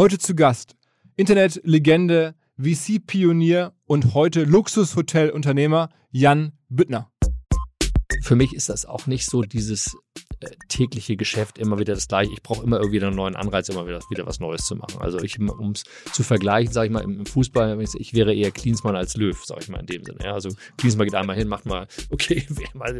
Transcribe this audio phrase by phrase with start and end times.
[0.00, 0.76] Heute zu Gast
[1.16, 7.10] Internetlegende, VC-Pionier und heute Luxushotelunternehmer Jan Büttner.
[8.30, 9.96] Für mich ist das auch nicht so dieses
[10.38, 12.32] äh, tägliche Geschäft immer wieder das gleiche.
[12.32, 15.00] Ich brauche immer irgendwie einen neuen Anreiz, immer wieder, wieder was Neues zu machen.
[15.00, 15.82] Also ich, um es
[16.12, 19.68] zu vergleichen, sage ich mal, im Fußball, ich wäre eher Klinsmann als Löw, sage ich
[19.68, 20.18] mal in dem Sinne.
[20.22, 22.46] Ja, also Klinsmann geht einmal hin, macht mal, okay,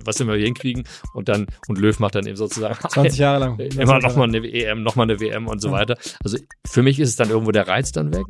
[0.04, 0.82] was wir hinkriegen
[1.14, 3.58] und dann, und Löw macht dann eben sozusagen 20 Jahre lang.
[3.78, 5.74] Immer nochmal eine EM, nochmal eine WM und so ja.
[5.74, 5.96] weiter.
[6.24, 8.26] Also für mich ist es dann irgendwo der Reiz dann weg.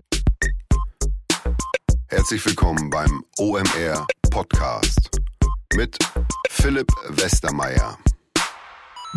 [2.09, 5.19] Herzlich willkommen beim OMR Podcast
[5.75, 5.97] mit
[6.53, 7.97] Philipp Westermeier.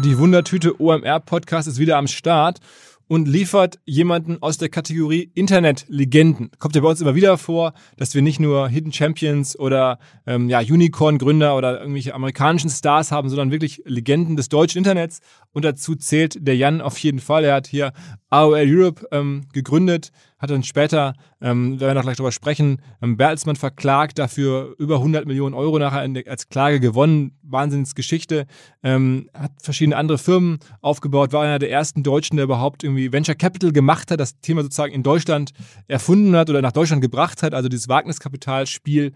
[0.03, 2.59] Die Wundertüte OMR Podcast ist wieder am Start
[3.07, 6.51] und liefert jemanden aus der Kategorie Internetlegenden.
[6.59, 10.47] Kommt ja bei uns immer wieder vor, dass wir nicht nur Hidden Champions oder ähm,
[10.47, 15.19] ja, Unicorn-Gründer oder irgendwelche amerikanischen Stars haben, sondern wirklich Legenden des deutschen Internets.
[15.51, 17.43] Und dazu zählt der Jan auf jeden Fall.
[17.45, 17.93] Er hat hier
[18.29, 20.11] AOL Europe ähm, gegründet,
[20.43, 24.97] hat dann später, ähm, werden wir noch gleich darüber sprechen, ähm, Bertelsmann verklagt, dafür über
[24.97, 27.31] 100 Millionen Euro nachher der, als Klage gewonnen.
[27.43, 28.45] Wahnsinnsgeschichte.
[28.83, 33.35] Ähm, hat verschiedene andere Firmen aufgebaut, war einer der ersten Deutschen, der überhaupt irgendwie Venture
[33.35, 35.51] Capital gemacht hat, das Thema sozusagen in Deutschland
[35.87, 39.13] erfunden hat oder nach Deutschland gebracht hat, also dieses Wagniskapitalspiel.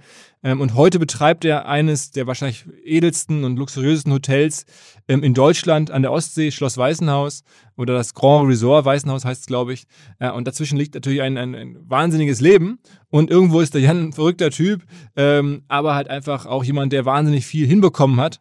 [0.48, 4.66] Ähm, und heute betreibt er eines der wahrscheinlich edelsten und luxuriösesten Hotels
[5.10, 7.44] ähm, in Deutschland an der Ostsee, Schloss Weißenhaus
[7.76, 9.88] oder das Grand Resort Weißenhaus heißt es, glaube ich.
[10.22, 12.80] Ja, und dazwischen liegt natürlich ein, ein, ein, wahnsinniges Leben.
[13.10, 14.84] Und irgendwo ist der Jan ein verrückter Typ,
[15.18, 18.40] ähm, aber halt einfach auch jemand, der wahnsinnig viel hinbekommen hat.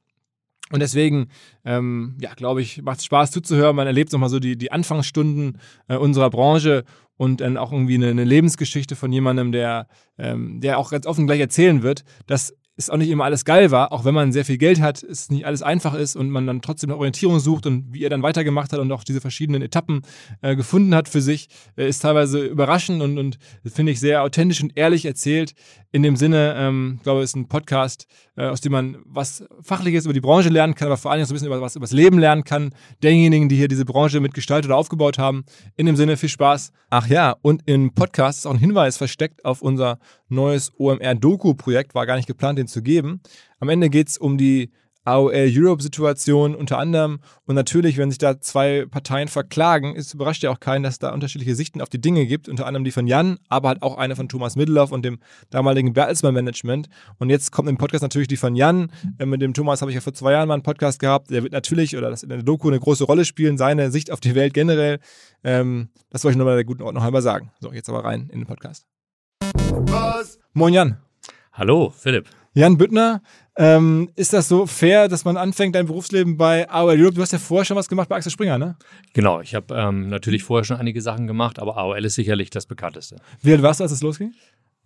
[0.73, 1.29] Und deswegen,
[1.65, 3.77] ähm, ja, glaube ich, macht es Spaß zuzuhören.
[3.77, 6.85] Man erlebt nochmal so die, die Anfangsstunden äh, unserer Branche
[7.17, 9.87] und dann auch irgendwie eine, eine Lebensgeschichte von jemandem, der,
[10.19, 13.71] ähm, der auch ganz offen gleich erzählen wird, dass es auch nicht immer alles geil
[13.71, 16.47] war, auch wenn man sehr viel Geld hat, es nicht alles einfach ist und man
[16.47, 19.63] dann trotzdem eine Orientierung sucht und wie er dann weitergemacht hat und auch diese verschiedenen
[19.63, 20.03] Etappen
[20.43, 24.63] äh, gefunden hat für sich, äh, ist teilweise überraschend und, und finde ich sehr authentisch
[24.63, 25.55] und ehrlich erzählt.
[25.93, 30.05] In dem Sinne, ähm, glaube ich, ist ein Podcast, äh, aus dem man was Fachliches
[30.05, 31.93] über die Branche lernen kann, aber vor allem so ein bisschen über was über das
[31.93, 35.45] Leben lernen kann, derjenigen, die hier diese Branche mitgestaltet oder aufgebaut haben.
[35.77, 36.73] In dem Sinne, viel Spaß.
[36.91, 39.99] Ach ja, und im Podcast ist auch ein Hinweis versteckt auf unser
[40.29, 43.21] neues OMR-Doku-Projekt, war gar nicht geplant, den zu geben.
[43.61, 44.71] Am Ende geht es um die
[45.07, 47.21] AOL Europe-Situation unter anderem.
[47.47, 50.99] Und natürlich, wenn sich da zwei Parteien verklagen, ist überrascht ja auch keinen, dass es
[50.99, 52.49] da unterschiedliche Sichten auf die Dinge gibt.
[52.49, 55.19] Unter anderem die von Jan, aber halt auch eine von Thomas Middelhoff und dem
[55.51, 56.89] damaligen Bertelsmann Management.
[57.19, 58.91] Und jetzt kommt im Podcast natürlich die von Jan.
[59.19, 61.31] Äh, mit dem Thomas habe ich ja vor zwei Jahren mal einen Podcast gehabt.
[61.31, 64.19] Der wird natürlich, oder das in der Doku, eine große Rolle spielen, seine Sicht auf
[64.19, 64.99] die Welt generell.
[65.45, 67.53] Ähm, das wollte ich nochmal der guten Ordnung halber sagen.
[67.61, 68.96] So, jetzt aber rein in den Podcast.
[69.55, 70.39] Was?
[70.53, 70.97] Moin Jan.
[71.53, 72.29] Hallo, Philipp.
[72.55, 73.23] Jan Büttner,
[73.57, 77.15] ähm, ist das so fair, dass man anfängt, dein Berufsleben bei AOL Europe?
[77.15, 78.77] Du hast ja vorher schon was gemacht bei Axel Springer, ne?
[79.13, 82.67] Genau, ich habe ähm, natürlich vorher schon einige Sachen gemacht, aber AOL ist sicherlich das
[82.67, 83.17] bekannteste.
[83.43, 84.35] Wie alt warst du, als es losging?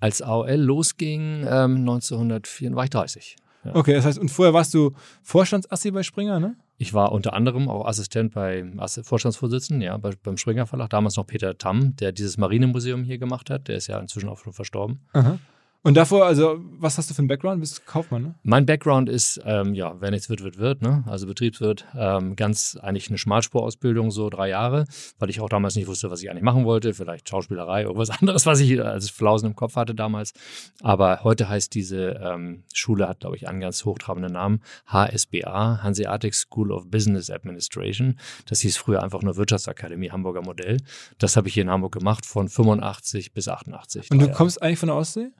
[0.00, 3.36] Als AOL losging, ähm, 1904, war ich 30.
[3.64, 3.74] Ja.
[3.74, 4.92] Okay, das heißt, und vorher warst du
[5.22, 6.56] Vorstandsassi bei Springer, ne?
[6.80, 8.64] Ich war unter anderem auch Assistent bei
[9.02, 13.50] Vorstandsvorsitzenden, ja, bei, beim Springer Verlag, damals noch Peter Tamm, der dieses Marinemuseum hier gemacht
[13.50, 13.68] hat.
[13.68, 15.06] Der ist ja inzwischen auch schon verstorben.
[15.12, 15.38] Aha.
[15.82, 17.56] Und davor, also, was hast du für einen Background?
[17.56, 18.34] Du bist Kaufmann, ne?
[18.42, 21.04] Mein Background ist, ähm, ja, wer nichts wird, wird, wird, ne?
[21.06, 24.84] Also Betriebswirt, ähm, ganz eigentlich eine Schmalspurausbildung, so drei Jahre,
[25.18, 26.92] weil ich auch damals nicht wusste, was ich eigentlich machen wollte.
[26.92, 30.34] Vielleicht Schauspielerei, irgendwas anderes, was ich als Flausen im Kopf hatte damals.
[30.82, 36.34] Aber heute heißt diese ähm, Schule, hat, glaube ich, einen ganz hochtrabenden Namen, HSBA, Hanseatic
[36.34, 38.18] School of Business Administration.
[38.46, 40.76] Das hieß früher einfach nur Wirtschaftsakademie Hamburger Modell.
[41.16, 44.10] Das habe ich hier in Hamburg gemacht, von 85 bis 88.
[44.10, 45.30] Und du kommst eigentlich von der Ostsee?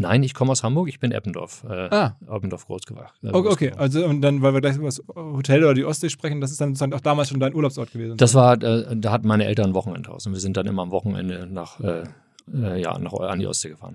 [0.00, 1.62] Nein, ich komme aus Hamburg, ich bin Eppendorf.
[1.68, 2.16] Äh, ah.
[2.26, 3.28] Eppendorf groß gewachsen.
[3.28, 6.08] Äh, okay, okay, also und dann, weil wir gleich über das Hotel oder die Ostsee
[6.08, 8.16] sprechen, das ist dann sozusagen auch damals schon dein Urlaubsort gewesen.
[8.16, 10.90] Das war, äh, da hatten meine Eltern ein Wochenendhaus und wir sind dann immer am
[10.90, 12.04] Wochenende nach, äh,
[12.52, 13.94] äh ja, nach, an die Ostsee gefahren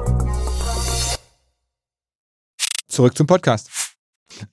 [2.91, 3.69] Zurück zum Podcast.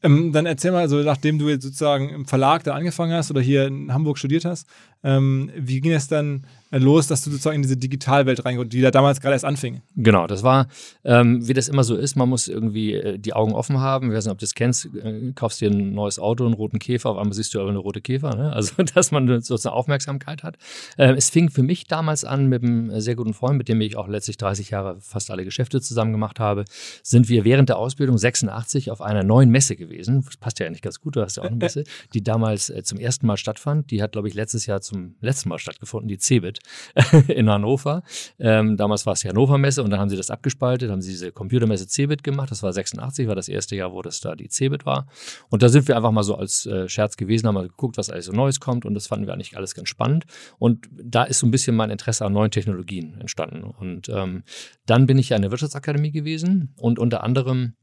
[0.03, 3.41] Ähm, dann erzähl mal, also nachdem du jetzt sozusagen im Verlag da angefangen hast oder
[3.41, 4.69] hier in Hamburg studiert hast,
[5.03, 8.91] ähm, wie ging es dann los, dass du sozusagen in diese Digitalwelt reinkommst, die da
[8.91, 9.81] damals gerade erst anfing?
[9.97, 10.69] Genau, das war,
[11.05, 14.09] ähm, wie das immer so ist, man muss irgendwie äh, die Augen offen haben.
[14.11, 16.79] Ich weiß nicht, ob du das kennst, äh, kaufst dir ein neues Auto, einen roten
[16.79, 18.53] Käfer, auf einmal siehst du aber eine rote Käfer, ne?
[18.53, 20.57] also dass man sozusagen Aufmerksamkeit hat.
[20.99, 23.97] Ähm, es fing für mich damals an mit einem sehr guten Freund, mit dem ich
[23.97, 26.65] auch letztlich 30 Jahre fast alle Geschäfte zusammen gemacht habe,
[27.03, 30.23] sind wir während der Ausbildung 86 auf einer neuen Messe gewesen.
[30.25, 32.83] Das passt ja eigentlich ganz gut, du hast ja auch eine Messe, die damals äh,
[32.83, 33.91] zum ersten Mal stattfand.
[33.91, 36.61] Die hat, glaube ich, letztes Jahr zum letzten Mal stattgefunden, die CeBIT
[37.29, 38.03] in Hannover.
[38.39, 41.11] Ähm, damals war es die Hannover Messe und dann haben sie das abgespaltet, haben sie
[41.11, 42.51] diese Computermesse CeBIT gemacht.
[42.51, 45.07] Das war 86, war das erste Jahr, wo das da die CeBIT war.
[45.51, 48.11] Und da sind wir einfach mal so als äh, Scherz gewesen, haben mal geguckt, was
[48.11, 50.25] alles so Neues kommt und das fanden wir eigentlich alles ganz spannend.
[50.59, 53.63] Und da ist so ein bisschen mein Interesse an neuen Technologien entstanden.
[53.65, 54.43] Und ähm,
[54.87, 57.75] dann bin ich ja in der Wirtschaftsakademie gewesen und unter anderem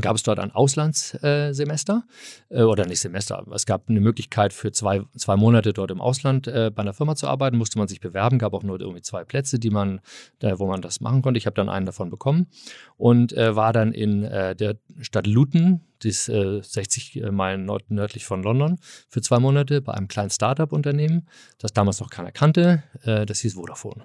[0.00, 2.04] gab es dort ein Auslandssemester
[2.48, 3.44] äh, oder nicht Semester.
[3.52, 7.14] Es gab eine Möglichkeit für zwei, zwei Monate dort im Ausland äh, bei einer Firma
[7.14, 10.00] zu arbeiten, musste man sich bewerben, gab auch nur irgendwie zwei Plätze, die man,
[10.40, 11.38] äh, wo man das machen konnte.
[11.38, 12.48] Ich habe dann einen davon bekommen
[12.96, 17.90] und äh, war dann in äh, der Stadt Luton, die ist 60 äh, Meilen nord
[17.90, 22.82] nördlich von London, für zwei Monate bei einem kleinen Startup-Unternehmen, das damals noch keiner kannte.
[23.04, 24.04] das hieß Vodafone.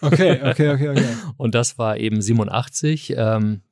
[0.00, 1.16] Okay, okay, okay, okay.
[1.36, 3.14] und das war eben 87.
[3.16, 3.62] Ähm,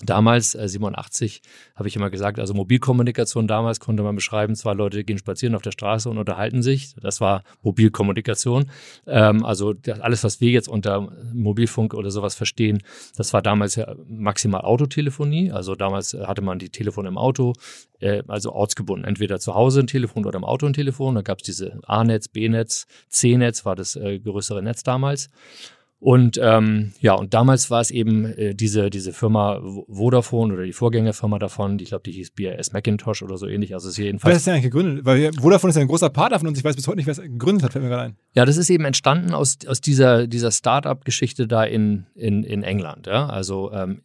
[0.00, 1.42] Damals, äh, 87,
[1.74, 5.62] habe ich immer gesagt, also Mobilkommunikation damals konnte man beschreiben, zwei Leute gehen spazieren auf
[5.62, 6.94] der Straße und unterhalten sich.
[7.00, 8.70] Das war Mobilkommunikation.
[9.06, 12.82] Ähm, also alles, was wir jetzt unter Mobilfunk oder sowas verstehen,
[13.16, 15.50] das war damals ja maximal Autotelefonie.
[15.50, 17.54] Also damals hatte man die Telefone im Auto,
[17.98, 21.16] äh, also ortsgebunden, entweder zu Hause ein Telefon oder im Auto ein Telefon.
[21.16, 25.28] Da gab es diese A-Netz, B-Netz, C-Netz war das äh, größere Netz damals.
[26.00, 30.72] Und ähm, ja, und damals war es eben äh, diese, diese Firma Vodafone oder die
[30.72, 33.74] Vorgängerfirma davon, ich glaube, die hieß BAS Macintosh oder so ähnlich.
[33.74, 34.30] Also ist jedenfalls.
[34.30, 35.04] Wer ist denn eigentlich gegründet?
[35.04, 36.58] Weil Vodafone ist ja ein großer Partner von uns.
[36.58, 38.16] Ich weiß bis heute nicht, wer es gegründet hat, fällt mir gerade ein.
[38.34, 43.08] Ja, das ist eben entstanden aus, aus dieser, dieser Start-up-Geschichte da in, in, in England.
[43.08, 43.26] Ja?
[43.26, 44.02] Also ähm,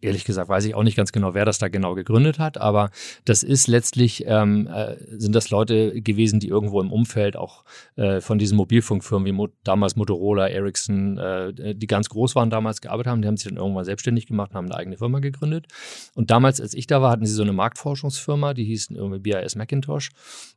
[0.00, 2.90] ehrlich gesagt weiß ich auch nicht ganz genau, wer das da genau gegründet hat, aber
[3.24, 7.64] das ist letztlich, ähm, äh, sind das Leute gewesen, die irgendwo im Umfeld auch
[7.96, 12.80] äh, von diesen Mobilfunkfirmen wie Mo damals Motorola, Ericsson, äh, die ganz groß waren damals
[12.80, 15.66] gearbeitet haben, die haben sich dann irgendwann selbstständig gemacht und haben eine eigene Firma gegründet.
[16.14, 19.56] Und damals, als ich da war, hatten sie so eine Marktforschungsfirma, die hieß irgendwie BAS
[19.56, 20.10] Macintosh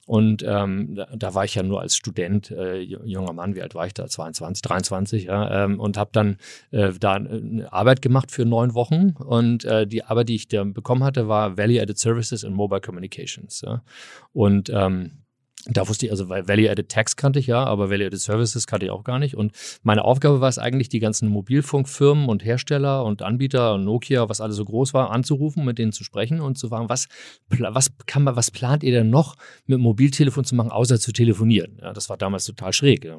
[0.06, 3.74] und ähm, da, da, war ich ja nur als Student, äh, junger Mann, wie alt
[3.74, 4.06] war ich da?
[4.06, 6.38] 22, 23, ja, ähm, und habe dann
[6.72, 10.64] äh, da eine Arbeit gemacht für neun Wochen und äh, die Arbeit, die ich da
[10.64, 13.62] bekommen hatte, war Value Added Services in Mobile Communications.
[13.62, 13.84] Ja.
[14.32, 15.23] Und ähm,
[15.66, 19.04] da wusste ich, also Value-Added Tax kannte ich ja, aber Value-Added Services kannte ich auch
[19.04, 19.36] gar nicht.
[19.36, 24.28] Und meine Aufgabe war es eigentlich, die ganzen Mobilfunkfirmen und Hersteller und Anbieter und Nokia,
[24.28, 27.08] was alles so groß war, anzurufen, mit denen zu sprechen und zu fragen, was,
[27.48, 29.36] was kann man, was plant ihr denn noch
[29.66, 31.78] mit Mobiltelefon zu machen, außer zu telefonieren?
[31.82, 33.06] Ja, das war damals total schräg.
[33.06, 33.18] Ja,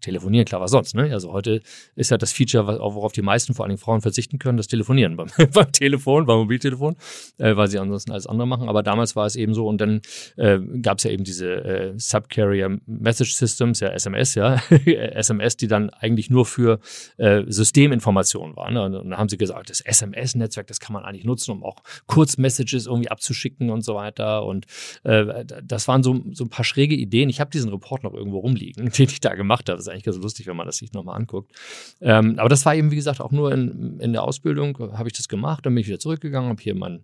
[0.00, 0.94] telefonieren, klar, was sonst.
[0.94, 1.12] Ne?
[1.12, 1.60] Also heute
[1.94, 5.28] ist ja das Feature, worauf die meisten, vor allem Frauen, verzichten können, das Telefonieren beim,
[5.52, 6.96] beim Telefon, beim Mobiltelefon,
[7.38, 8.68] äh, weil sie ansonsten alles andere machen.
[8.68, 10.00] Aber damals war es eben so und dann
[10.36, 14.54] äh, gab es ja eben diese äh, Subcarrier Message Systems, ja SMS, ja,
[14.86, 16.80] SMS, die dann eigentlich nur für
[17.16, 18.74] äh, Systeminformationen waren.
[18.74, 18.82] Ne?
[18.84, 22.86] Und dann haben sie gesagt, das SMS-Netzwerk, das kann man eigentlich nutzen, um auch Kurzmessages
[22.86, 24.44] irgendwie abzuschicken und so weiter.
[24.44, 24.66] Und
[25.04, 27.28] äh, das waren so, so ein paar schräge Ideen.
[27.28, 29.76] Ich habe diesen Report noch irgendwo rumliegen, den ich da gemacht habe.
[29.76, 31.52] Das ist eigentlich ganz lustig, wenn man das sich nochmal anguckt.
[32.00, 35.14] Ähm, aber das war eben, wie gesagt, auch nur in, in der Ausbildung habe ich
[35.14, 37.02] das gemacht, dann bin ich wieder zurückgegangen, habe hier mein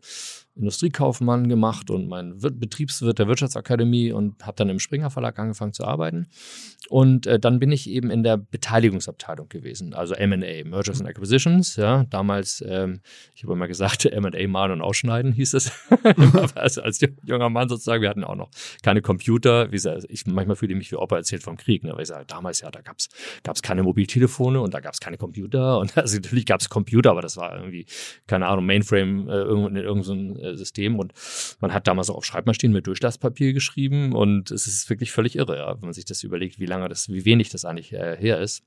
[0.59, 5.85] Industriekaufmann gemacht und mein Betriebswirt der Wirtschaftsakademie und habe dann im Springer Verlag angefangen zu
[5.85, 6.27] arbeiten.
[6.89, 11.77] Und äh, dann bin ich eben in der Beteiligungsabteilung gewesen, also M&A, Mergers and Acquisitions.
[11.77, 13.01] Ja, damals, ähm,
[13.35, 15.71] ich habe immer gesagt, M&A malen und ausschneiden hieß es.
[16.55, 18.51] also als junger Mann sozusagen, wir hatten auch noch
[18.83, 19.69] keine Computer.
[19.69, 21.85] Wie gesagt, ich manchmal fühle ich mich wie Opa erzählt vom Krieg.
[21.85, 21.93] Ne?
[21.93, 25.19] Weil ich sage, damals ja, da gab es keine Mobiltelefone und da gab es keine
[25.19, 25.79] Computer.
[25.79, 27.87] Und also natürlich gab es Computer, aber das war irgendwie,
[28.27, 30.99] keine Ahnung, Mainframe äh, in irgendeinem äh, System.
[30.99, 31.13] Und
[31.61, 34.13] man hat damals auch auf Schreibmaschinen mit Durchlasspapier geschrieben.
[34.15, 36.89] Und es ist wirklich völlig irre, ja, wenn man sich das überlegt, wie lange lange
[36.89, 38.63] das, wie wenig das eigentlich äh, her ist.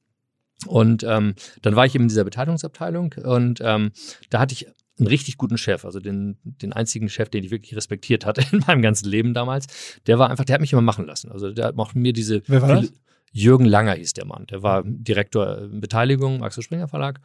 [0.68, 3.92] Und ähm, dann war ich eben in dieser Beteiligungsabteilung und ähm,
[4.30, 4.68] da hatte ich
[5.00, 8.64] einen richtig guten Chef, also den, den einzigen Chef, den ich wirklich respektiert hatte in
[8.68, 10.00] meinem ganzen Leben damals.
[10.08, 11.32] Der war einfach, der hat mich immer machen lassen.
[11.32, 12.44] Also der hat mir diese.
[12.48, 12.94] Wer war das?
[13.34, 14.46] Jürgen Langer hieß der Mann.
[14.48, 17.22] Der war Direktor Beteiligung, Axel Springer Verlag.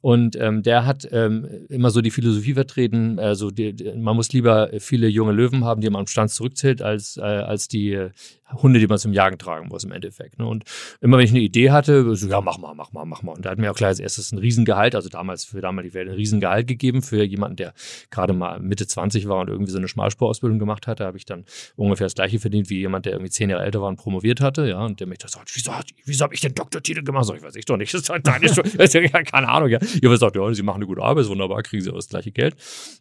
[0.00, 4.32] Und ähm, der hat ähm, immer so die Philosophie vertreten, also die, die, man muss
[4.32, 8.10] lieber viele junge Löwen haben, die man am Stand zurückzählt, als, äh, als die äh,
[8.52, 10.38] Hunde, die man zum Jagen tragen muss im Endeffekt.
[10.38, 10.46] Ne?
[10.46, 10.64] Und
[11.00, 13.32] immer wenn ich eine Idee hatte, so, ja, mach mal, mach mal, mach mal.
[13.32, 16.08] Und da hat mir auch gleich als erstes ein Riesengehalt, also damals für damalige Welt
[16.08, 17.74] ein Riesengehalt gegeben für jemanden, der
[18.10, 21.44] gerade mal Mitte 20 war und irgendwie so eine Schmalspurausbildung gemacht hatte, habe ich dann
[21.76, 24.68] ungefähr das gleiche verdient wie jemand, der irgendwie zehn Jahre älter war und promoviert hatte,
[24.68, 25.72] ja, und der mich da sagt, wieso,
[26.04, 27.26] wieso habe ich den Doktortitel gemacht?
[27.26, 29.78] So, ich weiß ich doch nicht, das ist halt deine ja, keine Ahnung, ja.
[30.02, 32.32] Ihr sagt, ja, sie machen eine gute Arbeit, ist wunderbar, kriegen sie auch das gleiche
[32.32, 32.56] Geld.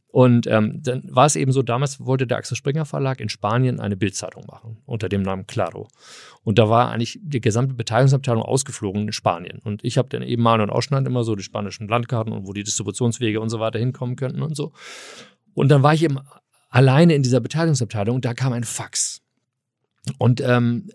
[0.09, 3.79] Und ähm, dann war es eben so, damals wollte der Axel Springer Verlag in Spanien
[3.79, 5.87] eine Bildzeitung machen, unter dem Namen Claro.
[6.43, 9.59] Und da war eigentlich die gesamte Beteiligungsabteilung ausgeflogen in Spanien.
[9.63, 12.53] Und ich habe dann eben mal und Ausschnitt immer so die spanischen Landkarten und wo
[12.53, 14.71] die Distributionswege und so weiter hinkommen könnten und so.
[15.53, 16.19] Und dann war ich eben
[16.69, 19.21] alleine in dieser Beteiligungsabteilung und da kam ein Fax.
[20.17, 20.89] Und ähm,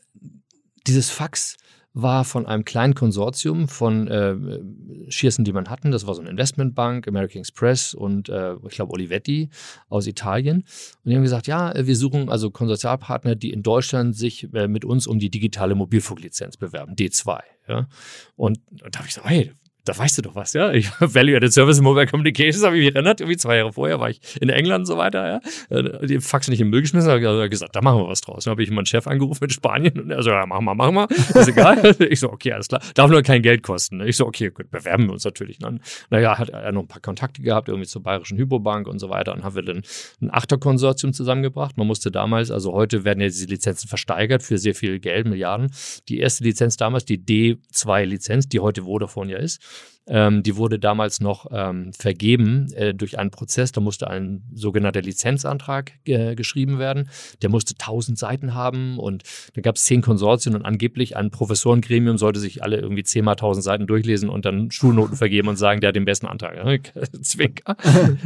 [0.86, 1.56] dieses Fax
[1.94, 5.90] war von einem kleinen Konsortium von äh, Schiersen, die man hatten.
[5.90, 9.50] Das war so eine Investmentbank, American Express und äh, ich glaube Olivetti
[9.88, 10.58] aus Italien.
[11.04, 14.84] Und die haben gesagt, ja, wir suchen also Konsortialpartner, die in Deutschland sich äh, mit
[14.84, 17.40] uns um die digitale Mobilfunklizenz bewerben, D2.
[17.68, 17.88] Ja?
[18.36, 19.52] Und, und da habe ich gesagt, hey,
[19.84, 20.72] da weißt du doch was, ja.
[20.72, 23.98] Ich Value Added Service in Mobile Communications, habe ich mich erinnert, irgendwie zwei Jahre vorher
[23.98, 25.76] war ich in England und so weiter, ja.
[25.76, 28.44] Äh, die Fax nicht im Müll geschmissen, habe gesagt, da machen wir was draus.
[28.44, 30.94] Dann habe ich meinen Chef angerufen in Spanien und er so, ja, machen wir, machen
[30.94, 31.96] wir, ist egal.
[32.10, 32.80] ich so, okay, alles klar.
[32.94, 34.00] Darf nur kein Geld kosten.
[34.02, 35.58] Ich so, okay, gut, bewerben wir uns natürlich.
[35.58, 39.10] Dann, naja, hat er noch ein paar Kontakte gehabt, irgendwie zur Bayerischen Hypobank und so
[39.10, 39.82] weiter und haben wir dann
[40.20, 41.76] ein Achterkonsortium zusammengebracht.
[41.76, 45.72] Man musste damals, also heute werden ja diese Lizenzen versteigert für sehr viel Geld, Milliarden.
[46.08, 49.60] Die erste Lizenz damals, die D2-Lizenz, die heute Vodafone ja ist,
[50.06, 53.70] ähm, die wurde damals noch ähm, vergeben äh, durch einen Prozess.
[53.70, 57.08] Da musste ein sogenannter Lizenzantrag äh, geschrieben werden.
[57.40, 59.22] Der musste 1000 Seiten haben und
[59.54, 63.62] da gab es zehn Konsortien und angeblich ein Professorengremium sollte sich alle irgendwie zehnmal 1000
[63.62, 66.92] Seiten durchlesen und dann Schulnoten vergeben und sagen, der hat den besten Antrag.
[67.22, 67.76] Zwinker.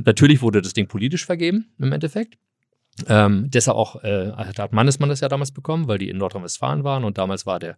[0.05, 2.39] Natürlich wurde das Ding politisch vergeben im Endeffekt.
[3.07, 7.05] Ähm, deshalb auch, äh, hat Mannesmann das ja damals bekommen, weil die in Nordrhein-Westfalen waren
[7.05, 7.77] und damals war der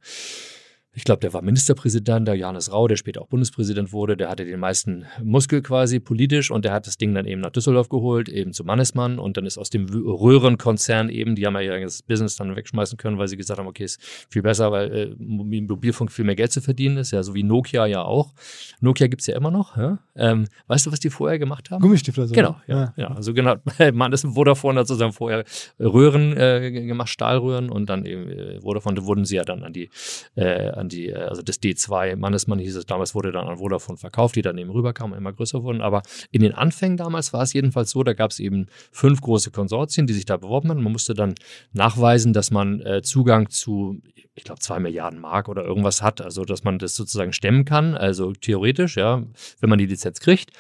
[0.98, 4.44] ich glaube, der war Ministerpräsident, der Johannes Rau, der später auch Bundespräsident wurde, der hatte
[4.44, 8.28] den meisten Muskel quasi politisch und der hat das Ding dann eben nach Düsseldorf geholt,
[8.28, 12.34] eben zu Mannesmann und dann ist aus dem Röhrenkonzern eben, die haben ja ihr Business
[12.34, 16.24] dann wegschmeißen können, weil sie gesagt haben, okay, ist viel besser, weil äh, Mobilfunk viel
[16.24, 18.34] mehr Geld zu verdienen ist, ja, so wie Nokia ja auch.
[18.80, 20.00] Nokia gibt es ja immer noch, ja?
[20.16, 21.80] Ähm, weißt du, was die vorher gemacht haben?
[21.80, 22.34] Gummistifter so.
[22.34, 22.94] Genau, ja, ja.
[22.96, 23.08] ja.
[23.12, 23.54] Also genau,
[23.92, 25.44] Mannesmann, Vodafone hat sozusagen vorher
[25.78, 29.72] Röhren äh, gemacht, Stahlröhren und dann eben äh, Vodafone, da wurden sie ja dann an
[29.72, 29.90] die,
[30.34, 33.98] äh, an die, äh, also das D2 Mannesmann hieß es damals, wurde dann an Vodafone
[33.98, 35.80] verkauft, die dann eben rüberkamen, immer größer wurden.
[35.80, 39.50] Aber in den Anfängen damals war es jedenfalls so, da gab es eben fünf große
[39.50, 40.82] Konsortien, die sich da beworben haben.
[40.82, 41.34] Man musste dann
[41.72, 44.00] nachweisen, dass man äh, Zugang zu,
[44.34, 47.94] ich glaube, zwei Milliarden Mark oder irgendwas hat, also dass man das sozusagen stemmen kann,
[47.94, 49.22] also theoretisch, ja,
[49.60, 50.50] wenn man die Lizenz kriegt.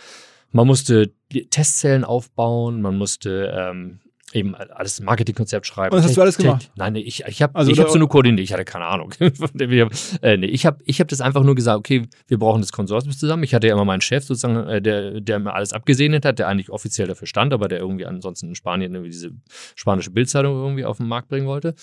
[0.50, 1.12] Man musste
[1.50, 4.00] Testzellen aufbauen, man musste ähm,
[4.32, 5.96] eben alles Marketingkonzept schreiben.
[5.96, 6.70] Und hast du alles gemacht?
[6.76, 9.12] Nein, nee, ich, ich habe also, ich hab so nur koordiniert, ich hatte keine Ahnung.
[9.20, 13.12] äh, nee, ich habe ich hab das einfach nur gesagt, okay, wir brauchen das Konsortium
[13.12, 13.42] zusammen.
[13.42, 16.48] Ich hatte ja immer meinen Chef sozusagen, äh, der, der mir alles abgesegnet hat, der
[16.48, 19.30] eigentlich offiziell dafür stand, aber der irgendwie ansonsten in Spanien irgendwie diese
[19.74, 21.74] spanische Bildzeitung irgendwie auf den Markt bringen wollte.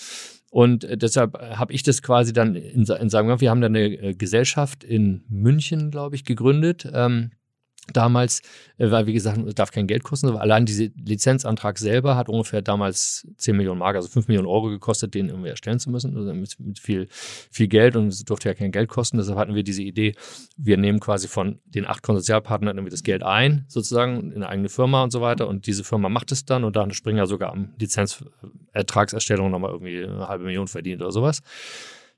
[0.50, 3.86] Und äh, deshalb habe ich das quasi dann in, in sagen, wir haben da eine
[3.86, 6.88] äh, Gesellschaft in München, glaube ich, gegründet.
[6.92, 7.30] Ähm,
[7.92, 8.42] damals,
[8.78, 12.28] äh, weil wie gesagt, es darf kein Geld kosten, aber allein dieser Lizenzantrag selber hat
[12.28, 16.16] ungefähr damals 10 Millionen Mark, also 5 Millionen Euro gekostet, den irgendwie erstellen zu müssen,
[16.16, 17.08] also mit, mit viel,
[17.50, 19.18] viel Geld und es durfte ja kein Geld kosten.
[19.18, 20.14] Deshalb hatten wir diese Idee,
[20.56, 24.68] wir nehmen quasi von den acht Konsortialpartnern irgendwie das Geld ein, sozusagen, in eine eigene
[24.68, 27.74] Firma und so weiter und diese Firma macht es dann und dann Springer sogar am
[27.78, 31.42] Lizenzertragserstellung nochmal irgendwie eine halbe Million verdient oder sowas.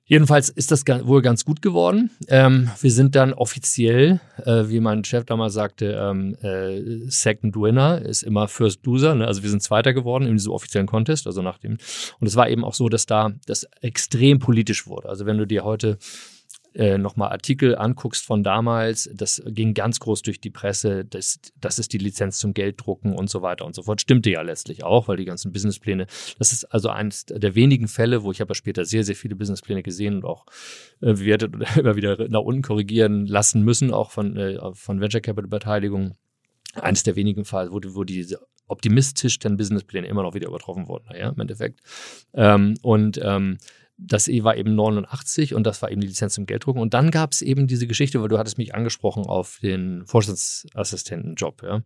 [0.09, 2.11] Jedenfalls ist das wohl ganz gut geworden.
[2.29, 8.01] Ähm, wir sind dann offiziell, äh, wie mein Chef damals sagte, ähm, äh, Second Winner
[8.01, 9.15] ist immer First Loser.
[9.15, 9.27] Ne?
[9.27, 11.27] Also wir sind Zweiter geworden in diesem offiziellen Contest.
[11.27, 11.77] Also nach dem.
[12.21, 15.11] Und es war eben auch so, dass da das extrem politisch wurde.
[15.11, 15.99] Also wenn du dir heute
[16.79, 21.81] äh, nochmal Artikel anguckst von damals, das ging ganz groß durch die Presse, das, das
[21.81, 24.01] ist die Lizenz zum Gelddrucken und so weiter und so fort.
[24.01, 26.07] Stimmte ja letztlich auch, weil die ganzen Businesspläne,
[26.39, 29.35] das ist also eines der wenigen Fälle, wo ich habe ja später sehr, sehr viele
[29.35, 30.47] Businesspläne gesehen und auch
[31.01, 35.21] äh, bewertet und immer wieder nach unten korrigieren lassen müssen, auch von, äh, von Venture
[35.21, 36.17] Capital Beteiligung.
[36.75, 41.07] Eines der wenigen Fälle, wo, wo diese optimistisch dann Businesspläne immer noch wieder übertroffen wurden,
[41.11, 41.81] naja, im Endeffekt.
[42.35, 43.59] Ähm, und ähm,
[43.99, 46.81] das E war eben 89 und das war eben die Lizenz zum Gelddrucken.
[46.81, 51.63] Und dann gab es eben diese Geschichte, weil du hattest mich angesprochen auf den Vorstandsassistentenjob.
[51.65, 51.83] Ja?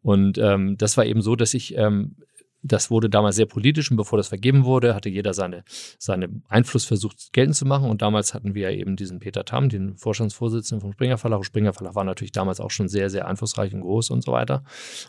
[0.00, 2.16] Und ähm, das war eben so, dass ich ähm,
[2.62, 5.64] das wurde damals sehr politisch und bevor das vergeben wurde, hatte jeder seine,
[5.98, 7.88] seine Einfluss versucht geltend zu machen.
[7.88, 11.38] Und damals hatten wir eben diesen Peter Tam, den Vorstandsvorsitzenden vom Springer Verlag.
[11.38, 14.32] Und Springer Verlag war natürlich damals auch schon sehr, sehr einflussreich und groß und so
[14.32, 14.64] weiter.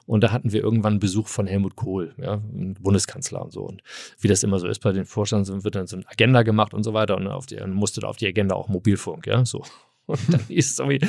[0.06, 2.41] Und da hatten wir irgendwann Besuch von Helmut Kohl, ja,
[2.79, 3.62] Bundeskanzler und so.
[3.62, 3.82] Und
[4.20, 6.84] wie das immer so ist bei den Vorstands, wird dann so eine Agenda gemacht und
[6.84, 7.18] so weiter.
[7.18, 9.63] Und auf die, musste auf die Agenda auch Mobilfunk, ja, so.
[10.10, 11.00] Und dann hieß es irgendwie,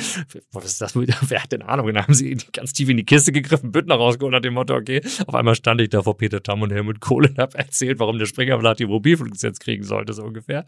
[0.51, 0.95] was ist das?
[0.95, 1.87] Wer hat denn Ahnung?
[1.87, 4.75] Und dann haben sie ganz tief in die Kiste gegriffen, Büttner rausgeholt nach dem Motto,
[4.75, 7.97] okay, auf einmal stand ich da vor Peter Tam und Helmut Kohl und habe erzählt,
[7.97, 10.65] warum der Springer die Mobilfunklizenz kriegen sollte, so ungefähr.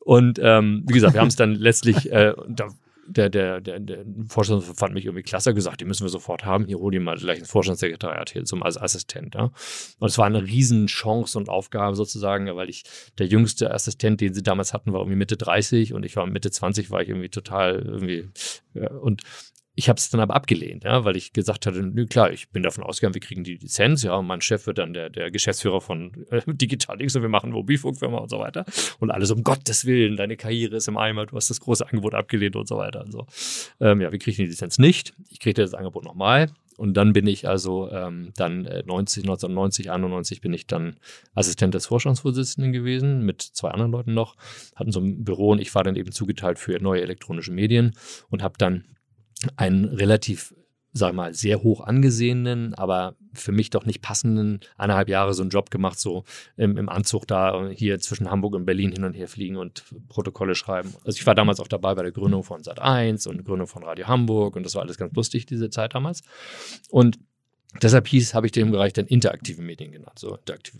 [0.00, 2.68] Und ähm, wie gesagt, wir haben es dann letztlich, äh, da
[3.08, 6.66] der, der, der, der Vorstand fand mich irgendwie klasse, gesagt, die müssen wir sofort haben.
[6.66, 9.34] Hier hol die mal gleich ins Vorstandssekretariat hier zum als Assistent.
[9.34, 9.50] Ja.
[9.98, 12.84] Und es war eine Riesenchance und Aufgabe sozusagen, weil ich
[13.18, 16.50] der jüngste Assistent, den sie damals hatten, war irgendwie Mitte 30 und ich war Mitte
[16.50, 18.28] 20, war ich irgendwie total irgendwie
[18.74, 19.22] ja, und
[19.78, 22.62] ich habe es dann aber abgelehnt, ja, weil ich gesagt hatte, nö, klar, ich bin
[22.62, 25.82] davon ausgegangen, wir kriegen die Lizenz, ja, und mein Chef wird dann der, der Geschäftsführer
[25.82, 28.64] von äh, Digitalix und wir machen Mobilfunkfirma und so weiter.
[29.00, 32.14] Und alles um Gottes Willen, deine Karriere ist im Eimer, du hast das große Angebot
[32.14, 33.04] abgelehnt und so weiter.
[33.04, 33.26] Und so.
[33.78, 35.12] Ähm, ja, wir kriegen die Lizenz nicht.
[35.28, 36.50] Ich kriegte das Angebot nochmal.
[36.78, 40.96] Und dann bin ich also ähm, dann äh, 90, 1990, 91 bin ich dann
[41.34, 44.36] Assistent des Vorstandsvorsitzenden gewesen mit zwei anderen Leuten noch,
[44.74, 47.94] hatten so ein Büro und ich war dann eben zugeteilt für neue elektronische Medien
[48.30, 48.84] und habe dann
[49.56, 50.54] einen relativ,
[50.92, 55.50] sag mal, sehr hoch angesehenen, aber für mich doch nicht passenden eineinhalb Jahre so einen
[55.50, 56.24] Job gemacht, so
[56.56, 60.54] im, im Anzug da hier zwischen Hamburg und Berlin hin und her fliegen und Protokolle
[60.54, 60.94] schreiben.
[61.04, 64.06] Also ich war damals auch dabei bei der Gründung von Sat1 und Gründung von Radio
[64.06, 66.22] Hamburg und das war alles ganz lustig, diese Zeit damals.
[66.90, 67.18] Und
[67.82, 70.18] deshalb hieß, habe ich dem Bereich dann interaktive Medien genannt.
[70.18, 70.78] So interaktive,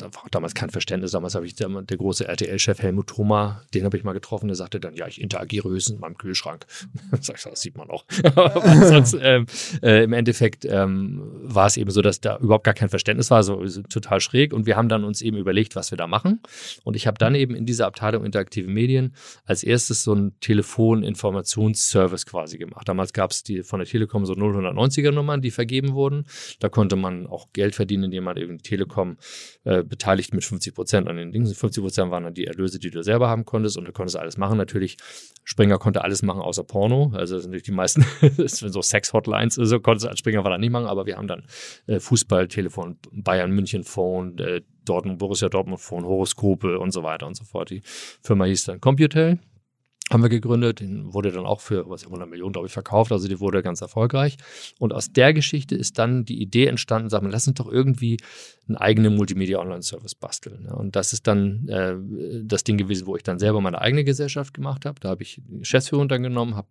[0.00, 1.12] da war damals kein Verständnis.
[1.12, 4.56] Damals habe ich der, der große RTL-Chef Helmut Thoma, den habe ich mal getroffen, der
[4.56, 6.66] sagte dann, ja, ich interagiere höchstens in meinem Kühlschrank.
[7.10, 8.04] das sieht man auch.
[8.82, 9.46] sonst, ähm,
[9.82, 13.42] äh, im Endeffekt ähm, war es eben so, dass da überhaupt gar kein Verständnis war,
[13.42, 14.52] so total schräg.
[14.52, 16.40] Und wir haben dann uns eben überlegt, was wir da machen.
[16.84, 22.26] Und ich habe dann eben in dieser Abteilung interaktive Medien als erstes so einen Telefoninformationsservice
[22.26, 22.88] quasi gemacht.
[22.88, 26.24] Damals gab es die von der Telekom so 090er Nummern, die vergeben wurden.
[26.58, 29.18] Da konnte man auch Geld verdienen, indem man eben Telekom
[29.64, 31.46] äh, beteiligt mit 50 Prozent an den Dingen.
[31.46, 34.38] 50 Prozent waren dann die Erlöse, die du selber haben konntest und du konntest alles
[34.38, 34.56] machen.
[34.56, 34.96] Natürlich,
[35.44, 37.12] Springer konnte alles machen außer Porno.
[37.14, 38.04] Also das sind natürlich die meisten,
[38.46, 41.44] so Sex-Hotlines, also konntest als Springer war da nicht machen, aber wir haben dann
[41.86, 47.26] äh, Fußball, Telefon, Bayern, München Phone, äh, Dortmund, Borussia Dortmund Phone, Horoskope und so weiter
[47.26, 47.70] und so fort.
[47.70, 47.82] Die
[48.22, 49.38] Firma hieß dann Computel
[50.10, 50.80] haben wir gegründet.
[50.80, 53.12] Den wurde dann auch für was 100 Millionen, glaube ich, verkauft.
[53.12, 54.36] Also die wurde ganz erfolgreich.
[54.78, 58.18] Und aus der Geschichte ist dann die Idee entstanden, sagen wir, lass uns doch irgendwie
[58.68, 60.66] einen eigenen Multimedia-Online-Service basteln.
[60.66, 61.94] Und das ist dann äh,
[62.44, 64.98] das Ding gewesen, wo ich dann selber meine eigene Gesellschaft gemacht habe.
[65.00, 66.68] Da habe ich Geschäftsführung dann genommen, habe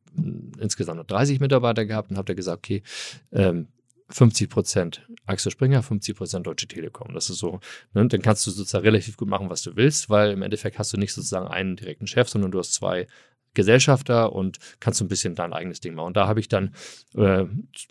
[0.59, 2.83] insgesamt noch 30 Mitarbeiter gehabt und habe da gesagt, okay,
[3.31, 3.67] ähm,
[4.09, 7.13] 50 Prozent Axel Springer, 50 Prozent Deutsche Telekom.
[7.13, 7.59] Das ist so,
[7.93, 8.07] ne?
[8.07, 10.97] dann kannst du sozusagen relativ gut machen, was du willst, weil im Endeffekt hast du
[10.97, 13.07] nicht sozusagen einen direkten Chef, sondern du hast zwei
[13.59, 16.07] Gesellschafter und kannst so ein bisschen dein eigenes Ding machen.
[16.07, 16.73] Und da habe ich dann
[17.15, 17.45] äh,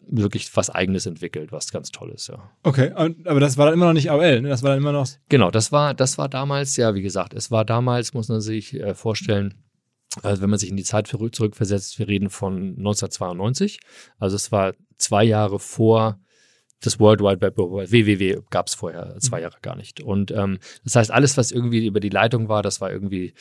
[0.07, 2.51] wirklich was Eigenes entwickelt, was ganz toll ist, ja.
[2.63, 4.49] Okay, aber das war dann immer noch nicht AOL, ne?
[4.49, 5.09] Das war dann immer noch.
[5.29, 8.75] Genau, das war, das war damals, ja, wie gesagt, es war damals, muss man sich
[8.75, 9.55] äh, vorstellen,
[10.23, 13.81] also wenn man sich in die Zeit zurückversetzt, wir reden von 1992.
[14.19, 16.19] Also es war zwei Jahre vor
[16.81, 19.43] das World Wide Web, www gab es vorher zwei mhm.
[19.43, 20.01] Jahre gar nicht.
[20.01, 23.35] Und ähm, das heißt, alles, was irgendwie über die Leitung war, das war irgendwie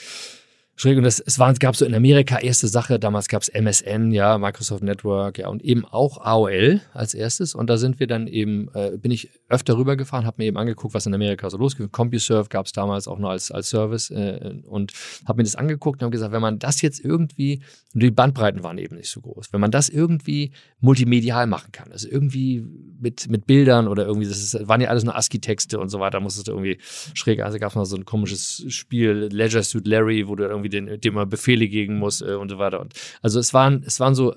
[0.78, 0.98] schräg.
[0.98, 4.38] Und das, es war, gab so in Amerika erste Sache, damals gab es MSN, ja,
[4.38, 7.54] Microsoft Network, ja, und eben auch AOL als erstes.
[7.54, 10.94] Und da sind wir dann eben, äh, bin ich öfter rübergefahren, habe mir eben angeguckt,
[10.94, 11.92] was in Amerika so losgeht.
[11.92, 14.94] CompuServe gab es damals auch noch als, als Service äh, und
[15.28, 17.62] habe mir das angeguckt und habe gesagt, wenn man das jetzt irgendwie,
[17.94, 21.92] und die Bandbreiten waren eben nicht so groß, wenn man das irgendwie multimedial machen kann,
[21.92, 22.64] also irgendwie
[23.00, 26.20] mit, mit Bildern oder irgendwie, das ist, waren ja alles nur ASCII-Texte und so weiter,
[26.20, 26.78] musstest du irgendwie
[27.14, 30.67] schräg, also gab es noch so ein komisches Spiel, Leisure Suit Larry, wo du irgendwie
[30.68, 32.80] irgendwie den, dem man Befehle gegen muss äh, und so weiter.
[32.80, 34.36] Und also es waren, es waren so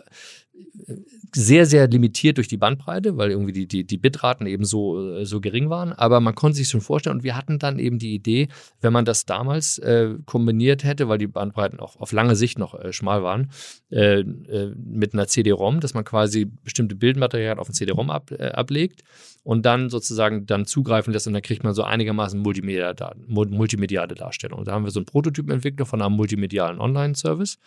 [1.35, 5.25] sehr, sehr limitiert durch die Bandbreite, weil irgendwie die, die, die Bitraten eben so, äh,
[5.25, 5.93] so gering waren.
[5.93, 8.49] Aber man konnte sich schon vorstellen und wir hatten dann eben die Idee,
[8.81, 12.75] wenn man das damals äh, kombiniert hätte, weil die Bandbreiten auch auf lange Sicht noch
[12.75, 13.51] äh, schmal waren,
[13.91, 18.49] äh, äh mit einer CD-ROM, dass man quasi bestimmte Bildmaterialien auf ein CD-ROM ab, äh,
[18.49, 19.03] ablegt
[19.43, 22.95] und dann sozusagen dann zugreifen lässt und dann kriegt man so einigermaßen Multimedia
[23.27, 24.61] multimediale Darstellung.
[24.61, 27.59] Und da haben wir so einen Prototypen entwickelt von einem multimedialen Online-Service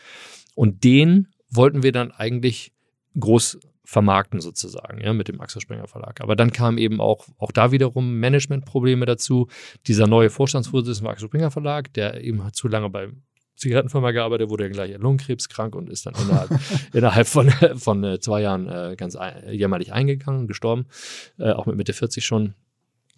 [0.56, 2.74] und den wollten wir dann eigentlich
[3.20, 6.22] groß vermarkten sozusagen, ja, mit dem Axel Springer Verlag.
[6.22, 9.48] Aber dann kamen eben auch, auch da wiederum Managementprobleme dazu.
[9.88, 13.10] Dieser neue Vorstandsvorsitzende Axel Springer Verlag, der eben zu lange bei
[13.56, 16.50] Zigarettenfirma gearbeitet, wurde dann gleich Lungenkrebskrank und ist dann innerhalb,
[16.94, 19.18] innerhalb von, von äh, zwei Jahren äh, ganz
[19.50, 20.86] jämmerlich eingegangen, gestorben,
[21.38, 22.56] äh, auch mit Mitte 40 schon.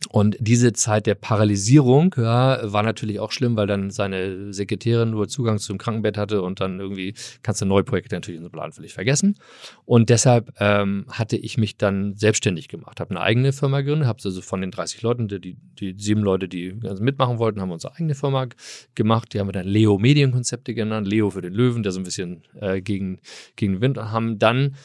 [0.09, 5.27] Und diese Zeit der Paralysierung ja, war natürlich auch schlimm, weil dann seine Sekretärin nur
[5.27, 7.13] Zugang zum Krankenbett hatte und dann irgendwie
[7.43, 9.37] kannst du neue Projekte natürlich in so Plan völlig vergessen.
[9.85, 14.19] Und deshalb ähm, hatte ich mich dann selbstständig gemacht, habe eine eigene Firma gegründet, habe
[14.23, 18.15] also von den 30 Leuten, die, die, sieben Leute, die mitmachen wollten, haben unsere eigene
[18.15, 18.47] Firma
[18.95, 19.33] gemacht.
[19.33, 22.43] Die haben wir dann Leo Medienkonzepte genannt, Leo für den Löwen, der so ein bisschen
[22.59, 23.19] äh, gegen,
[23.55, 24.75] gegen den Wind, haben dann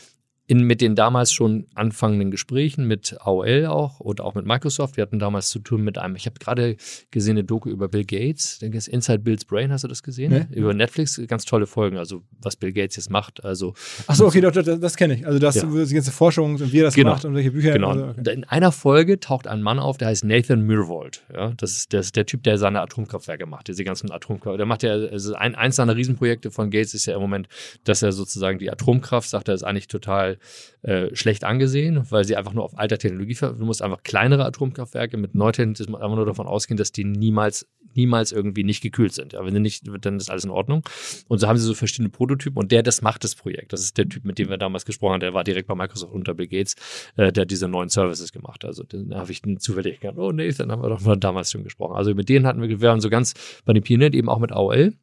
[0.51, 4.97] in, mit den damals schon anfangenden Gesprächen mit AOL auch und auch mit Microsoft.
[4.97, 6.77] Wir hatten damals zu tun mit einem, ich habe gerade
[7.13, 10.49] gesehen, eine Doku über Bill Gates, denke es Inside Bill's Brain, hast du das gesehen?
[10.51, 10.59] Nee.
[10.59, 13.45] Über Netflix, ganz tolle Folgen, also was Bill Gates jetzt macht.
[13.45, 13.75] Also,
[14.09, 15.25] Achso, okay, das, das, das kenne ich.
[15.25, 15.63] Also das, ja.
[15.63, 17.13] die ganze Forschung und wie er das genau.
[17.13, 17.71] macht und welche Bücher.
[17.71, 17.91] Genau.
[17.91, 18.33] Also, okay.
[18.33, 21.23] In einer Folge taucht ein Mann auf, der heißt Nathan Myhrvold.
[21.33, 24.57] Ja, das, ist, das ist der Typ, der seine Atomkraftwerke macht, diese ganzen Atomkraftwerke.
[24.57, 27.47] Der macht ja, also ein, eins seiner Riesenprojekte von Gates ist ja im Moment,
[27.85, 30.40] dass er sozusagen die Atomkraft, sagt er, ist eigentlich total
[30.83, 35.17] äh, schlecht angesehen, weil sie einfach nur auf alter Technologie, du musst einfach kleinere Atomkraftwerke
[35.17, 39.33] mit Neutechnik einfach nur davon ausgehen, dass die niemals niemals irgendwie nicht gekühlt sind.
[39.33, 40.83] Ja, wenn sie nicht, dann ist alles in Ordnung.
[41.29, 43.73] Und so haben sie so verschiedene Prototypen und der, das macht das Projekt.
[43.73, 46.13] Das ist der Typ, mit dem wir damals gesprochen haben, der war direkt bei Microsoft
[46.13, 46.77] unter Bill Gates,
[47.17, 48.65] äh, der hat diese neuen Services gemacht.
[48.65, 51.65] Also dann habe ich zufällig gedacht, oh nee, dann haben wir doch mal damals schon
[51.65, 51.97] gesprochen.
[51.97, 54.53] Also mit denen hatten wir, wir waren so ganz bei den Pionieren eben auch mit
[54.53, 54.95] AOL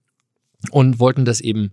[0.72, 1.72] und wollten das eben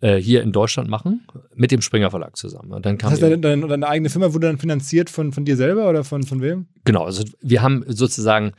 [0.00, 2.72] hier in Deutschland machen, mit dem Springer Verlag zusammen.
[2.72, 5.44] Und dann kam das heißt, deine, deine, deine, eigene Firma wurde dann finanziert von, von
[5.44, 6.66] dir selber oder von, von wem?
[6.84, 8.52] Genau, also wir haben sozusagen äh,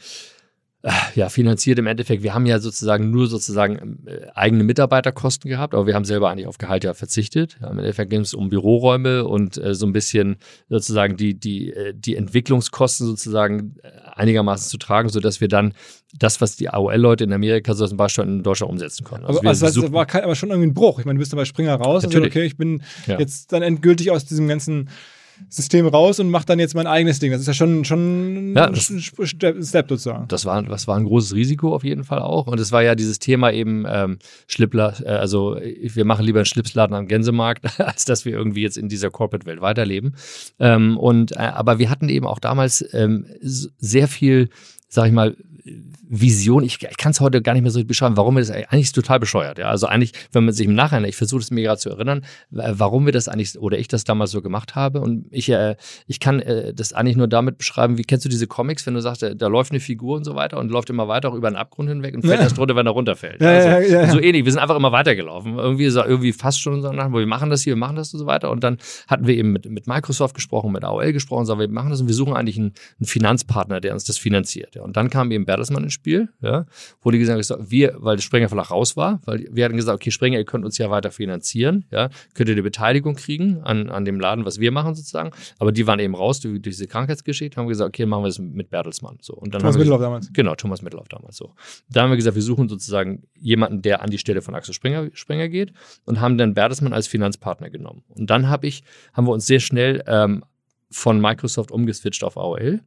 [1.15, 2.23] ja, finanziert im Endeffekt.
[2.23, 6.47] Wir haben ja sozusagen nur sozusagen äh, eigene Mitarbeiterkosten gehabt, aber wir haben selber eigentlich
[6.47, 7.57] auf Gehalt ja verzichtet.
[7.61, 10.37] Ja, Im Endeffekt ging es um Büroräume und äh, so ein bisschen
[10.69, 15.73] sozusagen die, die, äh, die Entwicklungskosten sozusagen äh, einigermaßen zu tragen, sodass wir dann
[16.17, 19.25] das, was die AOL-Leute in Amerika so zum Beispiel in Deutschland umsetzen können.
[19.25, 20.99] Also aber, also das war kein, aber schon irgendwie ein Bruch.
[20.99, 22.27] Ich meine, du bist dann bei Springer raus Natürlich.
[22.27, 23.19] und so, okay, ich bin ja.
[23.19, 24.89] jetzt dann endgültig aus diesem ganzen
[25.47, 27.31] System raus und mache dann jetzt mein eigenes Ding.
[27.31, 30.27] Das ist ja schon, schon ja, das, ein Step sozusagen.
[30.27, 32.47] Das war, das war ein großes Risiko auf jeden Fall auch.
[32.47, 36.45] Und es war ja dieses Thema eben ähm, Schlippler, äh, also wir machen lieber einen
[36.45, 40.15] Schlipsladen am Gänsemarkt, als dass wir irgendwie jetzt in dieser Corporate-Welt weiterleben.
[40.59, 44.49] Ähm, und, äh, aber wir hatten eben auch damals ähm, sehr viel,
[44.87, 45.35] sag ich mal,
[46.11, 48.85] Vision, ich, ich kann es heute gar nicht mehr so beschreiben, warum wir das eigentlich
[48.85, 49.59] ist total bescheuert.
[49.59, 49.69] Ja?
[49.69, 53.05] Also eigentlich, wenn man sich im Nachhinein, ich versuche es mir gerade zu erinnern, warum
[53.05, 55.01] wir das eigentlich oder ich das damals so gemacht habe.
[55.01, 55.75] Und ich, äh,
[56.07, 59.01] ich kann äh, das eigentlich nur damit beschreiben, wie kennst du diese Comics, wenn du
[59.01, 61.47] sagst, da, da, läuft eine Figur und so weiter und läuft immer weiter auch über
[61.47, 62.43] einen Abgrund hinweg und fällt ja.
[62.43, 63.39] erst runter, wenn er runterfällt.
[63.39, 65.59] Ja, also, ja, So ähnlich, wir sind einfach immer weitergelaufen.
[65.59, 68.25] Irgendwie, irgendwie fast schon so nach, wir machen das hier, wir machen das und so
[68.25, 68.49] weiter.
[68.49, 71.91] Und dann hatten wir eben mit, mit Microsoft gesprochen, mit AOL gesprochen, sagen wir machen
[71.91, 74.77] das und wir suchen eigentlich einen, einen Finanzpartner, der uns das finanziert.
[74.77, 76.65] Und dann kam eben Bertelsmann ins Spiel, ja,
[77.01, 79.95] wo die gesagt haben, wir, weil der Springer Verlag raus war, weil wir hatten gesagt,
[79.95, 83.89] okay, Springer, ihr könnt uns ja weiter finanzieren, ja, könnt ihr eine Beteiligung kriegen an,
[83.89, 86.87] an dem Laden, was wir machen sozusagen, aber die waren eben raus durch, durch diese
[86.87, 89.33] Krankheitsgeschichte, haben gesagt, okay, machen wir das mit Bertelsmann, so.
[89.33, 90.31] Und dann Thomas Mittellauf damals.
[90.31, 91.53] Genau, Thomas Mittellauf damals, so.
[91.89, 95.09] Da haben wir gesagt, wir suchen sozusagen jemanden, der an die Stelle von Axel Springer,
[95.13, 95.73] Springer geht
[96.05, 98.03] und haben dann Bertelsmann als Finanzpartner genommen.
[98.07, 100.45] Und dann habe ich, haben wir uns sehr schnell ähm,
[100.89, 102.79] von Microsoft umgeswitcht auf AOL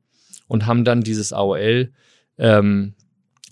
[0.49, 1.93] und haben dann dieses AOL
[2.39, 2.95] ähm,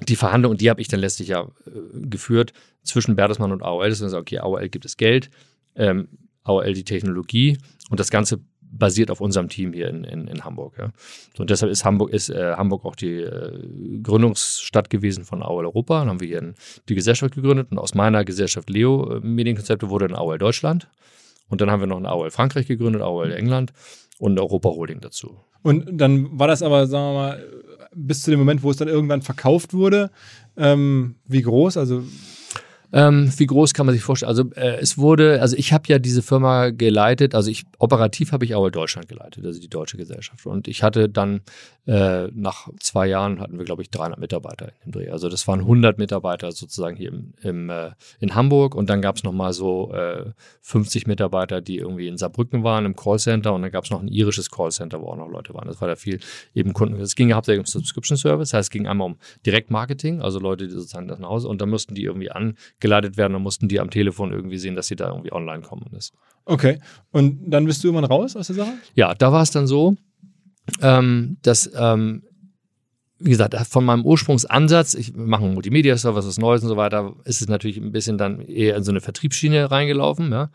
[0.09, 3.89] die Verhandlung, und die habe ich dann letztlich ja äh, geführt zwischen Bertelsmann und AOL.
[3.89, 5.31] Das ist okay, AOL gibt es Geld,
[5.75, 6.09] ähm,
[6.45, 7.59] AOL die Technologie
[7.91, 8.41] und das Ganze
[8.73, 10.75] basiert auf unserem Team hier in, in, in Hamburg.
[10.79, 10.93] Ja.
[11.37, 15.67] So, und deshalb ist Hamburg, ist, äh, Hamburg auch die äh, Gründungsstadt gewesen von AOL
[15.67, 15.99] Europa.
[15.99, 16.55] Dann haben wir hier
[16.89, 20.89] die Gesellschaft gegründet und aus meiner Gesellschaft Leo äh, Medienkonzepte wurde dann AOL Deutschland.
[21.51, 23.73] Und dann haben wir noch ein AOL Frankreich gegründet, AOL England
[24.19, 25.41] und Europa Holding dazu.
[25.63, 27.45] Und dann war das aber, sagen wir mal,
[27.95, 30.11] bis zu dem Moment, wo es dann irgendwann verkauft wurde,
[30.57, 31.77] ähm, wie groß?
[31.77, 32.05] Also
[32.93, 34.29] Ähm, wie groß kann man sich vorstellen?
[34.29, 38.45] Also äh, es wurde, also ich habe ja diese Firma geleitet, also ich operativ habe
[38.45, 40.47] ich AOL Deutschland geleitet, also die deutsche Gesellschaft.
[40.47, 41.43] Und ich hatte dann
[41.87, 45.11] äh, nach zwei Jahren hatten wir, glaube ich, 300 Mitarbeiter in dem Dreh.
[45.11, 49.17] Also das waren 100 Mitarbeiter sozusagen hier im, im äh, in Hamburg und dann gab
[49.17, 53.71] es nochmal so äh, 50 Mitarbeiter, die irgendwie in Saarbrücken waren im Callcenter und dann
[53.71, 55.69] gab es noch ein irisches Callcenter, wo auch noch Leute waren.
[55.69, 56.21] Das war da viel
[56.55, 57.01] eben Kunden.
[57.01, 60.67] Es ging hauptsächlich um Subscription Service, das heißt, es ging einmal um Direktmarketing, also Leute,
[60.67, 62.31] die sozusagen das nach Hause und dann mussten die irgendwie
[62.81, 65.87] angeleitet werden und mussten die am Telefon irgendwie sehen, dass sie da irgendwie online kommen.
[65.97, 66.15] Ist.
[66.47, 66.81] Okay.
[67.13, 68.73] Und dann bist du irgendwann raus aus der Sache?
[68.95, 69.97] Ja, da war es dann so,
[70.81, 72.23] ähm, dass ähm,
[73.21, 77.43] wie gesagt, von meinem Ursprungsansatz, ich mache einen Multimedia-Server, was Neues und so weiter, ist
[77.43, 80.51] es natürlich ein bisschen dann eher in so eine Vertriebsschiene reingelaufen, ja.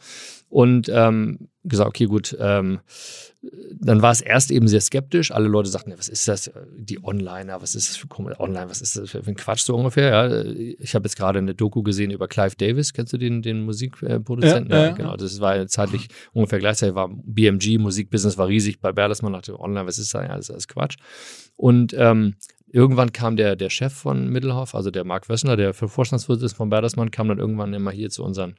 [0.49, 2.79] Und ähm, gesagt, okay, gut, ähm,
[3.73, 5.31] dann war es erst eben sehr skeptisch.
[5.31, 8.07] Alle Leute sagten, was ist das, die Onliner, was ist das für
[8.39, 10.09] Online, was ist das für ein Quatsch so ungefähr.
[10.09, 10.43] Ja,
[10.79, 14.71] ich habe jetzt gerade eine Doku gesehen über Clive Davis, kennst du den, den Musikproduzenten?
[14.71, 18.91] Ja, ja, ja, genau, das war zeitlich ungefähr gleichzeitig, war BMG, Musikbusiness war riesig bei
[18.91, 20.97] Bertelsmann, dachte, Online, was ist das, alles, alles Quatsch.
[21.57, 22.35] Und ähm,
[22.75, 26.69] irgendwann kam der, der Chef von Mittelhoff, also der Marc Wössner, der für Vorstandsvorsitzender von
[26.69, 28.55] Bertelsmann, kam dann irgendwann immer hier zu unseren,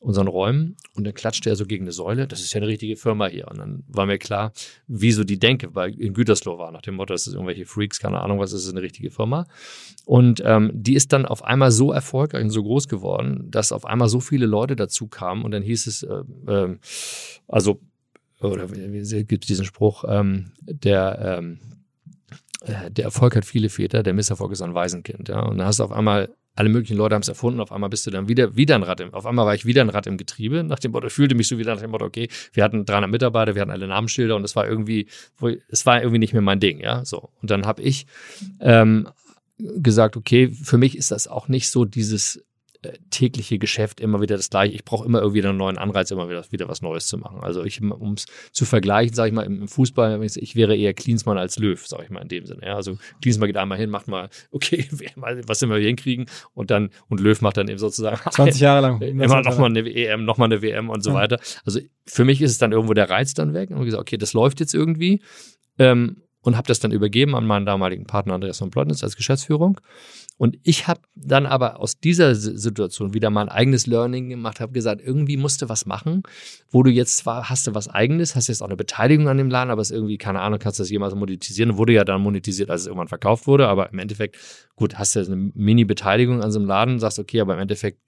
[0.00, 2.26] unseren Räumen und dann klatschte er so gegen eine Säule.
[2.26, 3.46] Das ist ja eine richtige Firma hier.
[3.46, 4.52] Und dann war mir klar,
[4.88, 8.20] wieso die Denke weil in Gütersloh war, nach dem Motto, das ist irgendwelche Freaks, keine
[8.20, 9.46] Ahnung, was ist eine richtige Firma.
[10.04, 13.84] Und ähm, die ist dann auf einmal so erfolgreich und so groß geworden, dass auf
[13.84, 16.76] einmal so viele Leute dazu kamen und dann hieß es, äh, äh,
[17.46, 17.80] also,
[18.40, 21.80] oder wie, gibt es diesen Spruch, ähm, der, ähm, äh,
[22.66, 25.28] der Erfolg hat viele Väter, der Misserfolg ist ein Waisenkind.
[25.28, 25.40] Ja?
[25.40, 28.06] Und dann hast du auf einmal, alle möglichen Leute haben es erfunden, auf einmal bist
[28.06, 30.18] du dann wieder, wieder ein Rad im, auf einmal war ich wieder ein Rad im
[30.18, 33.10] Getriebe, nach dem Motto, fühlte mich so wieder nach dem Motto, okay, wir hatten 300
[33.10, 35.06] Mitarbeiter, wir hatten alle Namensschilder und es war irgendwie,
[35.68, 37.30] es war irgendwie nicht mehr mein Ding, ja, so.
[37.40, 38.06] Und dann habe ich
[38.60, 39.08] ähm,
[39.58, 42.40] gesagt, okay, für mich ist das auch nicht so dieses äh,
[43.10, 44.74] tägliche Geschäft immer wieder das gleiche.
[44.74, 47.40] Ich brauche immer irgendwie einen neuen Anreiz, immer wieder, wieder was Neues zu machen.
[47.42, 51.36] Also ich, um es zu vergleichen, sage ich mal, im, Fußball, ich wäre eher Klinsmann
[51.36, 52.62] als Löw, sage ich mal in dem Sinne.
[52.64, 54.86] Ja, also Klinsmann geht einmal hin, macht mal, okay,
[55.46, 59.00] was sind wir hinkriegen und dann, und Löw macht dann eben sozusagen 20 Jahre lang.
[59.02, 61.38] Immer nochmal eine EM, nochmal eine WM und so weiter.
[61.64, 64.32] Also für mich ist es dann irgendwo der Reiz dann weg und gesagt, okay, das
[64.32, 65.22] läuft jetzt irgendwie.
[65.78, 69.80] Ähm, und habe das dann übergeben an meinen damaligen Partner Andreas von Plotnitz als Geschäftsführung.
[70.40, 75.02] Und ich habe dann aber aus dieser Situation wieder mein eigenes Learning gemacht, habe gesagt,
[75.04, 76.22] irgendwie musst du was machen,
[76.70, 79.50] wo du jetzt zwar hast du was eigenes, hast jetzt auch eine Beteiligung an dem
[79.50, 81.76] Laden, aber es irgendwie, keine Ahnung, kannst du das jemals monetisieren.
[81.76, 84.38] Wurde ja dann monetisiert, als es irgendwann verkauft wurde, aber im Endeffekt,
[84.76, 87.98] gut, hast du eine Mini-Beteiligung an so einem Laden, sagst, okay, aber im Endeffekt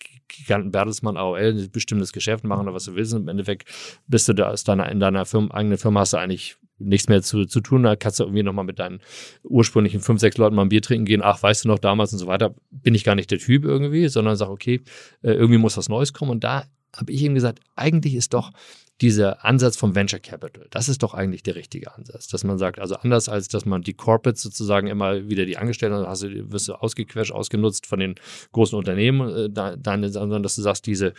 [0.49, 3.13] kann Bertelsmann AOL ein bestimmtes Geschäft machen oder was du willst.
[3.13, 3.69] Im Endeffekt
[4.07, 7.45] bist du da, deiner, in deiner Firma, eigenen Firma hast du eigentlich nichts mehr zu,
[7.47, 9.01] zu tun, da kannst du irgendwie nochmal mit deinen
[9.43, 12.19] ursprünglichen fünf, sechs Leuten mal ein Bier trinken gehen, ach, weißt du noch damals und
[12.19, 14.83] so weiter, bin ich gar nicht der Typ irgendwie, sondern sag, okay,
[15.23, 16.31] äh, irgendwie muss was Neues kommen.
[16.31, 16.65] Und da
[16.95, 18.53] habe ich ihm gesagt, eigentlich ist doch
[19.01, 22.79] dieser Ansatz vom Venture Capital, das ist doch eigentlich der richtige Ansatz, dass man sagt,
[22.79, 26.69] also anders als, dass man die Corporates sozusagen immer wieder die Angestellten, hast du, wirst
[26.69, 28.15] du ausgequetscht, ausgenutzt von den
[28.53, 31.15] großen Unternehmen, äh, dann, sondern dass du sagst, diese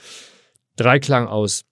[0.76, 1.66] Dreiklang aus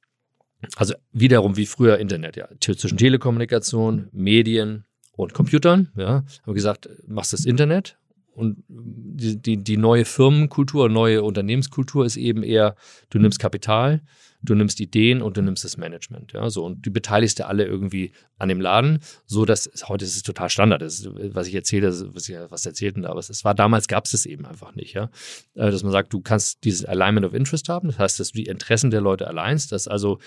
[0.75, 7.33] also wiederum wie früher Internet, ja, zwischen Telekommunikation, Medien und Computern, ja, haben gesagt, machst
[7.33, 7.97] das Internet
[8.33, 12.75] und die, die, die neue Firmenkultur, neue Unternehmenskultur ist eben eher,
[13.09, 14.01] du nimmst Kapital,
[14.41, 16.33] du nimmst Ideen und du nimmst das Management.
[16.33, 20.15] Ja, so und du beteiligst ja alle irgendwie an dem Laden, so dass heute ist
[20.15, 20.81] es total Standard.
[20.81, 24.25] Ist, was ich erzähle, was, ich, was erzählten, aber es war damals gab es es
[24.25, 24.93] eben einfach nicht.
[24.93, 25.09] Ja,
[25.55, 28.37] äh, dass man sagt, du kannst dieses Alignment of Interest haben, das heißt, dass du
[28.37, 30.19] die Interessen der Leute alleinst, dass also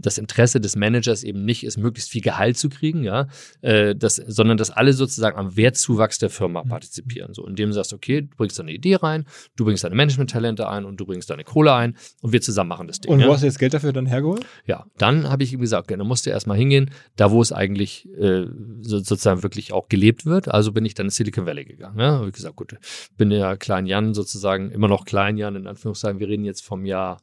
[0.00, 3.28] das Interesse des Managers eben nicht ist, möglichst viel Gehalt zu kriegen, ja,
[3.62, 6.68] äh, das, sondern dass alle sozusagen am Wertzuwachs der Firma mhm.
[6.68, 7.34] partizipieren.
[7.34, 9.26] So, indem du sagst, okay, du bringst deine Idee rein,
[9.56, 12.86] du bringst deine Management-Talente ein und du bringst deine Kohle ein und wir zusammen machen
[12.86, 13.12] das Ding.
[13.12, 13.32] Und wo ja?
[13.32, 14.44] hast du jetzt Geld dafür dann hergeholt?
[14.66, 17.52] Ja, dann habe ich ihm gesagt, okay, dann musst du erstmal hingehen, da wo es
[17.52, 18.46] eigentlich äh,
[18.80, 20.48] sozusagen wirklich auch gelebt wird.
[20.48, 21.98] Also bin ich dann in Silicon Valley gegangen.
[21.98, 22.12] Ja?
[22.12, 22.76] Habe ich gesagt, gut,
[23.16, 26.20] bin ja Klein Jan sozusagen, immer noch Klein Jan in Anführungszeichen.
[26.20, 27.20] Wir reden jetzt vom Jahr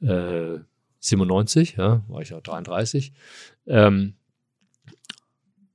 [0.00, 0.58] äh,
[1.00, 3.12] 97, ja, war ich ja 33.
[3.66, 4.14] Ähm,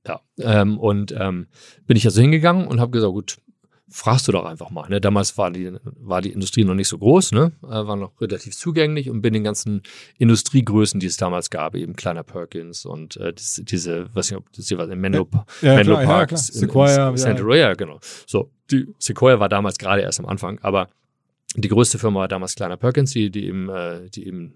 [0.06, 1.46] ja, ähm, und ähm,
[1.86, 3.38] bin ich also hingegangen und habe gesagt, gut,
[3.88, 4.88] fragst du doch einfach mal.
[4.88, 5.00] Ne?
[5.00, 7.52] Damals war die, war die Industrie noch nicht so groß, ne?
[7.62, 9.82] Äh, war noch relativ zugänglich und bin den ganzen
[10.18, 14.68] Industriegrößen, die es damals gab, eben kleiner Perkins und äh, diese, was ich ob das
[14.68, 15.28] hier was in Menlo,
[15.62, 17.74] ja, Menlo klar, Park, ja, Sequoia, in, in ja.
[17.74, 18.00] genau.
[18.26, 20.88] So, die Sequoia war damals gerade erst am Anfang, aber
[21.56, 24.54] die größte Firma war damals Kleiner Perkins, die, die eben, äh, die eben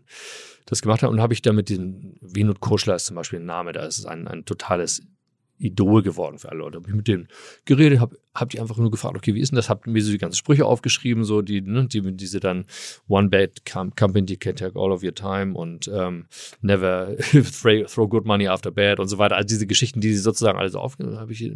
[0.68, 1.10] das gemacht hat.
[1.10, 3.98] Und habe ich da mit diesem Vinut Koschler ist zum Beispiel ein Name, da ist
[3.98, 5.02] es ein, ein totales
[5.58, 6.76] Idol geworden für alle Leute.
[6.76, 7.28] Habe ich mit denen
[7.64, 9.68] geredet, habe hab die einfach nur gefragt, okay, wie ist denn das?
[9.68, 12.66] Hab mir so die ganzen Sprüche aufgeschrieben, so die, ne, die diese dann
[13.08, 16.26] One Bad Company can take all of your time und ähm,
[16.60, 17.16] never
[17.88, 19.36] throw good money after bad und so weiter.
[19.36, 21.50] Also diese Geschichten, die sie sozusagen alle so aufgenommen, habe ich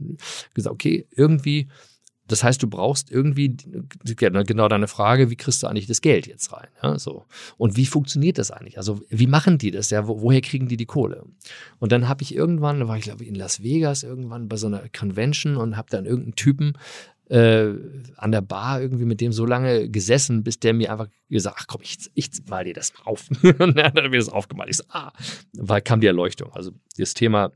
[0.55, 1.69] gesagt, okay, irgendwie
[2.29, 3.57] das heißt, du brauchst irgendwie
[4.05, 6.69] genau deine Frage, wie kriegst du eigentlich das Geld jetzt rein?
[6.83, 7.25] Ja, so.
[7.59, 8.79] Und wie funktioniert das eigentlich?
[8.79, 9.91] Also, wie machen die das?
[9.91, 11.25] Ja, wo, woher kriegen die die Kohle?
[11.79, 14.69] Und dann habe ich irgendwann, da war ich glaube in Las Vegas irgendwann bei so
[14.69, 16.75] einer Convention und habe dann irgendeinen Typen
[17.29, 17.75] äh,
[18.17, 21.67] an der Bar irgendwie mit dem so lange gesessen, bis der mir einfach gesagt, ach
[21.67, 23.29] komm, ich, ich mal dir das mal auf.
[23.43, 24.71] und dann hat er mir das aufgemalt.
[24.71, 25.13] Ich so, ah,
[25.55, 26.53] weil kam die Erleuchtung.
[26.53, 27.53] Also das Thema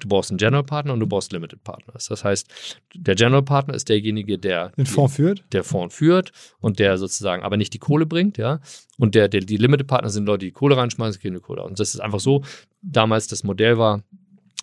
[0.00, 2.06] du brauchst einen General Partner und du brauchst Limited Partners.
[2.06, 2.48] Das heißt,
[2.94, 7.42] der General Partner ist derjenige, der den Fonds führt, der Fonds führt und der sozusagen
[7.42, 8.60] aber nicht die Kohle bringt, ja.
[8.98, 11.62] Und der, der die Limited Partner sind Leute, die Kohle reinschmeißen, kriegen die Kohle.
[11.62, 12.42] Und das ist einfach so.
[12.82, 14.02] Damals das Modell war,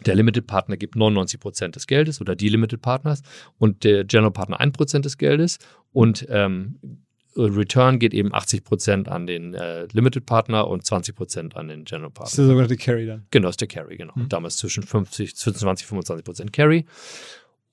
[0.05, 3.21] der Limited Partner gibt 99 Prozent des Geldes oder die Limited Partners
[3.57, 5.59] und der General Partner 1 Prozent des Geldes
[5.91, 6.79] und ähm,
[7.35, 11.85] Return geht eben 80 Prozent an den äh, Limited Partner und 20 Prozent an den
[11.85, 12.23] General Partner.
[12.25, 13.25] Das ist der sogenannte Carry dann.
[13.31, 14.13] Genau, ist der Carry, genau.
[14.15, 14.29] Mhm.
[14.29, 16.85] Damals zwischen 50, zwischen 20, 25 Prozent Carry.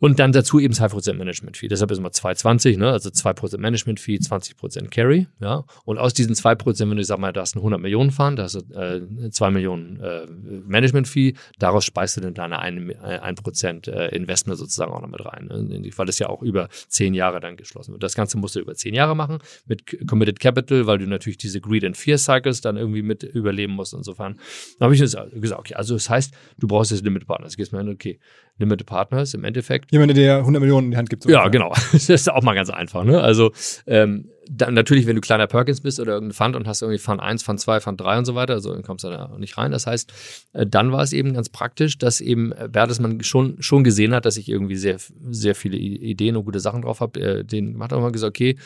[0.00, 1.68] Und dann dazu eben 2% Management Fee.
[1.68, 2.90] Deshalb ist immer 2,20, ne?
[2.90, 5.26] also 2% Management Fee, 20% Carry.
[5.40, 5.64] Ja?
[5.84, 8.44] Und aus diesen 2%, wenn du sag mal, da hast einen 100 Millionen Fund, da
[8.44, 10.26] hast du äh, 2 Millionen äh,
[10.66, 15.24] Management Fee, daraus speist du dann deine 1%, 1 äh, Investment sozusagen auch noch mit
[15.24, 15.46] rein.
[15.46, 15.90] Ne?
[15.94, 18.02] Weil das ja auch über 10 Jahre dann geschlossen wird.
[18.02, 21.60] Das Ganze musst du über 10 Jahre machen mit Committed Capital, weil du natürlich diese
[21.60, 23.92] Greed and Fear Cycles dann irgendwie mit überleben musst.
[23.92, 24.38] Insofern
[24.78, 27.56] da habe ich gesagt, okay, also das heißt, du brauchst jetzt Limit Partners.
[27.56, 28.18] Gehst mal hin, okay,
[28.61, 29.90] Limited Partners im Endeffekt.
[29.90, 31.25] Jemand, der 100 Millionen in die Hand gibt.
[31.25, 31.73] So ja, genau.
[31.92, 33.05] Das ist auch mal ganz einfach.
[33.05, 33.20] Ne?
[33.20, 33.53] Also
[33.87, 37.20] ähm, dann natürlich, wenn du kleiner Perkins bist oder irgendein Fund und hast irgendwie Fund
[37.20, 39.70] 1, Fund 2, Fund 3 und so weiter, also dann kommst du da nicht rein.
[39.70, 40.12] Das heißt,
[40.53, 44.37] äh, dann war es eben ganz praktisch, dass eben Bertelsmann schon, schon gesehen hat, dass
[44.37, 44.99] ich irgendwie sehr,
[45.31, 48.57] sehr viele Ideen und gute Sachen drauf habe, äh, den gemacht habe und gesagt, okay,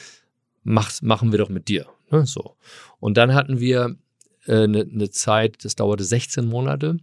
[0.64, 1.87] mach's, machen wir doch mit dir.
[2.11, 2.26] Ne?
[2.26, 2.57] So.
[2.98, 3.96] Und dann hatten wir
[4.46, 6.98] eine äh, ne, ne Zeit, das dauerte 16 Monate,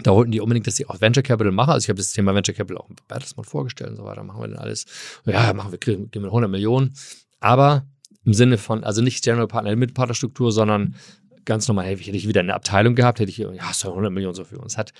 [0.00, 1.72] da wollten die unbedingt, dass ich auch Venture Capital mache.
[1.72, 4.24] Also ich habe das Thema Venture Capital auch Bertelsmann vorgestellt und so weiter.
[4.24, 4.86] Machen wir denn alles?
[5.24, 6.94] Ja, machen wir, kriegen wir 100 Millionen.
[7.40, 7.86] Aber
[8.24, 10.96] im Sinne von, also nicht General Partner mit Partnerstruktur, sondern
[11.44, 14.44] ganz normal, hätte ich wieder eine Abteilung gehabt, hätte ich, ja, du 100 Millionen so
[14.44, 14.76] für uns.
[14.78, 14.92] Hat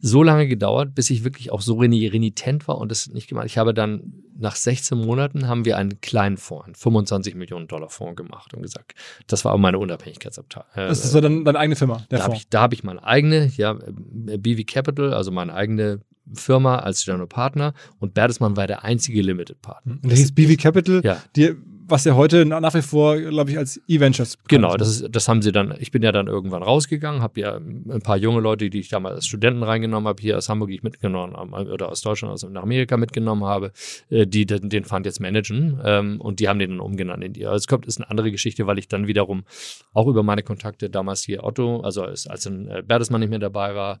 [0.00, 3.46] so lange gedauert, bis ich wirklich auch so renitent war und das nicht gemacht.
[3.46, 7.88] Ich habe dann nach 16 Monaten haben wir einen kleinen Fonds, einen 25 Millionen Dollar
[7.88, 8.94] Fonds gemacht und gesagt,
[9.26, 10.68] das war aber meine Unabhängigkeitsabteilung.
[10.74, 12.36] Äh, das ist so dann deine eigene Firma, der da Fonds.
[12.36, 16.00] Hab ich, da habe ich meine eigene, ja, BV Capital, also meine eigene
[16.32, 19.98] Firma als General Partner und Bertelsmann war der einzige Limited Partner.
[20.02, 21.20] Und das hieß BV Capital, ja.
[21.34, 21.56] die
[21.88, 24.38] was ja heute nach wie vor, glaube ich, als E-Ventures.
[24.48, 27.56] Genau, das, ist, das haben sie dann, ich bin ja dann irgendwann rausgegangen, habe ja
[27.56, 30.76] ein paar junge Leute, die ich damals als Studenten reingenommen habe, hier aus Hamburg, die
[30.76, 33.72] ich mitgenommen habe, oder aus Deutschland, also nach Amerika mitgenommen habe,
[34.10, 37.32] äh, die den, den Fund jetzt managen ähm, und die haben den dann umgenannt in
[37.32, 37.46] die.
[37.46, 39.44] Also es kommt, ist eine andere Geschichte, weil ich dann wiederum
[39.92, 43.38] auch über meine Kontakte damals hier Otto, also als, als ein äh, Bertelsmann nicht mehr
[43.38, 44.00] dabei war,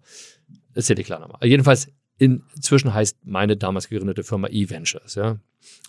[0.74, 1.40] erzähle ich klar nochmal.
[1.42, 5.14] Jedenfalls Inzwischen heißt meine damals gegründete Firma eVentures.
[5.14, 5.38] Ja.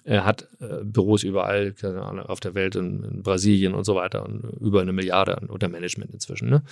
[0.03, 1.75] Er hat äh, Büros überall
[2.27, 6.11] auf der Welt, in, in, Brasilien und so weiter und über eine Milliarde unter Management
[6.11, 6.49] inzwischen.
[6.49, 6.63] Ne?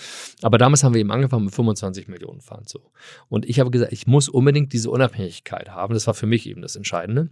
[0.42, 2.92] Aber damals haben wir eben angefangen mit 25 Millionen Fund so.
[3.30, 5.94] Und ich habe gesagt, ich muss unbedingt diese Unabhängigkeit haben.
[5.94, 7.30] Das war für mich eben das Entscheidende.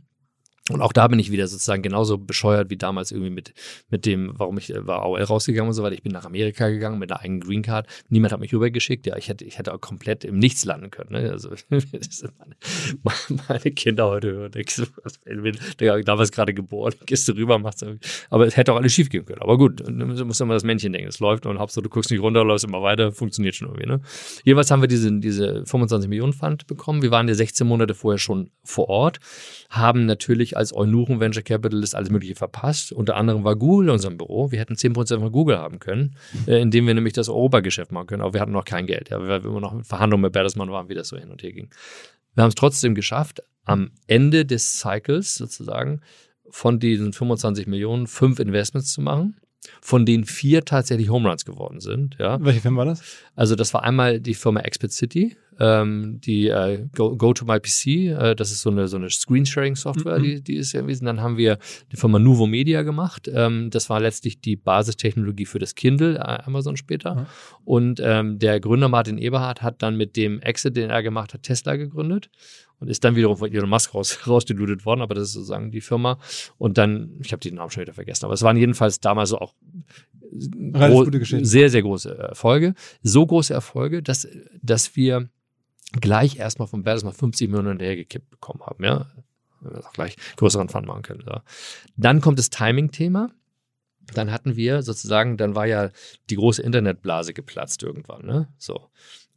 [0.72, 3.54] Und auch da bin ich wieder sozusagen genauso bescheuert wie damals irgendwie mit,
[3.90, 5.94] mit dem, warum ich äh, war AOL rausgegangen und so weiter.
[5.94, 7.88] Ich bin nach Amerika gegangen mit einer eigenen Green Card.
[8.10, 9.06] Niemand hat mich rübergeschickt.
[9.06, 11.12] Ja, ich hätte, ich hätte auch komplett im Nichts landen können.
[11.12, 11.30] Ne?
[11.30, 12.56] Also, meine,
[13.48, 14.52] meine Kinder heute hören.
[14.52, 16.94] Da war es gerade geboren.
[17.06, 18.00] Gehst du rüber, machst du.
[18.32, 19.44] Aber es hätte auch alles schief gehen können.
[19.44, 21.10] Aber gut, du musst immer das Männchen denken.
[21.10, 23.88] Es läuft und Hauptsache du guckst nicht runter, läufst immer weiter, funktioniert schon irgendwie.
[23.88, 24.02] Ne?
[24.44, 27.04] Jedenfalls haben wir diese, diese 25 Millionen Fund bekommen.
[27.04, 29.20] Wir waren ja 16 Monate vorher schon vor Ort,
[29.70, 32.92] haben natürlich als Eunuchen Venture Capitalist alles Mögliche verpasst.
[32.92, 34.52] Unter anderem war Google in unserem Büro.
[34.52, 36.16] Wir hätten 10% von Google haben können,
[36.48, 38.22] äh, indem wir nämlich das Europageschäft machen können.
[38.22, 40.72] Aber wir hatten noch kein Geld, ja, weil wir immer noch in Verhandlungen mit Bertelsmann
[40.72, 41.70] waren, wie das so hin und her ging.
[42.34, 46.02] Wir haben es trotzdem geschafft, am Ende des Cycles sozusagen
[46.50, 49.36] von diesen 25 Millionen fünf Investments zu machen
[49.82, 52.16] von denen vier tatsächlich Home Runs geworden sind.
[52.20, 52.44] Ja.
[52.44, 53.02] Welche Firma war das?
[53.36, 57.60] Also das war einmal die Firma Expert City, ähm, die äh, Go, Go, to My
[57.60, 60.24] PC, äh, das ist so eine, so eine Screensharing-Software, mhm.
[60.24, 61.06] die, die ist ja gewesen.
[61.06, 61.58] Dann haben wir
[61.92, 63.30] die Firma Nuvo Media gemacht.
[63.34, 67.16] Ähm, das war letztlich die Basistechnologie für das Kindle, äh, Amazon später.
[67.16, 67.26] Mhm.
[67.64, 71.44] Und ähm, der Gründer Martin Eberhardt hat dann mit dem Exit, den er gemacht hat,
[71.44, 72.30] Tesla gegründet
[72.80, 75.82] und ist dann wiederum von Elon Musk raus, rausdilutet worden, aber das ist sozusagen die
[75.82, 76.20] Firma.
[76.58, 79.40] Und dann, ich habe den Namen schon wieder vergessen, aber es waren jedenfalls damals so
[79.40, 79.54] auch
[81.46, 82.74] sehr, sehr große Erfolge.
[83.02, 84.28] So große Erfolge, dass,
[84.62, 85.30] dass wir
[86.02, 89.08] gleich erstmal vom Bertelsmann 50 Millionen hinterhergekippt bekommen haben, ja.
[89.62, 91.24] Wir auch gleich größeren Fund machen können.
[91.26, 91.40] So.
[91.96, 93.32] Dann kommt das Timing-Thema.
[94.14, 95.90] Dann hatten wir sozusagen, dann war ja
[96.30, 98.48] die große Internetblase geplatzt irgendwann, ne?
[98.58, 98.90] So.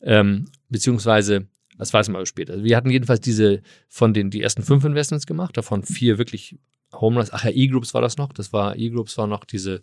[0.02, 1.46] Ähm, beziehungsweise,
[1.78, 2.62] das weiß man später.
[2.62, 6.58] Wir hatten jedenfalls diese von den die ersten fünf Investments gemacht, davon vier wirklich
[6.92, 7.32] Homeruns.
[7.32, 8.32] Ach ja, E-Groups war das noch.
[8.32, 9.80] Das war E-Groups war noch diese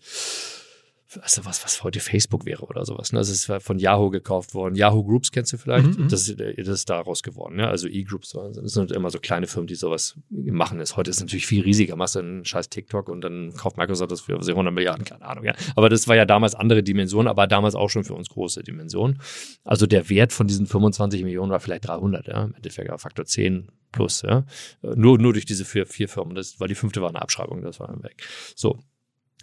[1.22, 3.11] also was, was heute Facebook wäre oder sowas.
[3.11, 3.20] Ne?
[3.20, 4.76] Das ist von Yahoo gekauft worden.
[4.76, 5.97] Yahoo Groups kennst du vielleicht?
[5.97, 6.07] Mhm.
[6.07, 7.57] Das, das, ist daraus geworden.
[7.57, 7.68] Ne?
[7.68, 10.80] Also E-Groups das sind immer so kleine Firmen, die sowas machen.
[10.80, 10.97] Ist.
[10.97, 11.95] Heute ist es natürlich viel riesiger.
[11.95, 15.45] Machst du einen scheiß TikTok und dann kauft Microsoft das für 100 Milliarden, keine Ahnung.
[15.45, 15.53] Ja.
[15.76, 19.20] Aber das war ja damals andere Dimensionen, aber damals auch schon für uns große Dimensionen.
[19.63, 22.28] Also der Wert von diesen 25 Millionen war vielleicht 300.
[22.28, 22.45] Ja?
[22.45, 24.22] Im Endeffekt Faktor 10 plus.
[24.22, 24.45] Ja?
[24.82, 26.36] Nur, nur durch diese vier, vier Firmen.
[26.36, 28.24] Das, weil die fünfte war eine Abschreibung, das war weg.
[28.55, 28.80] So,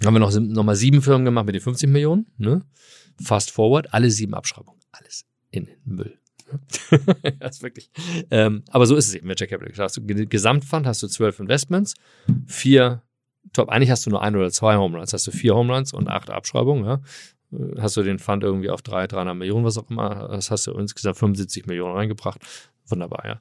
[0.05, 2.27] haben wir noch, noch mal sieben Firmen gemacht mit den 50 Millionen.
[2.39, 2.63] Ne?
[3.23, 4.81] Fast forward, alle sieben Abschreibungen.
[4.91, 6.19] Alles in den Müll.
[7.39, 7.91] das ist wirklich.
[8.31, 9.85] Ähm, aber so ist es eben Venture Capital.
[9.85, 11.95] Hast du Gesamtfund hast du zwölf Investments,
[12.47, 13.03] vier
[13.53, 13.69] Top.
[13.69, 15.13] Eigentlich hast du nur ein oder zwei Home Runs.
[15.13, 16.85] Hast du vier Home Runs und acht Abschreibungen.
[16.85, 17.01] Ja?
[17.79, 20.29] Hast du den Fund irgendwie auf drei, 300 Millionen, was auch immer.
[20.29, 22.41] Das hast du insgesamt 75 Millionen reingebracht.
[22.87, 23.41] Wunderbar, ja.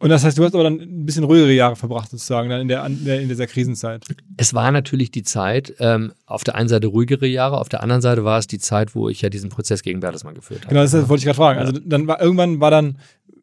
[0.00, 2.68] Und das heißt, du hast aber dann ein bisschen ruhigere Jahre verbracht, sozusagen, dann in,
[2.68, 4.04] der, in dieser Krisenzeit.
[4.36, 8.00] Es war natürlich die Zeit, ähm, auf der einen Seite ruhigere Jahre, auf der anderen
[8.00, 10.68] Seite war es die Zeit, wo ich ja diesen Prozess gegen Bertelsmann geführt habe.
[10.68, 11.58] Genau, das, das wollte ich gerade fragen.
[11.58, 11.66] Ja.
[11.66, 12.98] Also dann war irgendwann war dann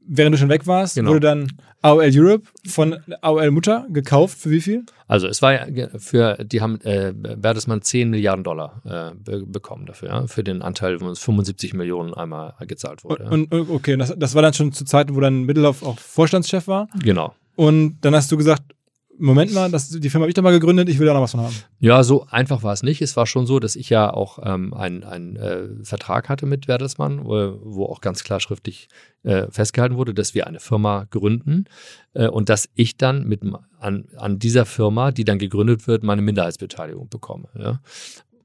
[0.08, 1.12] während du schon weg warst, genau.
[1.12, 1.52] wurde dann
[1.82, 4.38] AOL Europe von AOL Mutter gekauft.
[4.38, 4.86] Für wie viel?
[5.08, 9.86] Also es war ja für, die haben äh, Bertelsmann 10 Milliarden Dollar äh, be bekommen
[9.86, 13.26] dafür, ja, für den Anteil, wo es 75 Millionen einmal gezahlt wurde.
[13.26, 16.68] Und, und okay, das, das war dann schon zu Zeiten, wo dann Mittelhoff auch Vorstandschef
[16.68, 16.88] war?
[17.04, 17.36] Genau.
[17.56, 18.75] Und dann hast du gesagt,
[19.18, 21.32] Moment mal, das, die Firma habe ich da mal gegründet, ich will da noch was
[21.32, 21.56] von haben.
[21.80, 23.02] Ja, so einfach war es nicht.
[23.02, 27.26] Es war schon so, dass ich ja auch ähm, einen äh, Vertrag hatte mit Bertelsmann,
[27.26, 28.88] wo, auch ganz klar schriftlich
[29.24, 31.66] äh, festgehalten wurde, dass wir eine Firma gründen
[32.14, 33.42] äh, und dass ich dann mit
[33.80, 37.48] an, an dieser Firma, die dann gegründet wird, meine Minderheitsbeteiligung bekomme.
[37.58, 37.80] Ja?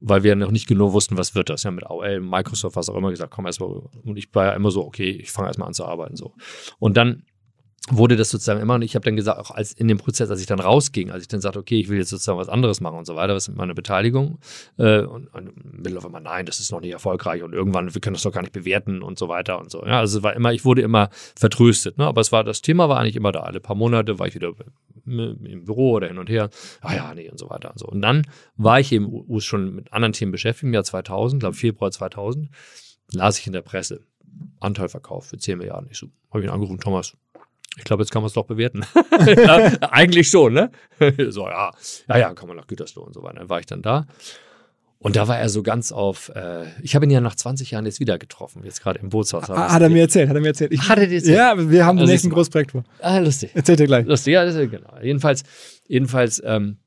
[0.01, 1.63] weil wir noch nicht genau wussten, was wird das.
[1.63, 3.69] Ja, mit AOL, Microsoft, was auch immer gesagt, komm erstmal.
[3.69, 6.15] Und ich war ja immer so, okay, ich fange erstmal an zu arbeiten.
[6.15, 6.33] so.
[6.79, 7.23] Und dann
[7.89, 10.39] wurde das sozusagen immer und ich habe dann gesagt, auch als in dem Prozess, als
[10.39, 12.99] ich dann rausging, als ich dann sagte, okay, ich will jetzt sozusagen was anderes machen
[12.99, 14.37] und so weiter, was ist meine Beteiligung?
[14.77, 17.99] Äh, und, und Mittel auf einmal, nein, das ist noch nicht erfolgreich und irgendwann, wir
[17.99, 19.83] können das doch gar nicht bewerten und so weiter und so.
[19.83, 22.05] Ja, also es war immer, ich wurde immer vertröstet, ne?
[22.05, 23.41] aber es war, das Thema war eigentlich immer da.
[23.41, 24.53] Alle paar Monate war ich wieder
[25.05, 26.51] im Büro oder hin und her,
[26.81, 27.87] ah ja, nee und so weiter und so.
[27.87, 28.27] Und dann
[28.57, 32.49] war ich eben schon mit anderen Themen beschäftigt, im Jahr 2000, glaube Februar 2000,
[33.11, 34.05] las ich in der Presse,
[34.59, 35.89] Anteilverkauf für 10 Milliarden.
[35.89, 37.17] Ich so, habe ihn angerufen, Thomas,
[37.77, 38.85] ich glaube, jetzt kann man es doch bewerten.
[39.25, 40.71] ja, eigentlich schon, ne?
[41.29, 41.71] so, ja,
[42.09, 43.39] ja, ja, kann man nach Gütersloh und so weiter.
[43.39, 44.05] Dann war ich dann da.
[44.99, 47.87] Und da war er so ganz auf, äh, ich habe ihn ja nach 20 Jahren
[47.87, 49.49] jetzt wieder getroffen, jetzt gerade im Bootshaus.
[49.49, 50.71] Ah, hat er mir erzählt, hat er mir erzählt.
[50.71, 51.37] Ich, hat er dir erzählt?
[51.37, 52.83] Ja, wir haben also den nächsten Großprojekt vor.
[52.99, 53.49] Ah, lustig.
[53.55, 54.05] Erzählt er gleich.
[54.05, 54.93] Lustig, ja, das ist, genau.
[55.01, 55.43] Jedenfalls,
[55.87, 56.77] jedenfalls ähm,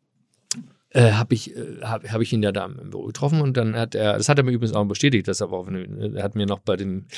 [0.91, 3.74] äh, habe ich, äh, hab, hab ich ihn ja da im Büro getroffen und dann
[3.74, 6.47] hat er, das hat er mir übrigens auch bestätigt, dass er, auch, er hat mir
[6.47, 7.09] noch bei den,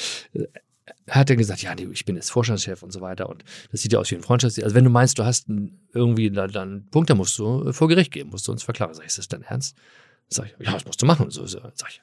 [1.09, 3.99] hat er gesagt, ja, ich bin jetzt Vorstandschef und so weiter und das sieht ja
[3.99, 4.59] aus wie ein Freundschafts...
[4.61, 5.49] Also wenn du meinst, du hast
[5.93, 8.95] irgendwie dann einen Punkt, dann musst du vor Gericht gehen, musst du uns verklagen.
[8.95, 9.77] Sag ich, ist das dein Ernst?
[10.29, 11.31] Sag ich, ja, das musst du machen.
[11.31, 12.03] So, so, sag ich.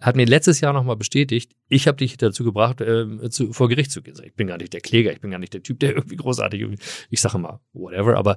[0.00, 3.92] Hat mir letztes Jahr nochmal bestätigt, ich habe dich dazu gebracht, äh, zu, vor Gericht
[3.92, 4.16] zu gehen.
[4.24, 6.78] Ich bin gar nicht der Kläger, ich bin gar nicht der Typ, der irgendwie großartig,
[7.08, 8.36] ich sage immer, whatever, aber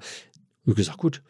[0.66, 1.24] ich gesagt, gut,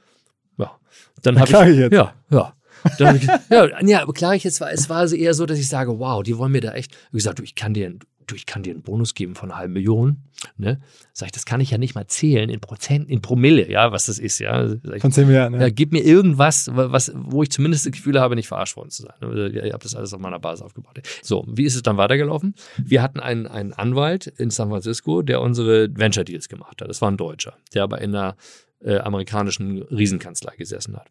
[0.57, 0.77] ja.
[1.21, 1.93] Dann habe ich, ich jetzt.
[1.93, 2.53] ja, ja.
[2.85, 2.99] Ich,
[3.49, 5.97] ja, ja, aber klar, ich jetzt war, es war also eher so, dass ich sage,
[5.99, 7.97] wow, die wollen mir da echt, wie gesagt, du, ich kann dir,
[8.27, 10.17] du, ich kann dir einen Bonus geben von einer halben Million.
[10.57, 10.81] Ne?
[11.13, 14.07] Sag ich, das kann ich ja nicht mal zählen in Prozent, in Promille, ja, was
[14.07, 14.73] das ist, ja.
[14.93, 15.67] Ich, von 10 Milliarden, ja.
[15.67, 15.73] ja.
[15.73, 19.13] Gib mir irgendwas, was, wo ich zumindest das Gefühl habe, nicht verarscht worden zu sein.
[19.21, 21.01] Also, ich habe das alles auf meiner Basis aufgebaut.
[21.21, 22.55] So, wie ist es dann weitergelaufen?
[22.77, 26.89] Wir hatten einen, einen Anwalt in San Francisco, der unsere Venture Deals gemacht hat.
[26.89, 28.35] Das war ein Deutscher, der aber in einer
[28.81, 31.07] äh, amerikanischen Riesenkanzlei gesessen hat.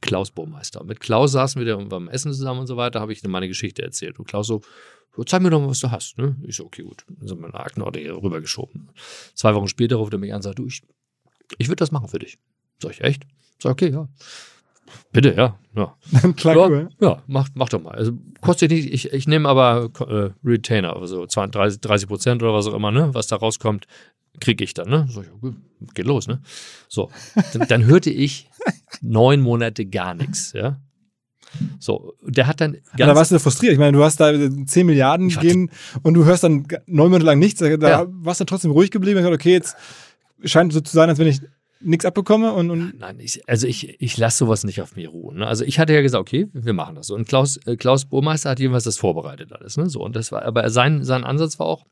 [0.00, 0.82] Klaus Burmeister.
[0.84, 4.18] Mit Klaus saßen wir beim Essen zusammen und so weiter, habe ich meine Geschichte erzählt.
[4.18, 4.62] Und Klaus so,
[5.26, 6.18] zeig mir doch mal, was du hast.
[6.18, 6.36] Ne?
[6.42, 7.04] Ich so, okay, gut.
[7.08, 8.90] Dann sind wir eine Aktenordner hier rübergeschoben.
[9.34, 10.82] Zwei Wochen später ruft er mich an und sagt, du, ich,
[11.58, 12.38] ich würde das machen für dich.
[12.80, 13.26] Sag ich, echt?
[13.58, 14.08] Sag, okay, ja.
[15.12, 15.58] Bitte, ja.
[15.74, 15.96] Ja,
[16.36, 17.92] Klar, ja, ja mach, mach doch mal.
[17.94, 22.66] Also kostet nicht, ich, ich nehme aber äh, Retainer, also 20, 30 Prozent oder was
[22.66, 23.14] auch immer, ne?
[23.14, 23.86] Was da rauskommt,
[24.40, 25.06] kriege ich dann, ne?
[25.08, 25.54] So, okay,
[25.94, 26.40] geht los, ne?
[26.88, 27.10] So,
[27.52, 28.50] dann, dann hörte ich
[29.00, 30.80] neun Monate gar nichts, ja.
[31.78, 33.72] So, der hat dann ja, da warst du frustriert.
[33.72, 35.70] Ich meine, du hast da 10 Milliarden gegeben
[36.02, 37.60] und du hörst dann neun Monate lang nichts.
[37.60, 38.06] Da ja.
[38.08, 39.76] warst du trotzdem ruhig geblieben und gesagt, okay, jetzt
[40.44, 41.40] scheint so zu sein, als wenn ich
[41.80, 45.38] nichts abbekomme und, und Nein, ich, also ich, ich lasse sowas nicht auf mir ruhen.
[45.38, 45.46] Ne?
[45.46, 47.14] Also ich hatte ja gesagt, okay, wir machen das so.
[47.14, 49.76] Und Klaus, äh, Klaus Burmeister hat jedenfalls das vorbereitet alles.
[49.76, 49.88] Ne?
[49.88, 51.86] So, und das war, aber sein, sein Ansatz war auch,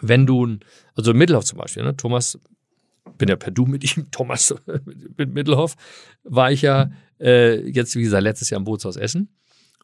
[0.00, 0.58] wenn du,
[0.94, 1.96] also Mittelhoff zum Beispiel, ne?
[1.96, 2.38] Thomas,
[3.16, 4.54] bin ja per Du mit ihm, Thomas
[5.16, 5.74] mit Mittelhoff,
[6.24, 6.90] war ich ja
[7.20, 9.34] äh, jetzt, wie gesagt, letztes Jahr im Bootshaus Essen.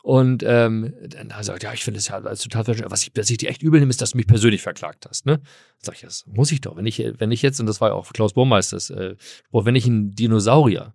[0.02, 2.90] Und ähm, dann hat er gesagt, ja, ich finde es ja total verständlich.
[2.90, 5.24] Was ich, was ich dir echt übel nehme, ist, dass du mich persönlich verklagt hast.
[5.24, 5.40] Ne?
[5.78, 6.76] Sag ich, das muss ich doch.
[6.76, 9.16] Wenn ich, wenn ich jetzt, und das war ja auch Klaus Burmeisters, äh,
[9.50, 10.94] wenn ich einen Dinosaurier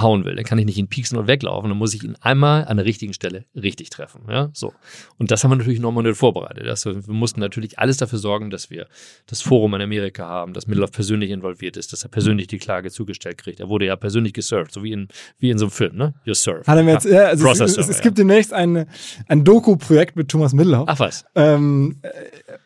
[0.00, 2.64] hauen will, dann kann ich nicht ihn pieksen und weglaufen, dann muss ich ihn einmal
[2.64, 4.22] an der richtigen Stelle richtig treffen.
[4.28, 4.72] Ja, so.
[5.18, 6.66] Und das haben wir natürlich nochmal nicht vorbereitet.
[6.66, 8.86] Also wir mussten natürlich alles dafür sorgen, dass wir
[9.26, 12.90] das Forum in Amerika haben, dass Middelhoff persönlich involviert ist, dass er persönlich die Klage
[12.90, 13.60] zugestellt kriegt.
[13.60, 16.14] Er wurde ja persönlich gesurft, so wie in, wie in so einem Film, ne?
[16.26, 16.66] You're served.
[16.66, 18.86] Hat er mir jetzt, ja, also es, es, es, gibt demnächst ein,
[19.28, 20.86] ein Doku-Projekt mit Thomas Middelhoff.
[20.88, 21.24] Ach was.
[21.34, 21.96] Ähm,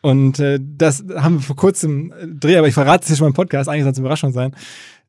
[0.01, 3.25] und äh, das haben wir vor kurzem äh, Dreh, aber ich verrate es hier schon
[3.25, 4.55] mal im Podcast, eigentlich soll es eine Überraschung sein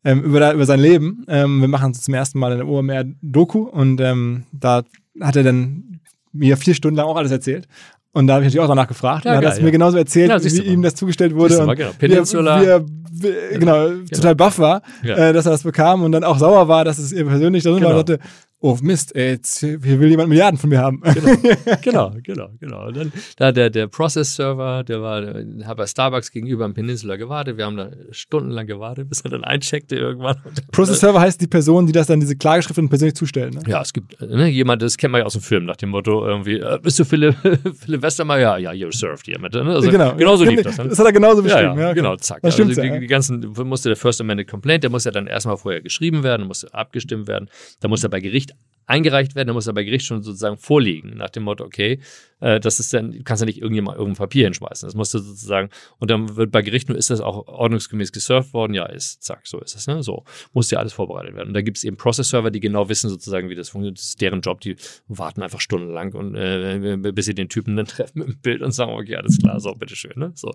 [0.04, 1.24] ähm, über, über sein Leben.
[1.28, 4.82] Ähm, wir machen zum ersten Mal eine OMR-Doku und ähm, da
[5.20, 6.00] hat er dann
[6.32, 7.66] mir vier Stunden lang auch alles erzählt.
[8.12, 9.24] Und da habe ich natürlich auch danach gefragt.
[9.24, 9.64] Ja, und er hat es ja.
[9.64, 11.60] mir genauso erzählt, ja, wie ihm das zugestellt wurde.
[11.60, 11.90] und genau.
[11.96, 12.60] Peninsula.
[12.60, 16.10] Wie er, wie er, genau, genau, total baff war, äh, dass er das bekam und
[16.12, 17.90] dann auch sauer war, dass es ihr persönlich da genau.
[17.90, 18.20] war und dachte,
[18.60, 21.00] oh Mist, ey, jetzt hier will jemand Milliarden von mir haben.
[21.02, 21.36] Genau,
[21.82, 22.48] genau, genau.
[22.60, 22.86] genau.
[22.86, 27.16] Und dann da der, der Process-Server, der war, der hat bei Starbucks gegenüber im Peninsula
[27.16, 27.56] gewartet.
[27.56, 30.36] Wir haben da stundenlang gewartet, bis er dann eincheckte irgendwann.
[30.72, 33.54] Process-Server heißt die Person, die das dann diese Klageschrift persönlich zustellen.
[33.54, 33.62] Ne?
[33.66, 36.26] Ja, es gibt ne, jemand, das kennt man ja aus dem Film, nach dem Motto
[36.26, 37.36] irgendwie, äh, bist du Philipp,
[37.78, 38.58] Philipp Westermeier?
[38.58, 39.54] Ja, ja, you're served hier mit.
[39.54, 39.62] Ne?
[39.62, 40.14] Also, genau.
[40.14, 40.76] Genauso lief das.
[40.78, 40.88] Ne?
[40.88, 41.74] Das hat er genauso beschrieben.
[41.74, 42.42] Ja, ja, ja genau, zack.
[42.42, 42.94] Das stimmt, also ja.
[42.94, 46.22] die, die ganzen, musste der First Amendment Complaint, der muss ja dann erstmal vorher geschrieben
[46.22, 47.48] werden, musste abgestimmt werden,
[47.80, 48.49] da muss er bei Gericht
[48.90, 52.00] eingereicht werden, dann muss er bei Gericht schon sozusagen vorliegen, nach dem Motto, okay,
[52.40, 54.84] äh, das ist dann, du kannst ja nicht irgendjemand irgendein Papier hinschmeißen.
[54.84, 58.52] Das musst du sozusagen, und dann wird bei Gericht nur, ist das auch ordnungsgemäß gesurft
[58.52, 58.74] worden?
[58.74, 60.02] Ja, ist, zack, so ist es, ne?
[60.02, 61.48] So, muss ja alles vorbereitet werden.
[61.48, 63.98] Und da gibt es eben Process-Server, die genau wissen sozusagen, wie das funktioniert.
[63.98, 64.74] Das ist deren Job, die
[65.06, 68.72] warten einfach stundenlang und äh, bis sie den Typen dann treffen mit dem Bild und
[68.72, 70.32] sagen, okay, alles klar, so, bitteschön, ne?
[70.34, 70.50] So.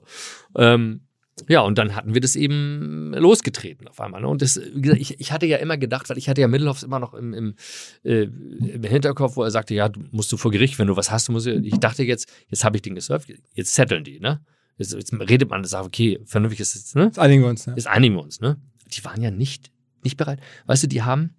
[0.57, 1.01] Ähm,
[1.49, 4.21] ja, und dann hatten wir das eben losgetreten auf einmal.
[4.21, 4.27] Ne?
[4.27, 6.83] Und das, wie gesagt, ich, ich hatte ja immer gedacht, weil ich hatte ja Mittelhoffs
[6.83, 7.55] immer noch im, im,
[8.03, 11.11] äh, im Hinterkopf, wo er sagte, ja, du musst du vor Gericht, wenn du was
[11.11, 14.41] hast, du musst, ich dachte jetzt, jetzt habe ich den gesurft, jetzt setteln die, ne?
[14.77, 17.05] Jetzt, jetzt redet man und sagt, okay, vernünftig ist es, ne?
[17.05, 17.73] Jetzt einigen wir uns, ne?
[17.75, 18.57] Jetzt einigen wir uns, ne?
[18.87, 19.71] Die waren ja nicht,
[20.03, 20.39] nicht bereit.
[20.67, 21.35] Weißt du, die haben,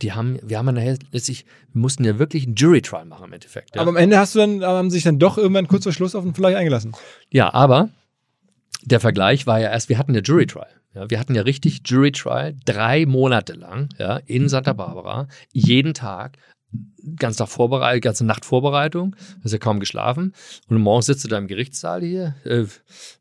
[0.00, 3.32] die haben, wir haben ja nachher letztlich, wir mussten ja wirklich ein Jury-Trial machen im
[3.32, 3.74] Endeffekt.
[3.74, 3.82] Ja?
[3.82, 6.22] Aber am Ende hast du dann, haben sich dann doch irgendwann kurz vor Schluss auf
[6.22, 6.92] den Vergleich eingelassen.
[7.30, 7.90] Ja, aber
[8.82, 10.66] der Vergleich war ja erst, wir hatten ja Jury Trial.
[10.94, 15.94] Ja, wir hatten ja richtig Jury Trial, drei Monate lang, ja, in Santa Barbara, jeden
[15.94, 16.38] Tag,
[17.16, 20.34] ganz Tag Vorbereitung, ganze Nacht Vorbereitung, hast ja kaum geschlafen.
[20.68, 22.64] Und morgens sitzt du da im Gerichtssaal hier äh,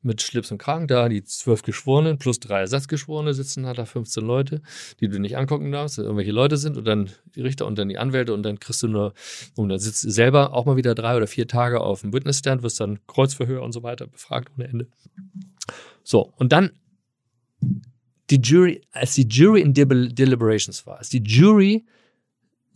[0.01, 4.25] mit Schlips und Kragen, da die zwölf Geschworenen plus drei Ersatzgeschworene sitzen da, da 15
[4.25, 4.61] Leute,
[4.99, 7.97] die du nicht angucken darfst, irgendwelche Leute sind und dann die Richter und dann die
[7.97, 9.13] Anwälte und dann kriegst du nur,
[9.55, 12.63] und dann sitzt du selber auch mal wieder drei oder vier Tage auf dem Witnessstand,
[12.63, 14.87] wirst dann Kreuzverhör und so weiter befragt ohne Ende.
[16.03, 16.71] So, und dann
[18.29, 21.85] die Jury, als die Jury in Deliberations war, als die Jury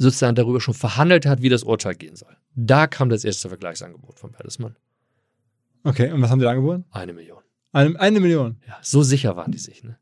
[0.02, 2.36] sozusagen darüber schon verhandelt hat, wie das Urteil gehen soll.
[2.56, 4.76] Da kam das erste Vergleichsangebot von Bertelsmann.
[5.84, 6.86] Okay, und was haben die da angeboten?
[6.92, 7.42] Eine Million.
[7.72, 8.58] Eine, eine Million?
[8.68, 9.84] Ja, so sicher waren die sich.
[9.84, 9.98] Ne?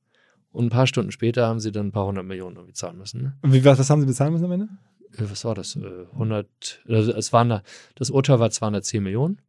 [0.52, 3.22] Und ein paar Stunden später haben sie dann ein paar hundert Millionen irgendwie zahlen müssen.
[3.22, 3.38] Ne?
[3.42, 4.70] Und wie, was, was haben sie bezahlen müssen am Ende?
[5.14, 5.78] Äh, was war das?
[5.78, 7.64] 100, äh, also es waren da,
[7.96, 9.42] das Urteil war 210 Millionen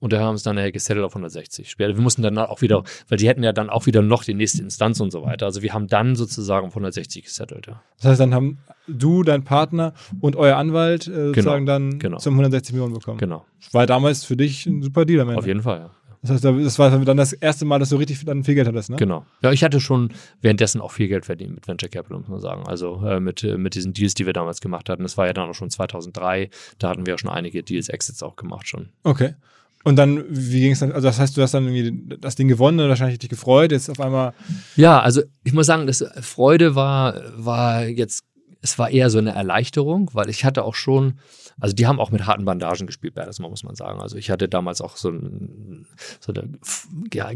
[0.00, 1.70] Und da haben es dann nachher gesettelt auf 160.
[1.70, 4.34] Später, wir mussten dann auch wieder, weil die hätten ja dann auch wieder noch die
[4.34, 5.44] nächste Instanz und so weiter.
[5.46, 7.82] Also wir haben dann sozusagen auf 160 gesettelt, ja.
[7.98, 12.16] Das heißt, dann haben du, dein Partner und euer Anwalt äh, sozusagen dann genau.
[12.16, 13.18] zum 160 Millionen bekommen.
[13.18, 13.44] Genau.
[13.72, 15.38] War damals für dich ein super Deal am Ende.
[15.38, 15.90] Auf jeden Fall, ja.
[16.22, 18.90] Das heißt, das war dann das erste Mal, dass du richtig dann viel Geld hattest,
[18.90, 18.96] ne?
[18.96, 19.24] Genau.
[19.42, 22.66] Ja, ich hatte schon währenddessen auch viel Geld verdient mit Venture Capital, muss man sagen.
[22.66, 25.02] Also äh, mit, äh, mit diesen Deals, die wir damals gemacht hatten.
[25.02, 26.50] Das war ja dann auch schon 2003.
[26.78, 28.90] Da hatten wir ja schon einige Deals, Exits auch gemacht schon.
[29.02, 29.34] Okay.
[29.82, 30.92] Und dann, wie ging es dann?
[30.92, 33.72] Also, das heißt, du hast dann irgendwie das Ding gewonnen und wahrscheinlich dich gefreut.
[33.72, 34.34] Jetzt auf einmal.
[34.76, 38.24] Ja, also ich muss sagen, das Freude war, war jetzt,
[38.60, 41.14] es war eher so eine Erleichterung, weil ich hatte auch schon,
[41.58, 44.02] also die haben auch mit harten Bandagen gespielt, Bertelsmann, muss man sagen.
[44.02, 45.86] Also ich hatte damals auch so, ein,
[46.20, 46.58] so eine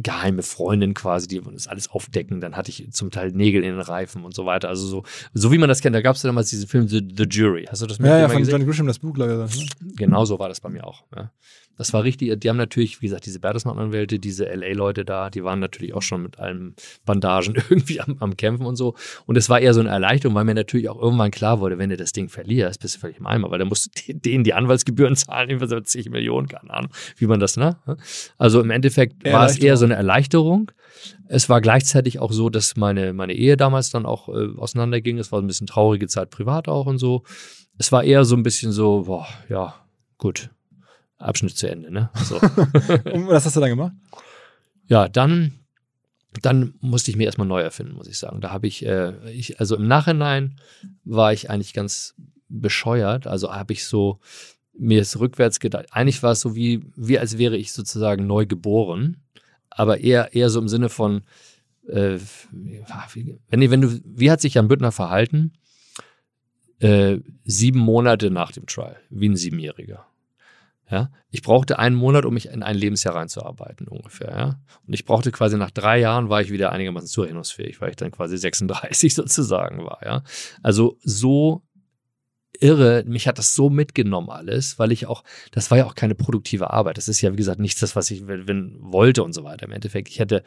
[0.03, 2.43] geheime Freundin quasi, die das alles aufdecken.
[2.43, 4.69] Dann hatte ich zum Teil Nägel in den Reifen und so weiter.
[4.69, 5.97] Also so, so wie man das kennt.
[5.97, 7.67] Da gab es ja damals diesen Film The, The Jury.
[7.71, 9.61] Hast du das Ja, ja, von John Grisham, das Buch, glaube ich.
[9.61, 9.93] Ne?
[9.97, 11.05] Genau so war das bei mir auch.
[11.17, 11.31] Ja.
[11.77, 15.59] Das war richtig, die haben natürlich, wie gesagt, diese Bertelsmann-Anwälte, diese LA-Leute da, die waren
[15.59, 18.95] natürlich auch schon mit allen Bandagen irgendwie am, am, Kämpfen und so.
[19.27, 21.91] Und es war eher so eine Erleichterung, weil mir natürlich auch irgendwann klar wurde, wenn
[21.91, 24.55] du das Ding verlierst, bist du völlig im Eimer, weil dann musst du denen die
[24.55, 27.77] Anwaltsgebühren zahlen, über 70 Millionen, keine Ahnung, wie man das, ne?
[28.39, 30.71] Also im Endeffekt war es eher so eine Erleichterung.
[31.27, 35.19] Es war gleichzeitig auch so, dass meine, meine Ehe damals dann auch äh, auseinanderging.
[35.19, 37.25] Es war ein bisschen traurige Zeit privat auch und so.
[37.79, 39.75] Es war eher so ein bisschen so, boah, ja,
[40.19, 40.51] gut,
[41.25, 41.91] Abschnitt zu Ende.
[41.91, 42.11] Ne?
[42.25, 42.37] So.
[42.41, 43.93] Und was hast du dann gemacht?
[44.87, 45.53] Ja, dann,
[46.43, 48.41] dann musste ich mir erstmal neu erfinden, muss ich sagen.
[48.41, 50.57] Da habe ich, äh, ich, also im Nachhinein
[51.05, 52.15] war ich eigentlich ganz
[52.49, 53.27] bescheuert.
[53.27, 54.21] Also habe ich so
[54.77, 55.87] mir es rückwärts gedacht.
[55.93, 59.19] Eigentlich war es so wie, wie als wäre ich sozusagen neu geboren,
[59.71, 61.23] aber eher, eher so im Sinne von,
[61.89, 62.19] äh,
[62.53, 65.53] wenn, wenn du, wie hat sich Jan Büttner verhalten?
[66.81, 70.07] Äh, sieben Monate nach dem Trial, wie ein Siebenjähriger.
[70.95, 74.31] Ja, ich brauchte einen Monat, um mich in ein Lebensjahr reinzuarbeiten, ungefähr.
[74.31, 74.61] Ja?
[74.87, 78.13] Und ich brauchte quasi nach drei Jahren war ich wieder einigermaßen zurechnungsfähig, weil ich dann
[78.13, 79.99] quasi 36 sozusagen war.
[80.05, 80.23] Ja?
[80.63, 81.65] Also so
[82.61, 86.15] irre, mich hat das so mitgenommen alles, weil ich auch, das war ja auch keine
[86.15, 86.97] produktive Arbeit.
[86.97, 89.67] Das ist ja, wie gesagt, nichts das, was ich wenn, wollte und so weiter.
[89.67, 90.45] Im Endeffekt, ich hätte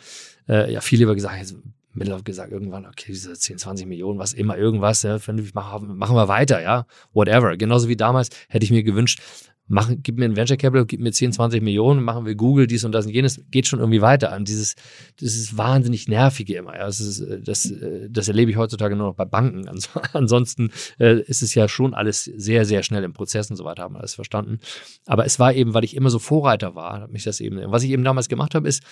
[0.48, 1.58] äh, ja viel lieber gesagt, jetzt,
[1.94, 6.62] Mittellauf gesagt, irgendwann, okay, diese 10, 20 Millionen, was immer, irgendwas, ja, machen wir weiter,
[6.62, 7.58] ja, whatever.
[7.58, 9.20] Genauso wie damals hätte ich mir gewünscht,
[9.68, 12.84] mach, gib mir ein Venture Capital, gib mir 10, 20 Millionen, machen wir Google, dies
[12.84, 14.36] und das und jenes, geht schon irgendwie weiter.
[14.36, 14.76] Und dieses,
[15.20, 16.76] das ist wahnsinnig nervige immer.
[16.76, 16.86] Ja.
[16.86, 19.68] Das, ist, äh, das, äh, das erlebe ich heutzutage nur noch bei Banken.
[20.14, 23.84] Ansonsten äh, ist es ja schon alles sehr, sehr schnell im Prozess und so weiter,
[23.84, 24.60] haben wir alles verstanden.
[25.06, 27.84] Aber es war eben, weil ich immer so Vorreiter war, hat mich das eben, was
[27.84, 28.84] ich eben damals gemacht habe, ist,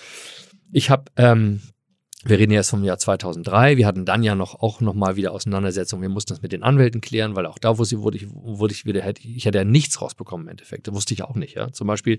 [0.72, 1.60] ich habe ähm,
[2.24, 3.76] wir reden jetzt vom Jahr 2003.
[3.76, 6.02] Wir hatten dann ja noch auch noch mal wieder Auseinandersetzungen.
[6.02, 8.72] Wir mussten das mit den Anwälten klären, weil auch da wurde ich, wurde ich, wurde
[8.72, 10.88] ich wieder, ich hätte ja nichts rausbekommen im Endeffekt.
[10.88, 11.54] Das wusste ich auch nicht.
[11.54, 12.18] Ja, zum Beispiel,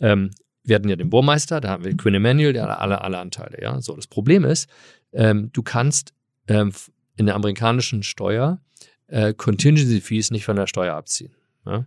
[0.00, 0.30] ähm,
[0.64, 3.60] wir hatten ja den Bohrmeister, da haben wir Quinn Emanuel, der hat alle, alle Anteile.
[3.60, 4.68] Ja, so das Problem ist,
[5.12, 6.14] ähm, du kannst
[6.48, 6.72] ähm,
[7.16, 8.60] in der amerikanischen Steuer
[9.08, 11.34] äh, Contingency Fees nicht von der Steuer abziehen.
[11.66, 11.84] Ja?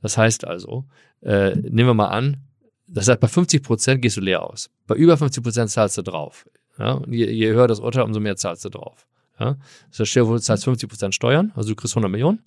[0.00, 0.86] Das heißt also,
[1.22, 2.38] äh, nehmen wir mal an,
[2.86, 4.70] das heißt, bei 50 Prozent gehst du leer aus.
[4.86, 6.46] Bei über 50 Prozent zahlst du drauf.
[6.80, 6.92] Ja?
[6.94, 9.06] Und je, je höher das Urteil, umso mehr zahlst du drauf.
[9.38, 9.56] Ja?
[9.90, 12.40] Das heißt, du zahlst 50% Steuern, also du kriegst 100 Millionen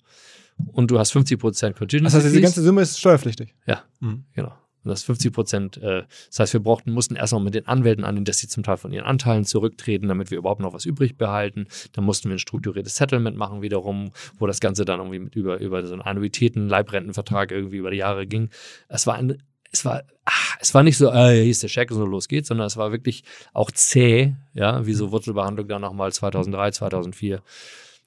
[0.72, 2.04] und du hast 50% Contingency.
[2.04, 3.54] Das heißt, diese ganze Summe ist steuerpflichtig?
[3.66, 4.24] Ja, mhm.
[4.34, 4.52] genau.
[4.84, 8.22] Und das 50 Prozent, äh, das heißt, wir brauchten, mussten erstmal mit den Anwälten an,
[8.24, 11.66] dass sie zum Teil von ihren Anteilen zurücktreten, damit wir überhaupt noch was übrig behalten.
[11.92, 15.58] Dann mussten wir ein strukturiertes Settlement machen wiederum, wo das Ganze dann irgendwie mit über,
[15.58, 18.50] über so einen Annuitäten, Leibrentenvertrag irgendwie über die Jahre ging.
[18.88, 19.42] Es war ein
[19.74, 22.48] es war, ach, es war nicht so, äh, hier ist der Scheck so los geht's,
[22.48, 27.42] sondern es war wirklich auch zäh, ja, wie so Wurzelbehandlung dann nochmal 2003, 2004.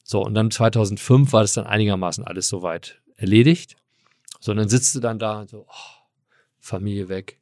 [0.04, 3.76] So, und dann 2005 war das dann einigermaßen alles soweit erledigt.
[4.40, 6.16] So, und dann sitzt du dann da und so, oh,
[6.60, 7.40] Familie weg.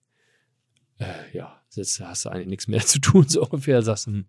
[0.97, 3.81] Äh, ja, sitzt, hast du eigentlich nichts mehr zu tun, so ungefähr.
[3.83, 4.25] Sagst, hm.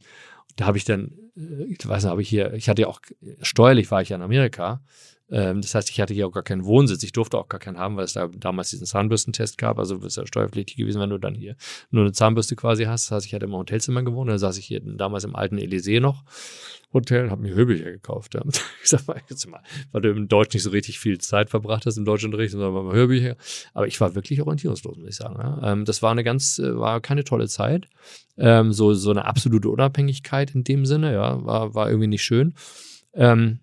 [0.57, 3.01] Da habe ich dann, äh, ich weiß nicht, habe ich hier, ich hatte ja auch,
[3.41, 4.83] steuerlich war ich ja in Amerika
[5.29, 7.03] ähm, das heißt, ich hatte hier auch gar keinen Wohnsitz.
[7.03, 9.79] Ich durfte auch gar keinen haben, weil es da damals diesen Zahnbürstentest gab.
[9.79, 11.57] Also bist ja steuerpflichtig gewesen, wenn du dann hier
[11.91, 13.07] nur eine Zahnbürste quasi hast.
[13.07, 14.31] Das heißt, ich hatte im Hotelzimmer gewohnt.
[14.31, 16.23] Dann saß ich hier damals im alten Elysee noch.
[16.93, 18.35] Hotel, habe mir Höbelcher gekauft.
[18.35, 18.43] Ja.
[18.83, 19.61] Ich sag mal, jetzt mal,
[19.91, 22.95] weil du im Deutsch nicht so richtig viel Zeit verbracht hast im Deutschunterricht, sondern mal
[22.95, 23.35] Hörbücher.
[23.75, 25.35] Aber ich war wirklich orientierungslos, muss ich sagen.
[25.41, 25.73] Ja.
[25.73, 27.89] Ähm, das war eine ganz, äh, war keine tolle Zeit.
[28.39, 32.55] Ähm, so, so eine absolute Unabhängigkeit in dem Sinne, ja, war, war irgendwie nicht schön.
[33.13, 33.59] Ähm,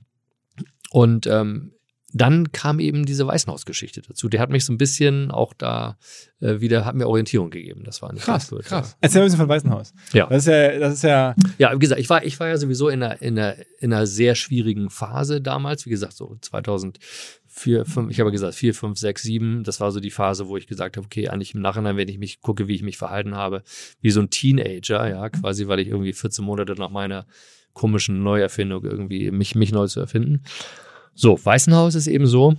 [0.93, 1.71] und ähm,
[2.13, 4.29] dann kam eben diese Weißenhaus-Geschichte dazu.
[4.29, 5.97] Der hat mich so ein bisschen auch da
[6.39, 7.81] äh, wieder, hat mir Orientierung gegeben.
[7.83, 8.91] Das war nicht Krass, gut, krass.
[8.91, 8.97] Ja.
[9.01, 9.95] Erzähl ein bisschen von Weißenhaus.
[10.13, 10.27] Ja.
[10.27, 12.89] Das ist ja, das ist ja, Ja, wie gesagt, ich war, ich war ja sowieso
[12.89, 15.87] in einer, in einer, in einer sehr schwierigen Phase damals.
[15.87, 19.63] Wie gesagt, so 2004, 5, ich habe gesagt 4, 5, 6, 7.
[19.63, 22.19] Das war so die Phase, wo ich gesagt habe, okay, eigentlich im Nachhinein, wenn ich
[22.19, 23.63] mich gucke, wie ich mich verhalten habe,
[24.01, 27.25] wie so ein Teenager, ja, quasi, weil ich irgendwie 14 Monate nach meiner
[27.73, 30.43] komischen Neuerfindung irgendwie mich, mich neu zu erfinden.
[31.15, 32.55] So, Weißenhaus ist eben so.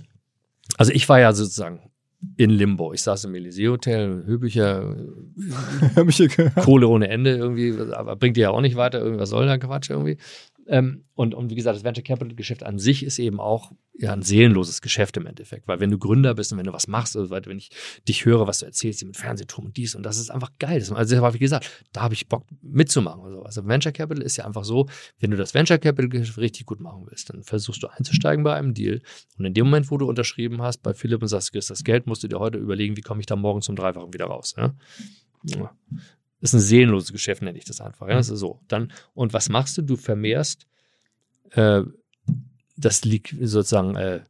[0.77, 1.79] Also ich war ja sozusagen
[2.37, 2.93] in Limbo.
[2.93, 4.23] Ich saß im Elysee-Hotel,
[6.27, 6.65] gehört.
[6.65, 9.89] Kohle ohne Ende irgendwie, aber bringt dir ja auch nicht weiter, irgendwas soll da Quatsch
[9.89, 10.17] irgendwie.
[10.67, 14.11] Ähm, und, und wie gesagt, das Venture Capital Geschäft an sich ist eben auch ja,
[14.11, 17.15] ein seelenloses Geschäft im Endeffekt, weil wenn du Gründer bist und wenn du was machst,
[17.15, 17.69] also wenn ich
[18.07, 20.79] dich höre, was du erzählst, mit Fernsehturm und dies und das ist einfach geil.
[20.79, 23.21] Das, also wie gesagt, da habe ich Bock mitzumachen.
[23.23, 24.87] Also, also Venture Capital ist ja einfach so,
[25.19, 28.55] wenn du das Venture Capital Geschäft richtig gut machen willst, dann versuchst du einzusteigen bei
[28.55, 29.01] einem Deal
[29.37, 32.07] und in dem Moment, wo du unterschrieben hast bei Philipp und sagst, kriegst das Geld,
[32.07, 34.55] musst du dir heute überlegen, wie komme ich da morgen zum Dreifachen wieder raus.
[34.57, 34.73] Ja?
[35.43, 35.71] Ja.
[36.45, 38.07] Ist ein seelenloses Geschäft, nenne ich das einfach.
[38.07, 38.15] Ja?
[38.15, 38.59] Das ist so.
[38.67, 39.81] Dann, und was machst du?
[39.81, 40.67] Du vermehrst
[41.51, 41.81] äh,
[42.77, 44.21] das sozusagen äh,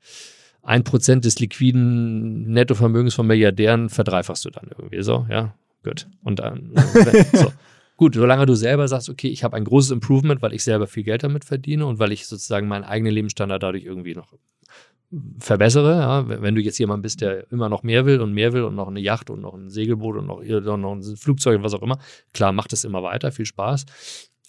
[0.61, 6.07] ein Prozent des liquiden Nettovermögens von Milliardären verdreifachst du dann irgendwie so, ja, gut.
[6.23, 6.71] Und dann,
[7.33, 7.51] so.
[7.97, 11.03] Gut, solange du selber sagst, okay, ich habe ein großes Improvement, weil ich selber viel
[11.03, 14.33] Geld damit verdiene und weil ich sozusagen meinen eigenen Lebensstandard dadurch irgendwie noch
[15.39, 15.97] verbessere.
[15.97, 18.75] Ja, wenn du jetzt jemand bist, der immer noch mehr will und mehr will und
[18.75, 20.41] noch eine Yacht und noch ein Segelboot und noch,
[20.77, 21.99] noch ein Flugzeug und was auch immer,
[22.33, 23.85] klar, macht es immer weiter, viel Spaß.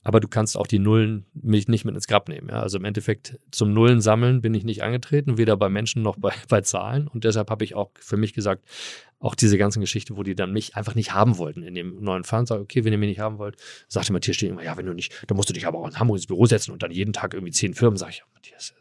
[0.07, 2.49] Aber du kannst auch die Nullen mich nicht mit ins Grab nehmen.
[2.49, 2.61] Ja?
[2.63, 6.33] Also im Endeffekt zum Nullen sammeln bin ich nicht angetreten, weder bei Menschen noch bei,
[6.49, 7.09] bei Zahlen.
[7.09, 8.65] Und deshalb habe ich auch für mich gesagt,
[9.19, 12.23] auch diese ganzen Geschichte, wo die dann mich einfach nicht haben wollten in dem neuen
[12.23, 13.57] Fund, sag okay, wenn ihr mich nicht haben wollt,
[13.89, 15.99] sagte Matthias Stehen immer, ja, wenn du nicht, dann musst du dich aber auch in
[15.99, 18.75] Hamburg ins Büro setzen und dann jeden Tag irgendwie zehn Firmen, sag ich, Matthias,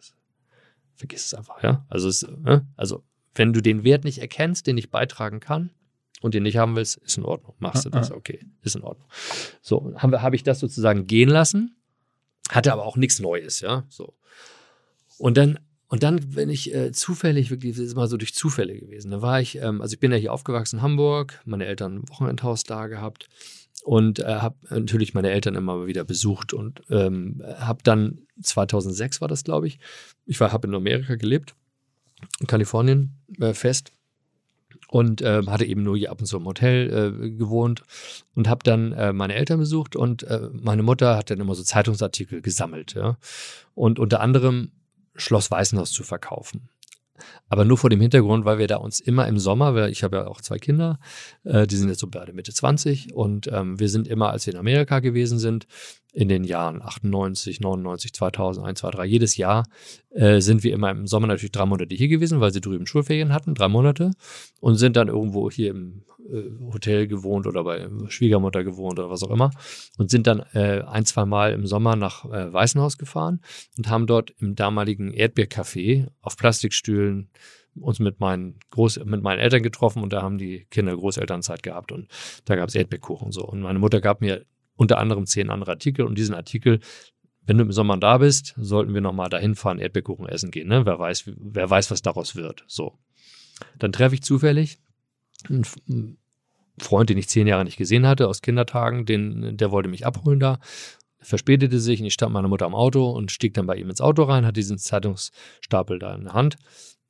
[0.95, 1.85] vergiss es einfach, ja.
[1.89, 2.65] Also, es, ne?
[2.75, 3.03] also
[3.35, 5.69] wenn du den Wert nicht erkennst, den ich beitragen kann
[6.21, 7.53] und den nicht haben willst, ist in Ordnung.
[7.59, 9.07] Machst du das, okay, ist in Ordnung.
[9.61, 11.75] So, habe hab ich das sozusagen gehen lassen,
[12.49, 13.85] hatte aber auch nichts Neues, ja.
[13.89, 14.13] So.
[15.17, 18.77] Und dann, und dann, wenn ich äh, zufällig, wirklich, das ist mal so durch Zufälle
[18.77, 21.97] gewesen, da war ich, ähm, also ich bin ja hier aufgewachsen in Hamburg, meine Eltern
[21.97, 23.27] ein Wochenendhaus da gehabt
[23.83, 29.27] und äh, habe natürlich meine Eltern immer wieder besucht und ähm, habe dann 2006 war
[29.27, 29.79] das, glaube ich.
[30.25, 31.55] Ich war, habe in Amerika gelebt,
[32.39, 33.91] in Kalifornien äh, fest
[34.87, 37.83] und äh, hatte eben nur hier ab und zu im Hotel äh, gewohnt
[38.33, 41.63] und habe dann äh, meine Eltern besucht und äh, meine Mutter hat dann immer so
[41.63, 43.17] Zeitungsartikel gesammelt, ja.
[43.73, 44.71] Und unter anderem
[45.15, 46.69] Schloss Weißenhaus zu verkaufen.
[47.49, 50.17] Aber nur vor dem Hintergrund, weil wir da uns immer im Sommer, weil ich habe
[50.17, 50.99] ja auch zwei Kinder,
[51.43, 54.53] äh, die sind jetzt so beide Mitte 20 und ähm, wir sind immer, als wir
[54.53, 55.67] in Amerika gewesen sind,
[56.15, 59.65] in den Jahren 98, 99, 2000, 1, 2, 3, jedes Jahr
[60.11, 63.33] äh, sind wir immer im Sommer natürlich drei Monate hier gewesen, weil sie drüben Schulferien
[63.33, 64.11] hatten, drei Monate
[64.61, 69.23] und sind dann irgendwo hier im äh, Hotel gewohnt oder bei Schwiegermutter gewohnt oder was
[69.23, 69.51] auch immer
[69.97, 73.41] und sind dann äh, ein, zwei Mal im Sommer nach äh, Weißenhaus gefahren
[73.77, 77.04] und haben dort im damaligen Erdbeercafé auf Plastikstühlen
[77.79, 81.91] uns mit meinen, Groß mit meinen Eltern getroffen und da haben die Kinder Großelternzeit gehabt
[81.91, 82.07] und
[82.45, 83.45] da gab es Erdbeerkuchen und so.
[83.45, 84.45] Und meine Mutter gab mir
[84.75, 86.79] unter anderem zehn andere Artikel und diesen Artikel,
[87.45, 90.67] wenn du im Sommer da bist, sollten wir nochmal dahin fahren, Erdbeerkuchen essen gehen.
[90.67, 90.85] Ne?
[90.85, 92.63] Wer, weiß, wer weiß, was daraus wird.
[92.67, 92.97] So.
[93.77, 94.79] Dann treffe ich zufällig
[95.49, 96.17] einen
[96.77, 100.39] Freund, den ich zehn Jahre nicht gesehen hatte, aus Kindertagen, den, der wollte mich abholen
[100.39, 100.59] da
[101.25, 104.01] verspätete sich und ich stand meine Mutter am Auto und stieg dann bei ihm ins
[104.01, 106.57] Auto rein, hat diesen Zeitungsstapel da in der Hand,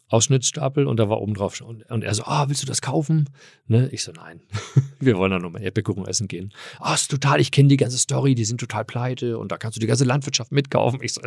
[0.07, 3.29] Ausschnittsstapel und da war oben drauf und, und er so, ah, willst du das kaufen?
[3.67, 3.89] Ne?
[3.91, 4.41] Ich so, nein,
[4.99, 6.53] wir wollen da nur mal Erdbeerkuchen essen gehen.
[6.79, 9.77] Ah, ist total, ich kenne die ganze Story, die sind total pleite und da kannst
[9.77, 10.99] du die ganze Landwirtschaft mitkaufen.
[11.01, 11.21] Ich so,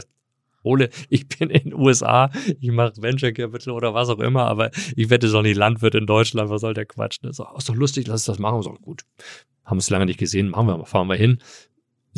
[0.63, 4.71] Ole, ich bin in den USA, ich mache Venture Capital oder was auch immer, aber
[4.97, 7.23] ich wette doch nicht Landwirt in Deutschland, was soll der Quatsch?
[7.23, 7.33] Ne?
[7.33, 8.63] So, oh, ist doch lustig, lass uns das machen.
[8.63, 9.03] So, gut,
[9.65, 11.39] haben es lange nicht gesehen, machen wir mal, fahren wir hin.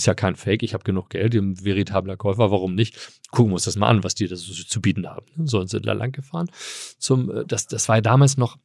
[0.00, 2.96] Ist ja kein Fake, ich habe genug Geld, ein veritabler Käufer, warum nicht?
[3.32, 5.26] Gucken wir uns das mal an, was die da so zu bieten haben.
[5.44, 6.50] So und sind da lang gefahren.
[6.96, 8.56] Zum, äh, das, das war ja damals noch,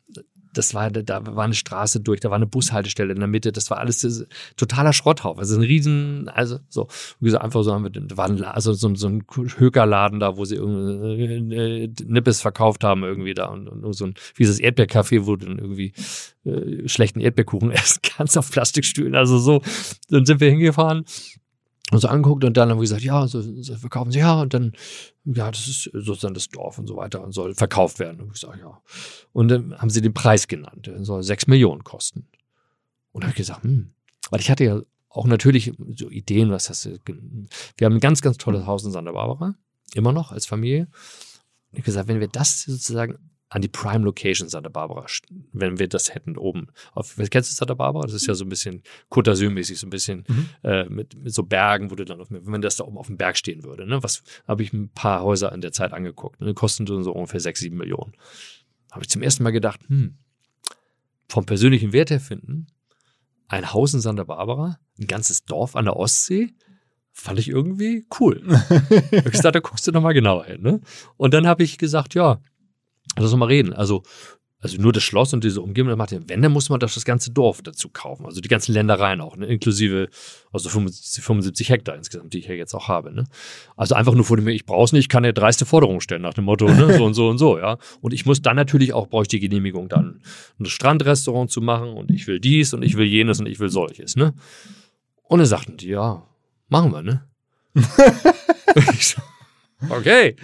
[0.58, 3.70] das war, da war eine Straße durch, da war eine Bushaltestelle in der Mitte, das
[3.70, 4.26] war alles das,
[4.58, 5.39] totaler Schrotthaufen.
[5.39, 6.88] Also ein riesen, also so,
[7.20, 10.45] wie gesagt, einfach so haben wir, da war also so, so ein Hökerladen da, wo
[10.45, 15.26] sie irgendwie äh, Nippes verkauft haben irgendwie da und, und so ein, wie dieses Erdbeercafé,
[15.26, 15.93] wo dann irgendwie
[16.45, 19.62] äh, schlechten Erdbeerkuchen essen kannst auf Plastikstühlen, also so.
[20.10, 21.06] Dann sind wir hingefahren
[21.91, 24.53] und so angeguckt und dann haben wir gesagt, ja, so, so verkaufen sie, ja, und
[24.53, 24.73] dann,
[25.25, 28.21] ja, das ist sozusagen das Dorf und so weiter und soll verkauft werden.
[28.21, 28.81] Und ich sage, ja.
[29.33, 32.27] Und dann haben sie den Preis genannt, der soll sechs Millionen kosten.
[33.11, 33.91] Und da habe ich gesagt, hm,
[34.31, 36.99] weil ich hatte ja auch natürlich so Ideen, was du,
[37.77, 39.55] wir haben ein ganz, ganz tolles Haus in Santa Barbara,
[39.93, 40.88] immer noch als Familie.
[41.71, 43.19] ich habe gesagt, wenn wir das sozusagen
[43.56, 45.06] an die Prime Location Santa Barbara,
[45.53, 46.68] wenn wir das hätten oben.
[46.91, 48.03] Auf, kennst du Santa Barbara?
[48.03, 50.49] Das ist ja so ein bisschen Côte d'Azur-mäßig, so ein bisschen mhm.
[50.64, 53.16] äh, mit, mit so Bergen, wo du dann auf, wenn das da oben auf dem
[53.16, 53.88] Berg stehen würde.
[53.88, 54.03] Ne?
[54.03, 56.41] Was habe ich ein paar Häuser in der Zeit angeguckt.
[56.41, 56.53] Ne?
[56.53, 58.12] Kosten so ungefähr sechs, sieben Millionen.
[58.91, 60.18] Habe ich zum ersten Mal gedacht, hm,
[61.30, 62.68] vom persönlichen Wert her finden,
[63.47, 66.53] ein Haus in Santa Barbara, ein ganzes Dorf an der Ostsee,
[67.14, 68.43] fand ich irgendwie cool.
[69.12, 70.62] ich gesagt, da guckst du noch mal genauer hin.
[70.62, 70.82] Ne?
[71.16, 72.41] Und dann habe ich gesagt, ja,
[73.18, 73.74] Lass uns mal reden.
[73.74, 74.03] Also,
[74.66, 75.95] also nur das Schloss und diese Umgebung,
[76.28, 78.26] wenn, dann muss man doch das ganze Dorf dazu kaufen.
[78.26, 79.45] Also die ganzen Ländereien auch, ne?
[79.45, 80.10] inklusive
[80.51, 83.14] also 75, 75 Hektar insgesamt, die ich ja jetzt auch habe.
[83.14, 83.26] Ne?
[83.78, 86.24] Also einfach nur vor dem, ich brauche es nicht, ich kann eine dreiste Forderung stellen
[86.24, 86.93] nach dem Motto, ne?
[86.97, 87.78] so und so und so, ja.
[88.01, 90.22] Und ich muss dann natürlich auch, brauche ich die Genehmigung, dann
[90.60, 93.70] ein Strandrestaurant zu machen und ich will dies und ich will jenes und ich will
[93.70, 94.34] solches, ne?
[95.28, 96.24] Und dann sagten die, ja,
[96.70, 97.24] machen wir, ne?
[99.89, 100.36] okay.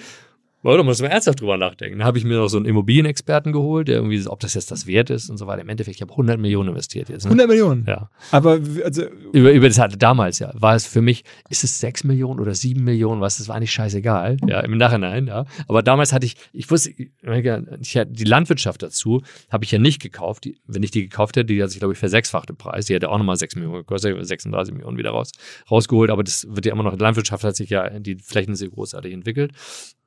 [0.64, 2.00] Oh, da muss man ernsthaft drüber nachdenken.
[2.00, 4.86] Da habe ich mir noch so einen Immobilienexperten geholt, der irgendwie, ob das jetzt das
[4.86, 5.62] wert ist und so weiter.
[5.62, 7.24] Im Endeffekt, ich habe 100 Millionen investiert jetzt.
[7.24, 7.32] Ne?
[7.32, 7.86] 100 Millionen?
[7.88, 8.10] Ja.
[8.32, 9.04] Aber also
[9.34, 12.54] über, über das hatte damals ja, war es für mich, ist es 6 Millionen oder
[12.54, 15.46] 7 Millionen, was, das war eigentlich scheißegal, ja, im Nachhinein, ja.
[15.68, 20.00] Aber damals hatte ich, ich wusste, ich hatte die Landwirtschaft dazu, habe ich ja nicht
[20.02, 20.46] gekauft.
[20.46, 22.86] Die, wenn ich die gekauft hätte, die hat sich, glaube ich, versechsfachte Preis.
[22.86, 25.32] Die hätte auch nochmal 6 Millionen gekostet, 36 Millionen wieder raus,
[25.70, 26.12] rausgeholt.
[26.12, 29.12] Aber das wird ja immer noch, die Landwirtschaft hat sich ja, die Flächen sehr großartig
[29.12, 29.54] entwickelt.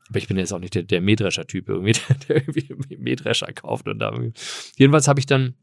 [0.08, 1.92] Aber ich bin jetzt auch nicht der, der Mähdrescher-Typ irgendwie,
[2.28, 4.32] der, irgendwie Mähdrescher kauft und da irgendwie.
[4.76, 5.54] Jedenfalls habe ich dann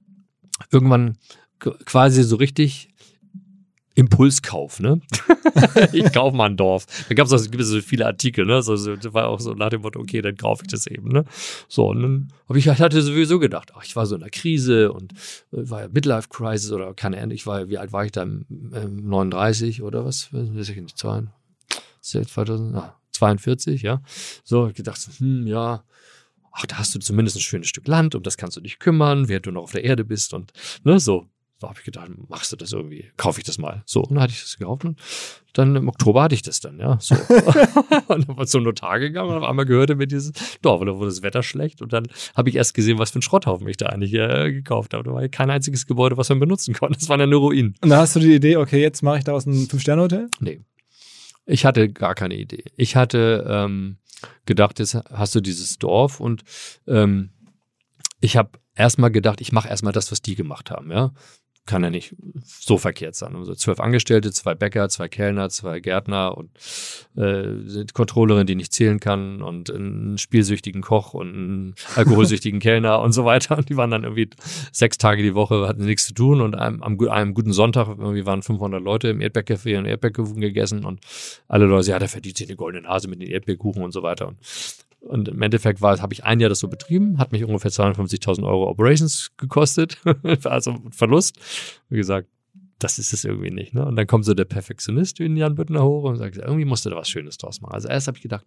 [0.71, 1.17] irgendwann
[1.59, 2.91] quasi so richtig
[3.93, 5.01] Impulskauf, ne?
[5.91, 6.85] ich kaufe mal ein Dorf.
[7.09, 8.61] Da gab es gibt so viele Artikel, ne?
[8.61, 8.73] So,
[9.13, 11.25] war auch so nach dem Motto, okay, dann kaufe ich das eben, ne?
[11.67, 14.93] So, und dann habe ich hatte sowieso gedacht, ach, ich war so in einer Krise
[14.93, 15.11] und
[15.51, 18.25] äh, war ja Midlife Crisis oder keine Ahnung, ich war, wie alt war ich da?
[18.25, 20.29] 39 oder was?
[20.31, 21.35] Weiß ich nicht, 2000,
[22.75, 24.01] ah, 42, ja.
[24.43, 25.83] So, ich gedacht, hm, ja,
[26.51, 29.27] ach, da hast du zumindest ein schönes Stück Land, um das kannst du dich kümmern,
[29.27, 30.51] während du noch auf der Erde bist und,
[30.83, 31.27] ne, so.
[31.59, 33.83] Da habe ich gedacht, machst du das irgendwie, kaufe ich das mal.
[33.85, 34.99] So, und dann hatte ich das gekauft und
[35.53, 36.97] dann im Oktober hatte ich das dann, ja.
[36.99, 37.13] So.
[38.07, 40.31] und dann war zum Notar gegangen und auf einmal gehörte mir dieses
[40.63, 43.19] Dorf und dann wurde das Wetter schlecht und dann habe ich erst gesehen, was für
[43.19, 45.03] ein Schrotthaufen ich da eigentlich äh, gekauft habe.
[45.03, 46.97] Da war kein einziges Gebäude, was man benutzen konnte.
[46.97, 47.75] Das waren ja nur Ruinen.
[47.81, 50.29] Und da hast du die Idee, okay, jetzt mache ich daraus ein Fünf-Sterne-Hotel?
[50.39, 50.61] Nee.
[51.45, 52.65] Ich hatte gar keine Idee.
[52.75, 53.97] Ich hatte ähm,
[54.45, 56.43] gedacht, jetzt hast du dieses Dorf und
[56.87, 57.31] ähm,
[58.19, 61.11] ich habe erstmal gedacht, ich mache erstmal das, was die gemacht haben, ja
[61.65, 63.35] kann ja nicht so verkehrt sein.
[63.35, 66.49] Also zwölf Angestellte, zwei Bäcker, zwei Kellner, zwei Gärtner und
[67.15, 73.13] äh, Controllerin, die nicht zählen kann und einen spielsüchtigen Koch und einen alkoholsüchtigen Kellner und
[73.13, 73.57] so weiter.
[73.57, 74.29] Und die waren dann irgendwie
[74.71, 78.25] sechs Tage die Woche, hatten nichts zu tun und am, am, einem guten Sonntag irgendwie
[78.25, 80.99] waren 500 Leute im Erdbeercafé und Erdbeerkuchen gegessen und
[81.47, 84.27] alle Leute, ja, da verdient sich eine goldene Nase mit den Erdbeerkuchen und so weiter.
[84.29, 84.37] Und
[85.01, 88.43] und im Endeffekt war, habe ich ein Jahr das so betrieben, hat mich ungefähr 250.000
[88.45, 89.97] Euro Operations gekostet,
[90.43, 91.37] also Verlust.
[91.89, 92.27] Wie gesagt,
[92.79, 93.73] das ist es irgendwie nicht.
[93.73, 93.85] Ne?
[93.85, 96.89] Und dann kommt so der Perfektionist wie Jan Büttner hoch und sagt, irgendwie musst du
[96.89, 97.73] da was Schönes draus machen.
[97.73, 98.45] Also erst habe ich gedacht,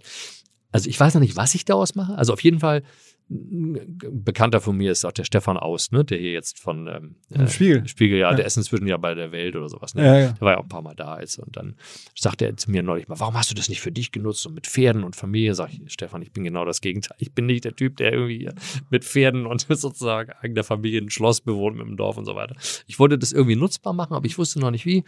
[0.72, 2.16] also ich weiß noch nicht, was ich daraus mache.
[2.16, 2.82] Also auf jeden Fall
[3.26, 6.04] Bekannter von mir ist auch der Stefan Aus, ne?
[6.04, 7.88] der hier jetzt von ähm, äh, Spiegel.
[7.88, 9.94] Spiegel, ja, ja, der ist inzwischen ja bei der Welt oder sowas.
[9.94, 10.04] Ne?
[10.04, 10.32] Ja, ja.
[10.32, 11.38] Der war ja auch ein paar Mal da jetzt.
[11.38, 11.76] Und dann
[12.14, 14.54] sagte er zu mir neulich mal, warum hast du das nicht für dich genutzt und
[14.54, 15.54] mit Pferden und Familie?
[15.54, 17.16] Sag ich, Stefan, ich bin genau das Gegenteil.
[17.18, 18.50] Ich bin nicht der Typ, der irgendwie
[18.90, 22.56] mit Pferden und sozusagen eigener Familie ein Schloss bewohnt mit dem Dorf und so weiter.
[22.86, 25.02] Ich wollte das irgendwie nutzbar machen, aber ich wusste noch nicht wie.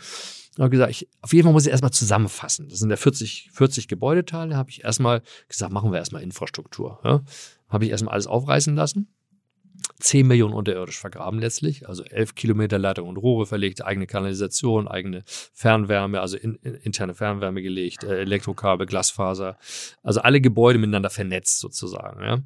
[0.57, 2.71] Ich habe gesagt, ich, auf jeden Fall muss ich erstmal zusammenfassen.
[2.71, 4.57] Das sind ja 40, 40 Gebäudeteile.
[4.57, 6.99] habe ich erstmal gesagt, machen wir erstmal Infrastruktur.
[7.05, 7.23] Ja?
[7.69, 9.09] Habe ich erstmal alles aufreißen lassen.
[10.01, 15.23] 10 Millionen unterirdisch vergraben letztlich, also 11 Kilometer Leitung und Rohre verlegt, eigene Kanalisation, eigene
[15.27, 19.59] Fernwärme, also in, in, interne Fernwärme gelegt, äh, Elektrokabel, Glasfaser,
[20.03, 22.23] also alle Gebäude miteinander vernetzt sozusagen.
[22.23, 22.39] Ja.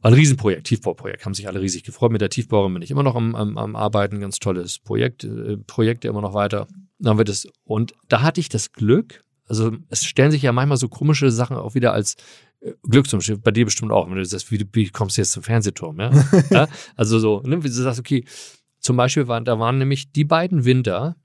[0.00, 2.12] Ein Riesenprojekt, Tiefbauprojekt, haben sich alle riesig gefreut.
[2.12, 5.56] Mit der Tiefbauerin bin ich immer noch am, am, am Arbeiten, ganz tolles Projekt, äh,
[5.56, 6.68] Projekte immer noch weiter.
[6.98, 7.34] Dann haben wir
[7.64, 11.56] und da hatte ich das Glück, also es stellen sich ja manchmal so komische Sachen
[11.56, 12.16] auch wieder als
[12.88, 16.00] Glücksumschrift, bei dir bestimmt auch, wenn du sagst, wie, wie kommst du jetzt zum Fernsehturm,
[16.00, 16.10] ja?
[16.50, 16.68] ja?
[16.96, 18.24] Also so, ne, wie du sagst, okay,
[18.80, 21.16] zum Beispiel waren, da waren nämlich die beiden Winter,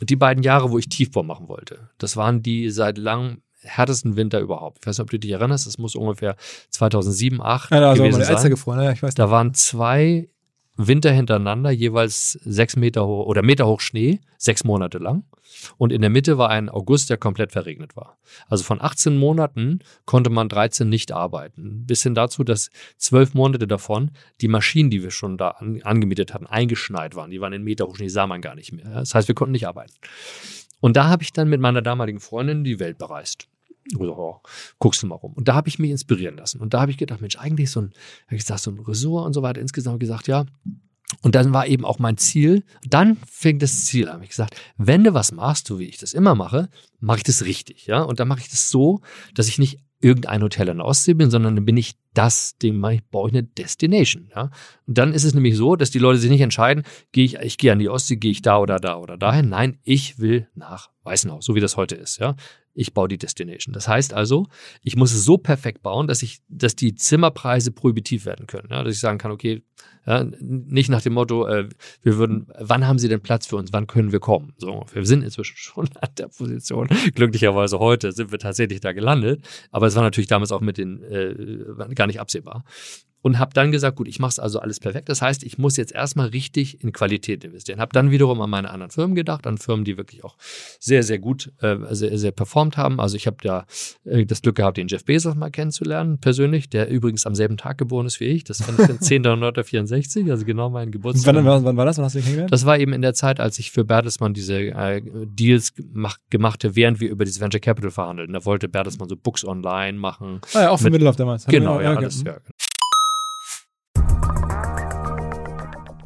[0.00, 1.90] die beiden Jahre, wo ich Tiefbau machen wollte.
[1.98, 4.78] Das waren die seit langem härtesten Winter überhaupt.
[4.80, 6.36] Ich weiß nicht, ob du dich erinnerst, das muss ungefähr
[6.70, 8.50] 2007, 2008 ja, da gewesen sein.
[8.50, 10.28] Gefroren, ja, ich weiß da waren zwei
[10.76, 15.24] Winter hintereinander, jeweils sechs Meter hoch oder Meter hoch Schnee, sechs Monate lang.
[15.76, 18.18] Und in der Mitte war ein August, der komplett verregnet war.
[18.48, 21.84] Also von 18 Monaten konnte man 13 nicht arbeiten.
[21.86, 26.34] Bis hin dazu, dass zwölf Monate davon die Maschinen, die wir schon da an, angemietet
[26.34, 27.30] hatten, eingeschneit waren.
[27.30, 28.90] Die waren in Meter hoch, die sah man gar nicht mehr.
[28.90, 29.94] Das heißt, wir konnten nicht arbeiten.
[30.80, 33.48] Und da habe ich dann mit meiner damaligen Freundin die Welt bereist.
[33.96, 34.40] Oder oh,
[34.78, 35.32] guckst du mal rum.
[35.32, 36.60] Und da habe ich mich inspirieren lassen.
[36.60, 37.92] Und da habe ich gedacht, Mensch, eigentlich so ein,
[38.28, 39.60] wie gesagt, so ein Ressort und so weiter.
[39.60, 40.44] Insgesamt gesagt, ja,
[41.22, 44.22] und dann war eben auch mein Ziel, dann fing das Ziel an.
[44.22, 46.68] Ich gesagt, wenn du was machst, so wie ich das immer mache,
[47.00, 48.02] mache ich das richtig, ja.
[48.02, 49.00] Und dann mache ich das so,
[49.34, 52.84] dass ich nicht irgendein Hotel in der Ostsee bin, sondern dann bin ich das, dem
[52.86, 54.28] ich brauche ich eine Destination.
[54.34, 54.50] Ja?
[54.86, 57.58] Und dann ist es nämlich so, dass die Leute sich nicht entscheiden, gehe ich, ich
[57.58, 59.50] gehe an die Ostsee, gehe ich da oder da oder dahin.
[59.50, 62.18] Nein, ich will nach Weißenhaus, so wie das heute ist.
[62.18, 62.34] Ja?
[62.74, 63.72] Ich baue die Destination.
[63.72, 64.48] Das heißt also,
[64.82, 68.68] ich muss es so perfekt bauen, dass ich, dass die Zimmerpreise prohibitiv werden können.
[68.70, 68.82] Ja?
[68.82, 69.62] Dass ich sagen kann, okay,
[70.08, 71.68] ja, nicht nach dem Motto, äh,
[72.02, 74.54] wir würden, wann haben Sie denn Platz für uns, wann können wir kommen?
[74.56, 76.88] So, wir sind inzwischen schon an der Position.
[77.14, 79.46] Glücklicherweise heute sind wir tatsächlich da gelandet.
[79.70, 82.64] Aber es war natürlich damals auch mit den äh, gar nicht absehbar
[83.28, 85.10] und habe dann gesagt, gut, ich mache es also alles perfekt.
[85.10, 87.78] Das heißt, ich muss jetzt erstmal richtig in Qualität investieren.
[87.78, 90.36] Habe dann wiederum an meine anderen Firmen gedacht, an Firmen, die wirklich auch
[90.80, 93.00] sehr, sehr gut, äh, sehr, sehr performt haben.
[93.00, 93.66] Also ich habe da
[94.04, 97.76] äh, das Glück gehabt, den Jeff Bezos mal kennenzulernen, persönlich, der übrigens am selben Tag
[97.76, 98.44] geboren ist wie ich.
[98.44, 101.34] Das war 10.964, also genau mein Geburtstag.
[101.34, 101.98] Wann, wann, wann war das?
[101.98, 102.50] Wann hast du ihn kennengelernt?
[102.50, 106.76] Das war eben in der Zeit, als ich für Bertelsmann diese äh, Deals gemacht, gemachte,
[106.76, 108.32] während wir über dieses Venture Capital verhandelten.
[108.32, 110.40] Da wollte Bertelsmann so Books online machen.
[110.54, 111.44] Ah ja, auch für Mittellauf damals.
[111.44, 112.38] Genau, ja, alles, ja.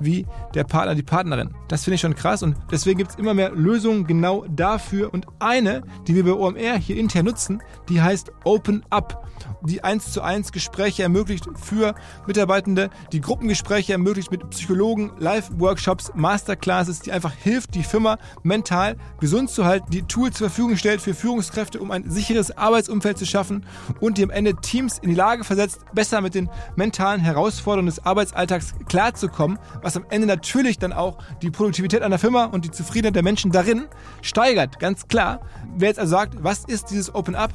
[0.00, 1.54] wie der Partner, die Partnerin.
[1.68, 5.12] Das finde ich schon krass und deswegen gibt es immer mehr Lösungen genau dafür.
[5.12, 9.26] Und eine, die wir bei OMR hier intern nutzen, die heißt Open Up,
[9.66, 11.94] die 1 zu 1 Gespräche ermöglicht für
[12.26, 19.50] Mitarbeitende, die Gruppengespräche ermöglicht mit Psychologen, Live-Workshops, Masterclasses, die einfach hilft, die Firma mental gesund
[19.50, 23.66] zu halten, die Tools zur Verfügung stellt für Führungskräfte, um ein sicheres Arbeitsumfeld zu schaffen
[24.00, 28.04] und die am Ende Teams in die Lage versetzt, besser mit den mentalen Herausforderungen des
[28.04, 33.16] Arbeitsalltags klarzukommen, was am Ende natürlich dann auch die Produktivität einer Firma und die Zufriedenheit
[33.16, 33.86] der Menschen darin
[34.22, 34.78] steigert.
[34.78, 35.40] Ganz klar.
[35.78, 37.52] Wer jetzt also sagt, was ist dieses Open Up?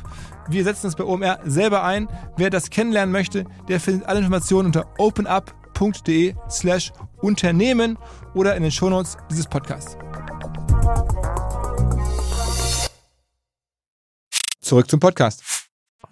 [0.47, 2.07] Wir setzen es bei OMR selber ein.
[2.37, 7.97] Wer das kennenlernen möchte, der findet alle Informationen unter openup.de slash Unternehmen
[8.35, 9.97] oder in den Shownotes dieses Podcasts.
[14.61, 15.43] Zurück zum Podcast.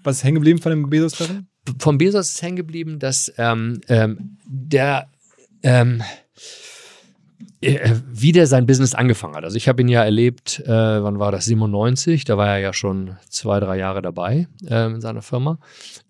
[0.04, 1.48] Was ist hängen geblieben von dem Bezos-Treffen?
[1.78, 5.10] Vom Bezos ist hängen geblieben, dass ähm, ähm, der
[5.62, 6.04] ähm, äh,
[7.62, 9.44] wie der sein Business angefangen hat.
[9.44, 12.74] Also ich habe ihn ja erlebt, äh, wann war das, 97, da war er ja
[12.74, 15.60] schon zwei, drei Jahre dabei äh, in seiner Firma.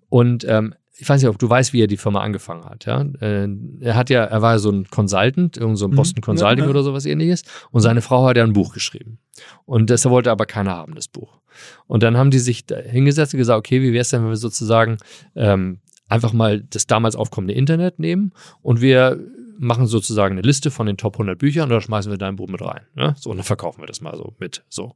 [0.09, 2.85] Und ähm, ich weiß nicht, ob du weißt, wie er die Firma angefangen hat.
[2.85, 3.01] Ja?
[3.21, 3.47] Äh,
[3.79, 5.95] er hat ja, er war ja so ein Consultant, irgend so ein mhm.
[5.95, 6.69] Boston Consulting ja, ja.
[6.69, 7.43] oder sowas ähnliches.
[7.71, 9.17] Und seine Frau hat ja ein Buch geschrieben.
[9.65, 11.39] Und das wollte aber keiner haben, das Buch.
[11.87, 14.35] Und dann haben die sich hingesetzt und gesagt, okay, wie wäre es denn, wenn wir
[14.35, 14.97] sozusagen
[15.35, 15.79] ähm,
[16.09, 19.19] einfach mal das damals aufkommende Internet nehmen und wir
[19.59, 22.47] machen sozusagen eine Liste von den Top 100 Büchern und da schmeißen wir dein Buch
[22.47, 22.81] mit rein.
[22.95, 23.13] Ne?
[23.19, 24.63] So, und dann verkaufen wir das mal so mit.
[24.69, 24.95] So.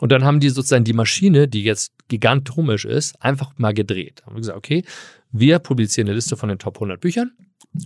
[0.00, 4.22] Und dann haben die sozusagen die Maschine, die jetzt gigantomisch ist, einfach mal gedreht.
[4.26, 4.84] Haben wir gesagt, okay,
[5.32, 7.32] wir publizieren eine Liste von den Top 100 Büchern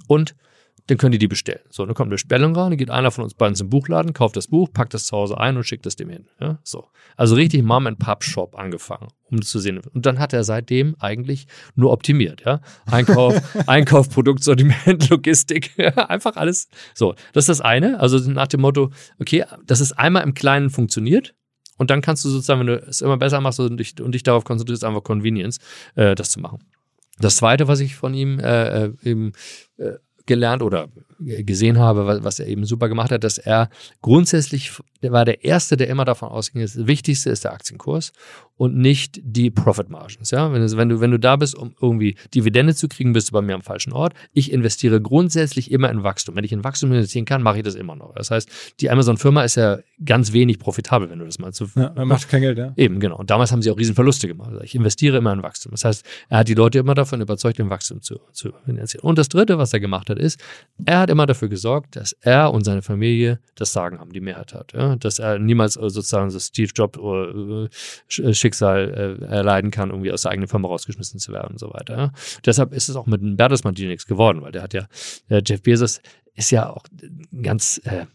[0.09, 0.35] und
[0.89, 1.61] dann können die die bestellen.
[1.71, 4.37] So, dann kommt eine Bestellung rein, dann geht einer von uns beiden zum Buchladen, kauft
[4.37, 6.27] das Buch, packt das zu Hause ein und schickt das dem hin.
[6.41, 6.89] Ja, so.
[7.17, 9.79] Also richtig Mom and Pub Shop angefangen, um zu sehen.
[9.79, 12.61] Und dann hat er seitdem eigentlich nur optimiert, ja.
[12.87, 16.69] Einkauf, Einkauf, Produktsortiment, Logistik, einfach alles.
[16.95, 18.01] So, das ist das eine.
[18.01, 21.35] Also nach dem Motto, okay, das ist einmal im Kleinen funktioniert,
[21.79, 24.25] und dann kannst du sozusagen, wenn du es immer besser machst und dich, und dich
[24.25, 25.59] darauf konzentrierst, einfach Convenience,
[25.95, 26.59] äh, das zu machen.
[27.21, 29.33] Das zweite, was ich von ihm äh, äh eben,
[29.77, 29.93] äh,
[30.29, 30.89] gelernt oder
[31.19, 33.71] gesehen habe, was er eben super gemacht hat, dass er
[34.03, 38.13] grundsätzlich der war der Erste, der immer davon ausging, das Wichtigste ist der Aktienkurs
[38.57, 40.31] und nicht die Profit Margins.
[40.33, 40.53] Ja?
[40.53, 43.33] Wenn, du, wenn, du, wenn du da bist, um irgendwie Dividende zu kriegen, bist du
[43.33, 44.15] bei mir am falschen Ort.
[44.33, 46.35] Ich investiere grundsätzlich immer in Wachstum.
[46.35, 48.13] Wenn ich in Wachstum investieren kann, mache ich das immer noch.
[48.15, 48.51] Das heißt,
[48.81, 51.67] die Amazon-Firma ist ja ganz wenig profitabel, wenn du das mal zu.
[51.77, 52.73] Ja, man macht kein Geld, ja.
[52.77, 53.19] Eben, genau.
[53.19, 54.51] Und damals haben sie auch Riesenverluste gemacht.
[54.51, 55.71] Also ich investiere immer in Wachstum.
[55.71, 59.05] Das heißt, er hat die Leute immer davon überzeugt, im Wachstum zu, zu finanzieren.
[59.05, 60.41] Und das Dritte, was er gemacht hat, ist,
[60.85, 64.55] er hat immer dafür gesorgt, dass er und seine Familie das Sagen haben, die Mehrheit
[64.55, 64.73] hat.
[64.73, 64.97] Ja?
[64.97, 70.13] Dass er niemals äh, sozusagen so Steve Jobs oder äh, Schicksal äh, erleiden kann, irgendwie
[70.13, 71.97] aus der eigenen Firma rausgeschmissen zu werden und so weiter.
[71.97, 72.13] Ja?
[72.45, 74.87] Deshalb ist es auch mit dem Bertelsmann nichts geworden, weil der hat ja,
[75.29, 76.01] Jeff Bezos
[76.35, 76.85] ist ja auch
[77.43, 78.07] ganz, äh,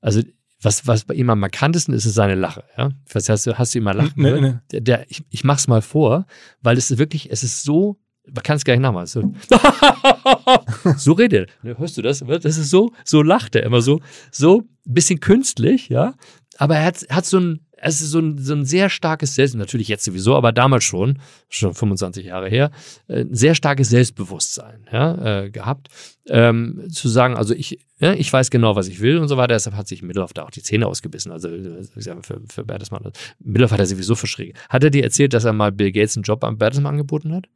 [0.00, 0.22] also
[0.60, 2.64] was, was bei ihm am markantesten ist, ist seine Lache.
[2.76, 2.90] Ja?
[3.12, 4.12] Was hast du, hast du immer lachen?
[4.16, 4.54] Nee, nee.
[4.72, 6.26] Der, der, ich, ich mach's mal vor,
[6.62, 7.98] weil es ist wirklich, es ist so
[8.32, 9.06] man kann es gar nicht nachmachen.
[9.06, 9.32] So,
[10.96, 11.78] so redet er.
[11.78, 12.20] Hörst du das?
[12.20, 14.00] Das ist so, so lacht er immer so,
[14.30, 16.14] so ein bisschen künstlich, ja.
[16.58, 19.54] Aber er hat, hat so ein, es ist so ein, so ein sehr starkes Selbst,
[19.54, 21.18] natürlich jetzt sowieso, aber damals schon,
[21.48, 22.70] schon 25 Jahre her,
[23.08, 25.88] äh, ein sehr starkes Selbstbewusstsein ja, äh, gehabt,
[26.28, 29.54] ähm, zu sagen, also ich, ja, ich weiß genau, was ich will und so weiter.
[29.54, 31.32] Deshalb hat sich Middelhoff da auch die Zähne ausgebissen.
[31.32, 33.12] Also für, für Bertelsmann.
[33.38, 34.58] Middelhoff hat er sowieso verschrieben.
[34.68, 37.46] Hat er dir erzählt, dass er mal Bill Gates einen Job am Bertelsmann angeboten hat?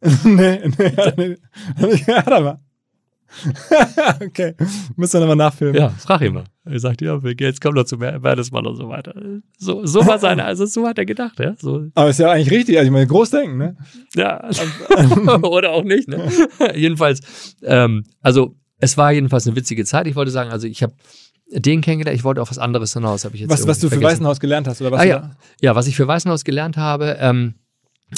[0.24, 1.36] nee, nee, nee.
[2.06, 2.60] Ja, aber.
[4.24, 4.54] okay,
[4.96, 5.76] müssen wir nochmal nachfilmen.
[5.76, 6.44] Ja, frag ihn mal.
[6.64, 9.14] Er sagt, ja, jetzt kommt doch zu Bertelsmann und so weiter.
[9.56, 11.54] So, so war seine, also so hat er gedacht, ja.
[11.56, 11.86] So.
[11.94, 13.76] Aber ist ja eigentlich richtig, also ich meine, Großdenken, ne?
[14.16, 14.48] Ja,
[15.42, 16.28] oder auch nicht, ne?
[16.74, 20.06] jedenfalls, ähm, also es war jedenfalls eine witzige Zeit.
[20.06, 20.94] Ich wollte sagen, also ich habe
[21.52, 24.00] den kennengelernt, ich wollte auf was anderes hinaus, habe ich jetzt Was, was du für
[24.00, 25.00] Weißenhaus gelernt hast, oder was?
[25.00, 25.30] Ah, ja.
[25.60, 27.54] ja, was ich für Weißenhaus gelernt habe, ähm,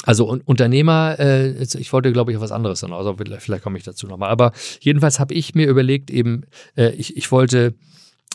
[0.03, 3.83] also Unternehmer, äh, ich wollte, glaube ich, auf was anderes dann, also vielleicht komme ich
[3.83, 4.29] dazu nochmal.
[4.29, 6.43] Aber jedenfalls habe ich mir überlegt, eben,
[6.75, 7.75] äh, ich, ich wollte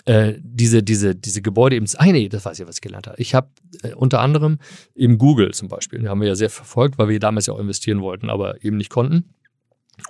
[0.04, 3.20] äh, diese, diese, diese Gebäude eben, ah nee, das weiß ich, was ich gelernt habe.
[3.20, 3.48] Ich habe
[3.82, 4.59] äh, unter anderem
[4.94, 8.00] eben Google zum Beispiel, haben wir ja sehr verfolgt, weil wir damals ja auch investieren
[8.00, 9.34] wollten, aber eben nicht konnten.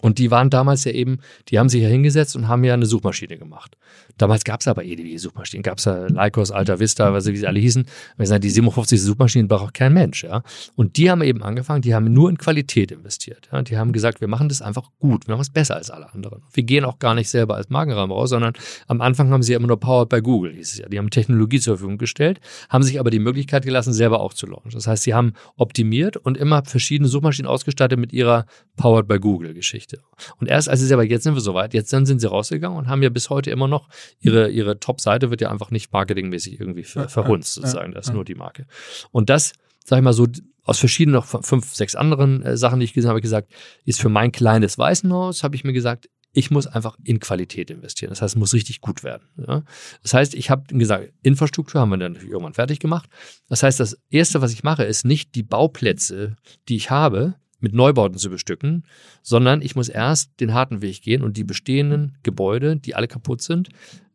[0.01, 1.19] Und die waren damals ja eben,
[1.49, 3.77] die haben sich ja hingesetzt und haben ja eine Suchmaschine gemacht.
[4.17, 7.47] Damals gab es aber ewige Suchmaschinen, gab es ja Lycos, Alta Vista, was wie sie
[7.47, 7.87] alle hießen.
[8.19, 10.43] Die 57 Suchmaschinen braucht auch kein Mensch, ja.
[10.77, 13.49] Und die haben eben angefangen, die haben nur in Qualität investiert.
[13.53, 13.63] Ja?
[13.63, 16.43] Die haben gesagt, wir machen das einfach gut, wir machen es besser als alle anderen.
[16.53, 18.55] Wir gehen auch gar nicht selber als Markenraum raus, sondern
[18.87, 20.89] am Anfang haben sie ja immer nur Powered by Google, hieß es ja.
[20.89, 24.47] Die haben Technologie zur Verfügung gestellt, haben sich aber die Möglichkeit gelassen, selber auch zu
[24.47, 24.73] launchen.
[24.73, 29.55] Das heißt, sie haben optimiert und immer verschiedene Suchmaschinen ausgestattet mit ihrer Powered by Google
[29.79, 30.01] Geschichte.
[30.39, 32.89] Und erst als sie selber, jetzt sind wir soweit, jetzt dann sind sie rausgegangen und
[32.89, 33.89] haben ja bis heute immer noch
[34.21, 37.93] ihre, ihre Top-Seite wird ja einfach nicht marketingmäßig irgendwie ver, verhunzt, sozusagen.
[37.93, 38.67] Das ist nur die Marke.
[39.11, 39.53] Und das,
[39.85, 40.27] sag ich mal so,
[40.65, 43.51] aus verschiedenen, noch fünf, sechs anderen äh, Sachen, die ich gesehen habe, gesagt,
[43.85, 48.11] ist für mein kleines Waisenhaus, habe ich mir gesagt, ich muss einfach in Qualität investieren.
[48.11, 49.29] Das heißt, es muss richtig gut werden.
[49.47, 49.63] Ja?
[50.03, 53.09] Das heißt, ich habe gesagt, Infrastruktur haben wir dann irgendwann fertig gemacht.
[53.49, 56.37] Das heißt, das Erste, was ich mache, ist nicht die Bauplätze,
[56.69, 58.85] die ich habe, mit Neubauten zu bestücken,
[59.23, 63.43] sondern ich muss erst den harten Weg gehen und die bestehenden Gebäude, die alle kaputt
[63.43, 63.69] sind,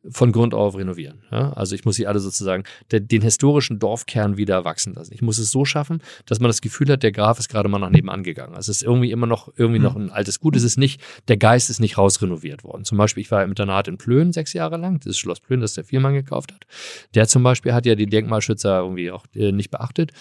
[0.09, 1.21] von Grund auf renovieren.
[1.31, 1.53] Ja?
[1.53, 5.13] Also ich muss sie alle sozusagen den, den, historischen Dorfkern wieder wachsen lassen.
[5.13, 7.79] Ich muss es so schaffen, dass man das Gefühl hat, der Graf ist gerade mal
[7.79, 8.53] nach nebenan gegangen.
[8.53, 9.85] Also es ist irgendwie immer noch irgendwie mhm.
[9.85, 10.55] noch ein altes Gut.
[10.55, 12.83] Es ist nicht, der Geist ist nicht rausrenoviert worden.
[12.83, 15.61] Zum Beispiel, ich war im Internat in Plön sechs Jahre lang, das ist Schloss Plön,
[15.61, 16.65] das der Firmann gekauft hat.
[17.15, 20.11] Der zum Beispiel hat ja die Denkmalschützer irgendwie auch äh, nicht beachtet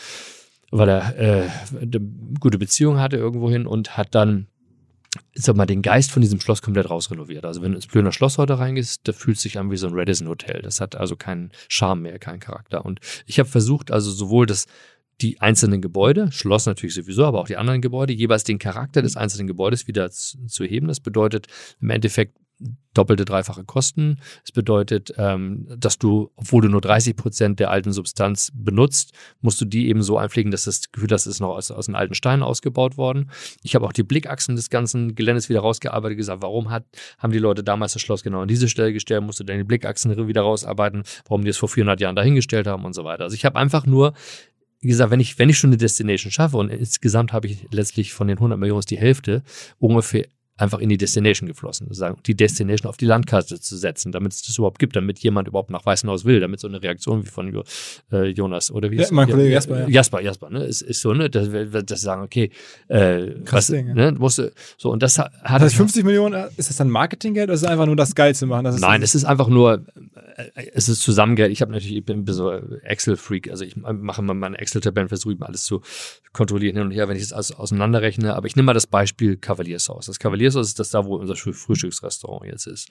[0.72, 1.48] weil er äh,
[1.80, 2.00] eine
[2.40, 4.48] gute Beziehung hatte irgendwohin und hat dann
[5.34, 7.44] sag mal, den Geist von diesem Schloss komplett rausrenoviert.
[7.44, 9.92] Also wenn du ins Plöner Schloss heute reingehst, da fühlt sich an wie so ein
[9.94, 10.62] Radisson Hotel.
[10.62, 12.84] Das hat also keinen Charme mehr, keinen Charakter.
[12.84, 14.66] Und ich habe versucht, also sowohl das
[15.20, 19.16] die einzelnen Gebäude, Schloss natürlich sowieso, aber auch die anderen Gebäude, jeweils den Charakter des
[19.16, 20.88] einzelnen Gebäudes wieder zu, zu heben.
[20.88, 21.46] Das bedeutet
[21.80, 22.38] im Endeffekt
[22.94, 24.18] doppelte, dreifache Kosten.
[24.44, 29.60] Es bedeutet, ähm, dass du, obwohl du nur 30 Prozent der alten Substanz benutzt, musst
[29.60, 32.14] du die eben so einpflegen, dass das Gefühl es ist noch aus, aus den alten
[32.14, 33.30] Steinen ausgebaut worden.
[33.62, 36.84] Ich habe auch die Blickachsen des ganzen Geländes wieder rausgearbeitet, gesagt, warum hat,
[37.18, 39.64] haben die Leute damals das Schloss genau an diese Stelle gestellt, musst du dann die
[39.64, 43.24] Blickachsen wieder rausarbeiten, warum die es vor 400 Jahren dahingestellt haben und so weiter.
[43.24, 44.14] Also ich habe einfach nur
[44.82, 48.12] wie gesagt, wenn ich, wenn ich schon eine Destination schaffe und insgesamt habe ich letztlich
[48.12, 49.44] von den 100 Millionen die Hälfte
[49.78, 50.26] ungefähr
[50.62, 51.88] einfach in die Destination geflossen.
[51.88, 55.48] Sozusagen die Destination auf die Landkarte zu setzen, damit es das überhaupt gibt, damit jemand
[55.48, 57.64] überhaupt nach Weißenhaus will, damit so eine Reaktion wie von jo,
[58.12, 59.80] äh, Jonas oder wie ja, mein Kollege Jasper.
[59.80, 59.88] Ja.
[59.88, 60.64] Jasper, Jasper, ne?
[60.64, 61.28] Ist, ist so, ne?
[61.28, 62.50] Dass, dass sie sagen, okay,
[62.88, 63.94] äh, Krass was, Ding, ja.
[63.94, 64.12] ne?
[64.12, 65.32] Musste, so, und das hat.
[65.42, 68.34] Das heißt, 50 Millionen, ist das dann Marketinggeld oder ist es einfach nur das Geil
[68.34, 68.74] zu machen?
[68.78, 69.84] Nein, es ist einfach nur,
[70.36, 71.50] äh, es ist Zusammengeld.
[71.50, 75.46] Ich habe natürlich, ich bin so Excel-Freak, also ich mache mal meine Excel-Tabellen, versuche mal
[75.46, 75.82] alles zu
[76.32, 78.34] kontrollieren hin und her, wenn ich das alles auseinanderrechne.
[78.34, 80.06] Aber ich nehme mal das Beispiel Kavaliershaus.
[80.06, 80.18] Das
[80.52, 82.88] Kavaliershaus ist das da, wo unser Frühstücksrestaurant jetzt ist.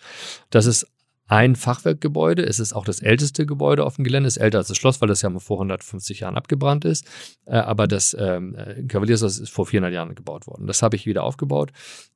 [0.50, 0.88] Das ist
[1.28, 2.44] ein Fachwerkgebäude.
[2.44, 4.28] Es ist auch das älteste Gebäude auf dem Gelände.
[4.28, 7.06] Es ist älter als das Schloss, weil das ja mal vor 150 Jahren abgebrannt ist.
[7.46, 8.58] Äh, aber das ähm,
[8.88, 10.68] Kavaliershaus ist vor 400 Jahren gebaut worden.
[10.68, 11.72] Das habe ich wieder aufgebaut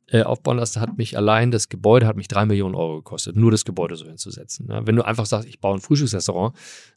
[0.07, 3.51] äh, aufbauen lassen, hat mich allein das Gebäude hat mich drei Millionen Euro gekostet, nur
[3.51, 4.67] das Gebäude so hinzusetzen.
[4.69, 6.55] Ja, wenn du einfach sagst, ich baue ein Frühstücksrestaurant,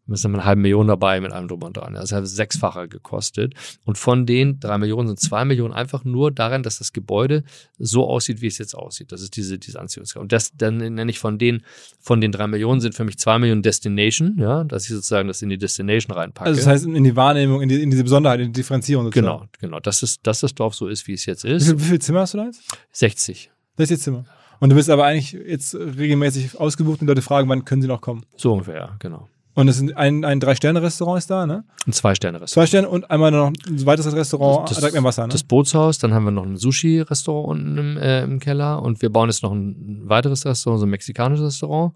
[0.08, 1.94] müssen wir eine halbe Million dabei mit allem drum und dran.
[1.94, 3.54] Das hat sechsfacher gekostet.
[3.84, 7.44] Und von den drei Millionen sind zwei Millionen einfach nur daran, dass das Gebäude
[7.78, 9.12] so aussieht, wie es jetzt aussieht.
[9.12, 10.22] Das ist diese, diese Anziehungskraft.
[10.22, 11.62] Und das dann nenne ich von den,
[12.00, 15.42] von den drei Millionen sind für mich zwei Millionen Destination, ja, dass ich sozusagen das
[15.42, 16.48] in die Destination reinpacke.
[16.48, 19.26] Also das heißt in die Wahrnehmung, in, die, in diese Besonderheit, in die Differenzierung sozusagen.
[19.26, 19.80] Genau, genau.
[19.80, 21.66] Dass, es, dass das Dorf so ist, wie es jetzt ist.
[21.66, 22.62] Wie, viel, wie viele Zimmer hast du da jetzt?
[22.98, 23.50] 60.
[23.76, 24.24] 60 Zimmer.
[24.60, 28.00] Und du bist aber eigentlich jetzt regelmäßig ausgebucht und Leute fragen, wann können sie noch
[28.00, 28.24] kommen?
[28.36, 29.28] So ungefähr, ja, genau.
[29.54, 31.64] Und es sind ein, ein Drei-Sterne-Restaurant ist da, ne?
[31.86, 32.50] Ein Zwei-Sterne-Restaurant.
[32.50, 35.32] Zwei Sterne und einmal noch ein weiteres Restaurant Das- direkt im Wasser, ne?
[35.32, 39.10] Das Bootshaus, dann haben wir noch ein Sushi-Restaurant unten im, äh, im Keller und wir
[39.10, 41.94] bauen jetzt noch ein weiteres Restaurant, so ein mexikanisches Restaurant,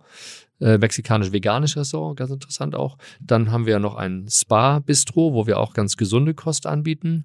[0.61, 2.97] äh, mexikanisch-veganisches Restaurant, ganz interessant auch.
[3.21, 7.25] Dann haben wir noch ein Spa-Bistro, wo wir auch ganz gesunde Kost anbieten.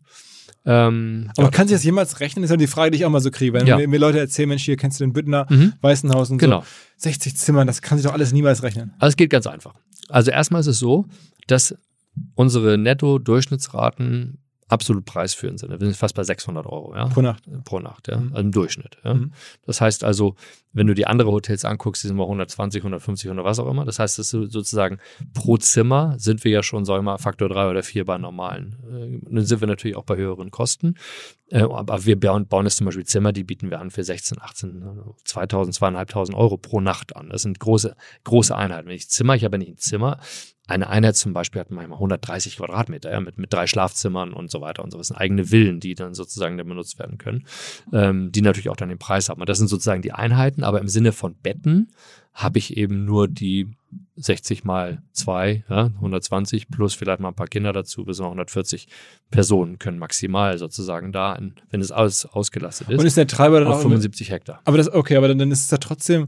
[0.65, 2.41] Ähm, Aber kann sich das jemals rechnen?
[2.43, 3.53] Das ist ja die Frage, die ich auch mal so kriege.
[3.53, 3.77] Wenn Ja.
[3.77, 5.73] mir, mir Leute erzählen, Mensch, hier kennst du den Büttner, Mhm.
[5.81, 6.61] Weißenhaus und Genau.
[6.61, 6.67] so.
[6.97, 8.93] 60 Zimmer, das kann sich doch alles niemals rechnen.
[8.99, 9.75] Also es geht ganz einfach.
[10.09, 11.05] Also erstmal ist es so,
[11.47, 11.75] dass
[12.35, 15.69] unsere Netto-Durchschnittsraten absolut preisführend sind.
[15.71, 17.05] Wir sind fast bei 600 Euro ja?
[17.07, 17.43] Pro Nacht.
[17.63, 18.17] pro Nacht, ja?
[18.17, 18.29] Mhm.
[18.29, 18.97] also im Durchschnitt.
[19.03, 19.13] Ja?
[19.13, 19.31] Mhm.
[19.65, 20.35] Das heißt also,
[20.73, 23.85] wenn du die andere Hotels anguckst, die sind bei 120, 150 oder was auch immer.
[23.85, 24.99] Das heißt, das sozusagen
[25.33, 28.75] pro Zimmer sind wir ja schon, sagen wir mal, Faktor 3 oder 4 bei normalen.
[29.23, 30.95] Äh, Dann sind wir natürlich auch bei höheren Kosten.
[31.49, 34.39] Äh, Aber wir bauen, bauen jetzt zum Beispiel Zimmer, die bieten wir an für 16,
[34.41, 34.83] 18,
[35.23, 37.29] 2000, 2500 Euro pro Nacht an.
[37.29, 37.95] Das sind große,
[38.25, 38.87] große Einheiten.
[38.87, 40.19] Wenn ich Zimmer, ich habe ja nicht ein Zimmer,
[40.67, 44.61] eine Einheit zum Beispiel hat manchmal 130 Quadratmeter, ja, mit, mit drei schlafzimmern und so
[44.61, 45.01] weiter und so.
[45.01, 47.45] Sind eigene Villen, die dann sozusagen dann benutzt werden können,
[47.93, 49.39] ähm, die natürlich auch dann den Preis haben.
[49.39, 51.89] Und das sind sozusagen die Einheiten, aber im Sinne von Betten
[52.33, 53.67] habe ich eben nur die
[54.17, 58.87] 60 mal 2, ja, 120 plus vielleicht mal ein paar Kinder dazu, bis 140
[59.31, 61.39] Personen können maximal sozusagen da,
[61.69, 63.81] wenn es alles ausgelastet ist, Und ist der Treiber dann auf auch.
[63.81, 64.61] 75 Hektar.
[64.65, 66.27] Aber das, okay, aber dann, dann ist es ja trotzdem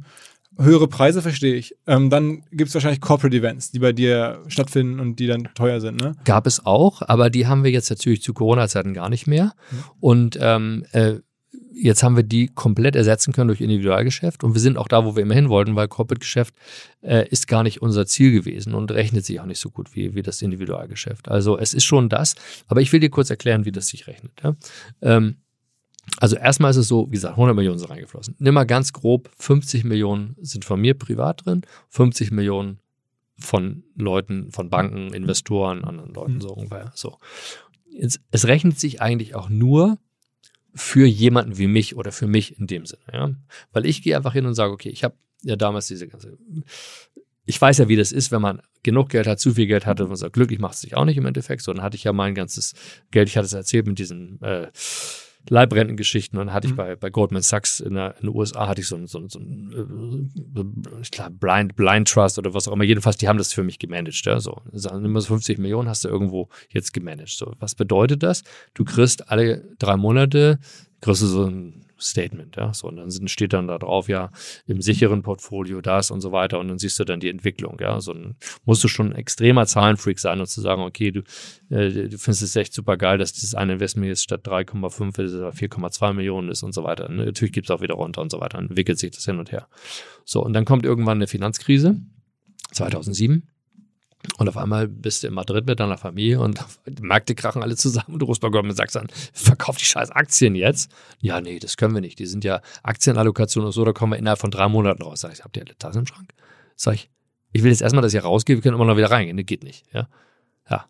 [0.60, 1.76] höhere Preise, verstehe ich.
[1.88, 5.80] Ähm, dann gibt es wahrscheinlich Corporate Events, die bei dir stattfinden und die dann teuer
[5.80, 6.15] sind, ne?
[6.26, 9.53] Gab es auch, aber die haben wir jetzt natürlich zu Corona-Zeiten gar nicht mehr.
[9.99, 11.15] Und ähm, äh,
[11.73, 14.44] jetzt haben wir die komplett ersetzen können durch Individualgeschäft.
[14.44, 16.53] Und wir sind auch da, wo wir immer hin wollten, weil Corporate-Geschäft
[17.02, 20.15] äh, ist gar nicht unser Ziel gewesen und rechnet sich auch nicht so gut wie,
[20.15, 21.30] wie das Individualgeschäft.
[21.30, 22.36] Also es ist schon das,
[22.68, 24.31] aber ich will dir kurz erklären, wie das sich rechnet.
[24.44, 24.56] Ja?
[25.02, 25.38] Ähm,
[26.19, 28.36] also erstmal ist es so, wie gesagt, 100 Millionen sind reingeflossen.
[28.40, 32.80] Nimm mal ganz grob, 50 Millionen sind von mir privat drin, 50 Millionen
[33.38, 36.41] von Leuten, von Banken, Investoren, anderen Leuten Mhm.
[36.41, 36.91] so ungefähr.
[36.95, 37.18] So.
[37.91, 39.98] Jetzt, es rechnet sich eigentlich auch nur
[40.76, 43.31] für jemanden wie mich oder für mich in dem Sinne, ja.
[43.72, 46.38] Weil ich gehe einfach hin und sage, okay, ich habe ja damals diese ganze,
[47.45, 50.03] ich weiß ja, wie das ist, wenn man genug Geld hat, zu viel Geld hatte
[50.03, 52.03] und man sagt, glücklich macht es sich auch nicht im Endeffekt, so, dann hatte ich
[52.03, 52.76] ja mein ganzes
[53.11, 54.68] Geld, ich hatte es erzählt mit diesen äh,
[55.49, 56.77] Leibrentengeschichten und dann hatte ich Mhm.
[56.77, 59.39] bei, bei Goldman Sachs in, der, in den USA hatte ich so ein, so so
[59.39, 59.71] ein
[60.55, 62.84] äh, ich glaube, Blind, Blind Trust oder was auch immer.
[62.84, 64.26] Jedenfalls, die haben das für mich gemanagt.
[64.26, 64.39] Ja?
[64.39, 67.30] So, sagen, nimm mal so 50 Millionen hast du irgendwo jetzt gemanagt.
[67.31, 68.43] So, was bedeutet das?
[68.73, 70.59] Du kriegst alle drei Monate,
[71.01, 72.73] kriegst du so ein Statement, ja.
[72.73, 74.31] So, und dann sind, steht dann da drauf, ja,
[74.67, 76.59] im sicheren Portfolio das und so weiter.
[76.59, 77.99] Und dann siehst du dann die Entwicklung, ja.
[78.01, 78.35] So, dann
[78.65, 81.19] musst du schon ein extremer Zahlenfreak sein und zu sagen, okay, du,
[81.69, 85.34] äh, du findest es echt super geil, dass dieses eine Investment jetzt statt 3,5 ist,
[85.35, 87.09] oder 4,2 Millionen ist und so weiter.
[87.09, 87.26] Ne?
[87.26, 88.57] Natürlich gibt es auch wieder runter und so weiter.
[88.57, 89.67] Dann entwickelt sich das hin und her.
[90.26, 91.99] So, und dann kommt irgendwann eine Finanzkrise,
[92.71, 93.47] 2007.
[94.37, 97.77] Und auf einmal bist du in Madrid mit deiner Familie und die Märkte krachen alle
[97.77, 100.91] zusammen und du rufst bei Goldman Sachs an, verkauf die scheiß Aktien jetzt.
[101.21, 102.19] Ja, nee, das können wir nicht.
[102.19, 105.21] Die sind ja Aktienallokation und so, da kommen wir innerhalb von drei Monaten raus.
[105.21, 106.33] Sag ich, habt ihr alle Tassen im Schrank?
[106.75, 107.09] Sag ich,
[107.53, 109.37] ich will jetzt erstmal, dass ihr rausgeht, wir können immer noch wieder reingehen.
[109.37, 109.85] Das geht nicht.
[109.93, 110.09] Ja,
[110.69, 110.85] ja.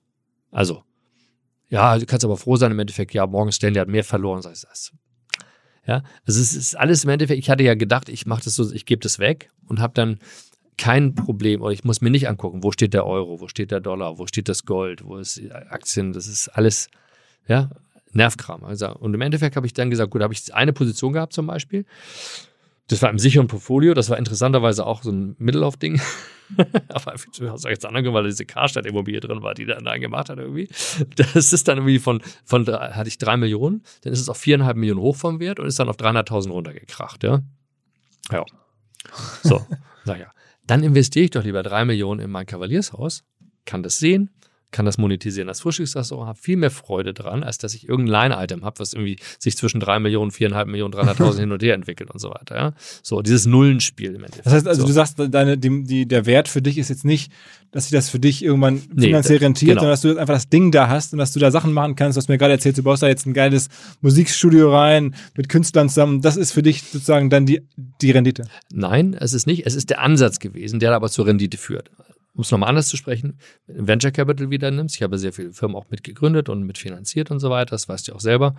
[0.51, 0.83] Also,
[1.69, 4.41] ja, du kannst aber froh sein im Endeffekt, ja, Morgan Stanley hat mehr verloren.
[4.41, 4.91] Sag ich, das
[5.89, 8.71] ja, also es ist alles im Endeffekt, ich hatte ja gedacht, ich mache das so,
[8.71, 10.19] ich gebe das weg und habe dann
[10.79, 13.81] kein Problem oder ich muss mir nicht angucken, wo steht der Euro, wo steht der
[13.81, 16.89] Dollar, wo steht das Gold, wo ist die Aktien, das ist alles,
[17.47, 17.69] ja,
[18.13, 18.63] Nervkram.
[18.63, 21.45] Also, und im Endeffekt habe ich dann gesagt, gut, habe ich eine Position gehabt zum
[21.45, 21.85] Beispiel.
[22.87, 26.01] Das war im sicheren Portfolio, das war interessanterweise auch so ein Mittellauf-Ding.
[26.87, 30.39] Aber aus jetzt anderen Grund, weil da diese Karstadt-Immobilie drin war, die dann gemacht hat
[30.39, 30.69] irgendwie.
[31.15, 34.77] Das ist dann irgendwie von, von hatte ich drei Millionen, dann ist es auf viereinhalb
[34.77, 37.41] Millionen hoch vom Wert und ist dann auf 300.000 runtergekracht, ja.
[38.31, 38.45] Ja.
[39.43, 39.63] So,
[40.05, 40.31] sag ja.
[40.69, 43.23] Dann investiere ich doch lieber drei Millionen in mein Kavaliershaus,
[43.65, 44.29] kann das sehen,
[44.71, 48.63] kann das monetisieren als Frühstücksrestaurant, habe viel mehr Freude dran, als dass ich irgendein Line-Item
[48.63, 52.19] habe, was irgendwie sich zwischen drei Millionen, viereinhalb Millionen, 300.000 hin und her entwickelt und
[52.19, 52.55] so weiter.
[52.55, 52.73] Ja?
[53.01, 54.45] So, dieses Nullenspiel im Endeffekt.
[54.45, 54.87] Das heißt also, so.
[54.87, 57.31] du sagst, deine, die, die, der Wert für dich ist jetzt nicht,
[57.71, 59.81] dass sich das für dich irgendwann Nee, finanziell da- rentiert, genau.
[59.81, 62.15] sondern dass du einfach das Ding da hast und dass du da Sachen machen kannst.
[62.15, 63.69] Du hast mir gerade erzählt, du baust da jetzt ein geiles
[64.01, 66.21] Musikstudio rein mit Künstlern zusammen.
[66.21, 67.61] Das ist für dich sozusagen dann die,
[68.01, 68.47] die Rendite.
[68.71, 69.65] Nein, es ist nicht.
[69.65, 71.91] Es ist der Ansatz gewesen, der aber zur Rendite führt.
[72.39, 73.37] Um es nochmal anders zu sprechen,
[73.67, 77.49] Venture Capital wieder nimmst, ich habe sehr viele Firmen auch mitgegründet und mitfinanziert und so
[77.49, 78.55] weiter, das weißt du auch selber.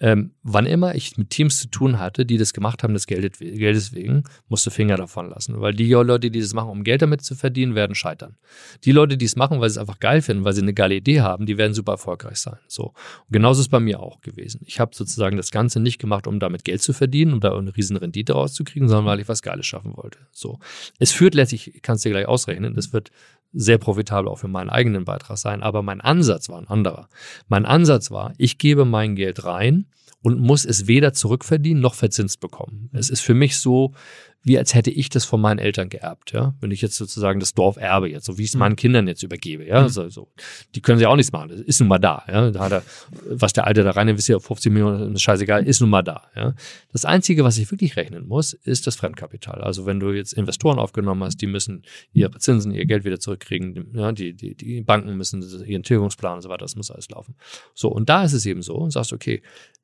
[0.00, 3.38] Ähm, wann immer ich mit Teams zu tun hatte, die das gemacht haben, des Geldes,
[3.38, 5.60] Geldes wegen, musste Finger davon lassen.
[5.60, 8.36] Weil die Leute, die das machen, um Geld damit zu verdienen, werden scheitern.
[8.84, 10.94] Die Leute, die es machen, weil sie es einfach geil finden, weil sie eine geile
[10.94, 12.56] Idee haben, die werden super erfolgreich sein.
[12.66, 12.84] So.
[12.86, 14.62] Und genauso ist bei mir auch gewesen.
[14.64, 17.76] Ich habe sozusagen das Ganze nicht gemacht, um damit Geld zu verdienen, um da eine
[17.76, 20.18] riesen Rendite rauszukriegen, sondern weil ich was Geiles schaffen wollte.
[20.32, 20.58] So.
[20.98, 23.10] Es führt letztlich, ich kann es dir gleich ausrechnen, es wird
[23.52, 27.08] sehr profitabel auch für meinen eigenen Beitrag sein, aber mein Ansatz war ein anderer.
[27.48, 29.86] Mein Ansatz war, ich gebe mein Geld rein
[30.22, 32.90] und muss es weder zurückverdienen noch verzinst bekommen.
[32.92, 33.94] Es ist für mich so,
[34.42, 36.54] wie als hätte ich das von meinen Eltern geerbt, ja.
[36.60, 39.22] Wenn ich jetzt sozusagen das Dorf erbe jetzt, so wie ich es meinen Kindern jetzt
[39.22, 39.82] übergebe, ja.
[39.82, 39.88] Mhm.
[39.88, 40.28] So, so.
[40.74, 41.50] Die können sie auch nichts machen.
[41.50, 42.50] Das ist nun mal da, ja.
[42.50, 42.82] Da hat er,
[43.28, 46.54] was der Alte da rein investiert, 50 Millionen, ist scheißegal, ist nun mal da, ja.
[46.92, 49.60] Das Einzige, was ich wirklich rechnen muss, ist das Fremdkapital.
[49.60, 53.92] Also wenn du jetzt Investoren aufgenommen hast, die müssen ihre Zinsen, ihr Geld wieder zurückkriegen,
[53.94, 54.12] ja.
[54.12, 57.34] Die, die, die Banken müssen ihren Tilgungsplan und so weiter, das muss alles laufen.
[57.74, 57.88] So.
[57.88, 59.42] Und da ist es eben so und sagst, okay,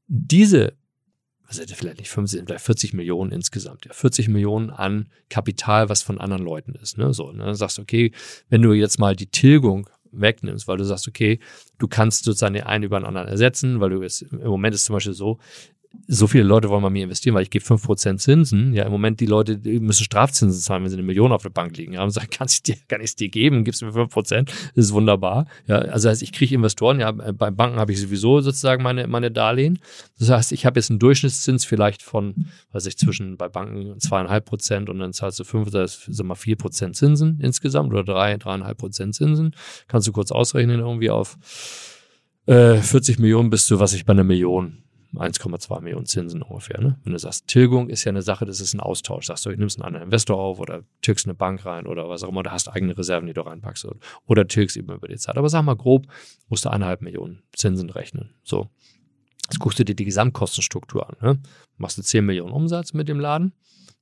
[0.09, 0.75] diese
[1.49, 6.21] hätte vielleicht nicht 50, vielleicht 40 Millionen insgesamt, ja, 40 Millionen an Kapital, was von
[6.21, 8.13] anderen Leuten ist, ne, so, ne, dann sagst okay,
[8.49, 11.41] wenn du jetzt mal die Tilgung wegnimmst, weil du sagst, okay,
[11.79, 14.87] du kannst sozusagen den einen über den anderen ersetzen, weil du jetzt, im Moment ist
[14.87, 15.39] zum Beispiel so,
[16.09, 18.73] so viele Leute wollen bei mir investieren, weil ich gebe 5% Zinsen.
[18.75, 21.51] Ja, im Moment die Leute die müssen Strafzinsen zahlen, wenn sie eine Million auf der
[21.51, 21.95] Bank liegen.
[21.95, 24.45] Ja, und sagen, kann ich dir, kann ich es dir geben, gibst du mir 5%.
[24.45, 25.47] Das ist wunderbar.
[25.67, 29.31] Ja, also heißt, ich kriege Investoren, ja, bei Banken habe ich sowieso sozusagen meine, meine
[29.31, 29.79] Darlehen.
[30.19, 34.45] Das heißt, ich habe jetzt einen Durchschnittszins vielleicht von, weiß ich, zwischen bei Banken zweieinhalb
[34.45, 38.37] Prozent und dann zahlst du fünf, das sind mal vier Prozent Zinsen insgesamt oder drei,
[38.37, 39.55] dreieinhalb Prozent Zinsen.
[39.89, 41.37] Kannst du kurz ausrechnen, irgendwie auf
[42.47, 46.81] äh, 40 Millionen bist du, was ich bei einer Million 1,2 Millionen Zinsen ungefähr.
[46.81, 46.99] Ne?
[47.05, 49.27] Wenn du sagst, Tilgung ist ja eine Sache, das ist ein Austausch.
[49.27, 52.23] Sagst du, ich nimmst einen anderen Investor auf oder tilgst eine Bank rein oder was
[52.23, 53.87] auch immer, du hast eigene Reserven, die du reinpackst
[54.27, 55.37] oder tilgst eben über die Zeit.
[55.37, 56.07] Aber sag mal grob,
[56.49, 58.35] musst du eineinhalb Millionen Zinsen rechnen.
[58.43, 58.69] So.
[59.49, 61.17] Jetzt guckst du dir die Gesamtkostenstruktur an.
[61.21, 61.39] Ne?
[61.77, 63.53] Machst du 10 Millionen Umsatz mit dem Laden,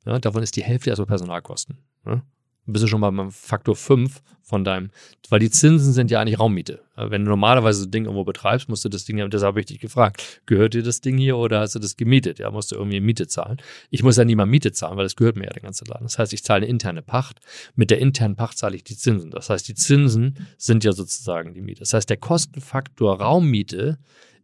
[0.06, 1.78] ja, davon ist die Hälfte erstmal Personalkosten.
[2.05, 2.22] Ne?
[2.66, 4.91] Bist du schon mal beim Faktor 5 von deinem,
[5.31, 6.82] weil die Zinsen sind ja eigentlich Raummiete.
[6.97, 9.66] Wenn du normalerweise so ein Ding irgendwo betreibst, musst du das Ding, deshalb habe ich
[9.66, 12.39] dich gefragt, gehört dir das Ding hier oder hast du das gemietet?
[12.39, 13.57] Ja, musst du irgendwie Miete zahlen.
[13.91, 16.05] Ich muss ja nie mal Miete zahlen, weil das gehört mir ja der ganze Laden.
[16.05, 17.41] Das heißt, ich zahle eine interne Pacht.
[17.74, 19.31] Mit der internen Pacht zahle ich die Zinsen.
[19.31, 21.81] Das heißt, die Zinsen sind ja sozusagen die Miete.
[21.81, 23.99] Das heißt, der Kostenfaktor Raummiete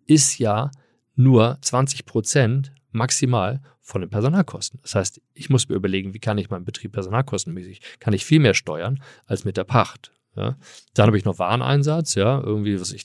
[0.06, 0.70] ist ja
[1.14, 4.80] nur 20 Prozent maximal von den Personalkosten.
[4.82, 8.40] Das heißt, ich muss mir überlegen, wie kann ich meinen Betrieb personalkostenmäßig, kann ich viel
[8.40, 10.12] mehr steuern als mit der Pacht.
[10.36, 10.56] Ja?
[10.94, 13.04] Dann habe ich noch Wareneinsatz, ja, irgendwie, was ich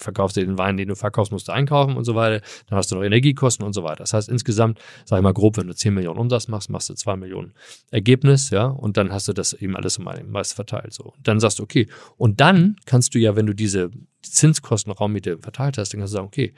[0.00, 2.44] verkaufst dir den Wein, den du verkaufst, musst du einkaufen und so weiter.
[2.66, 3.96] Dann hast du noch Energiekosten und so weiter.
[3.96, 6.94] Das heißt, insgesamt, sag ich mal grob, wenn du 10 Millionen Umsatz machst, machst du
[6.94, 7.54] 2 Millionen
[7.90, 11.12] Ergebnis, ja, und dann hast du das eben alles mal meist verteilt, so.
[11.22, 11.88] Dann sagst du, okay.
[12.16, 13.90] Und dann kannst du ja, wenn du diese
[14.22, 16.54] Zinskosten Raummiete verteilt hast, dann kannst du sagen, okay,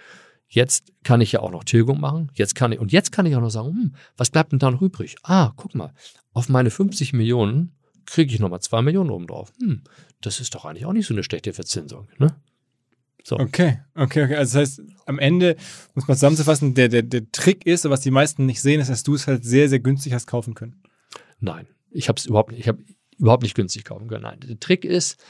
[0.54, 2.30] Jetzt kann ich ja auch noch Tilgung machen.
[2.34, 4.70] Jetzt kann ich, und jetzt kann ich auch noch sagen, hm, was bleibt denn da
[4.70, 5.16] noch übrig?
[5.22, 5.94] Ah, guck mal,
[6.34, 7.72] auf meine 50 Millionen
[8.04, 9.50] kriege ich nochmal 2 Millionen oben drauf.
[9.58, 9.80] Hm,
[10.20, 12.36] das ist doch eigentlich auch nicht so eine schlechte Verzinsung, ne?
[13.24, 13.38] So.
[13.38, 14.36] Okay, okay, okay.
[14.36, 15.56] Also das heißt, am Ende,
[15.94, 19.04] muss man zusammenzufassen, der, der, der Trick ist, was die meisten nicht sehen, ist, dass
[19.04, 20.82] du es halt sehr, sehr günstig hast kaufen können.
[21.40, 22.84] Nein, ich habe es überhaupt nicht, ich habe
[23.16, 24.24] überhaupt nicht günstig kaufen können.
[24.24, 25.24] Nein, der Trick ist,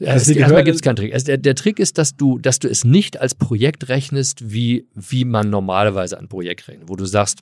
[0.00, 1.14] also erstmal gibt es keinen Trick.
[1.14, 4.88] Also der, der, Trick ist, dass du, dass du es nicht als Projekt rechnest, wie,
[4.94, 7.40] wie man normalerweise ein Projekt rechnet, wo du sagst,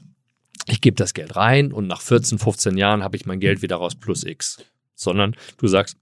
[0.67, 3.77] ich gebe das Geld rein und nach 14, 15 Jahren habe ich mein Geld wieder
[3.77, 4.65] raus plus X.
[4.95, 5.97] Sondern du sagst,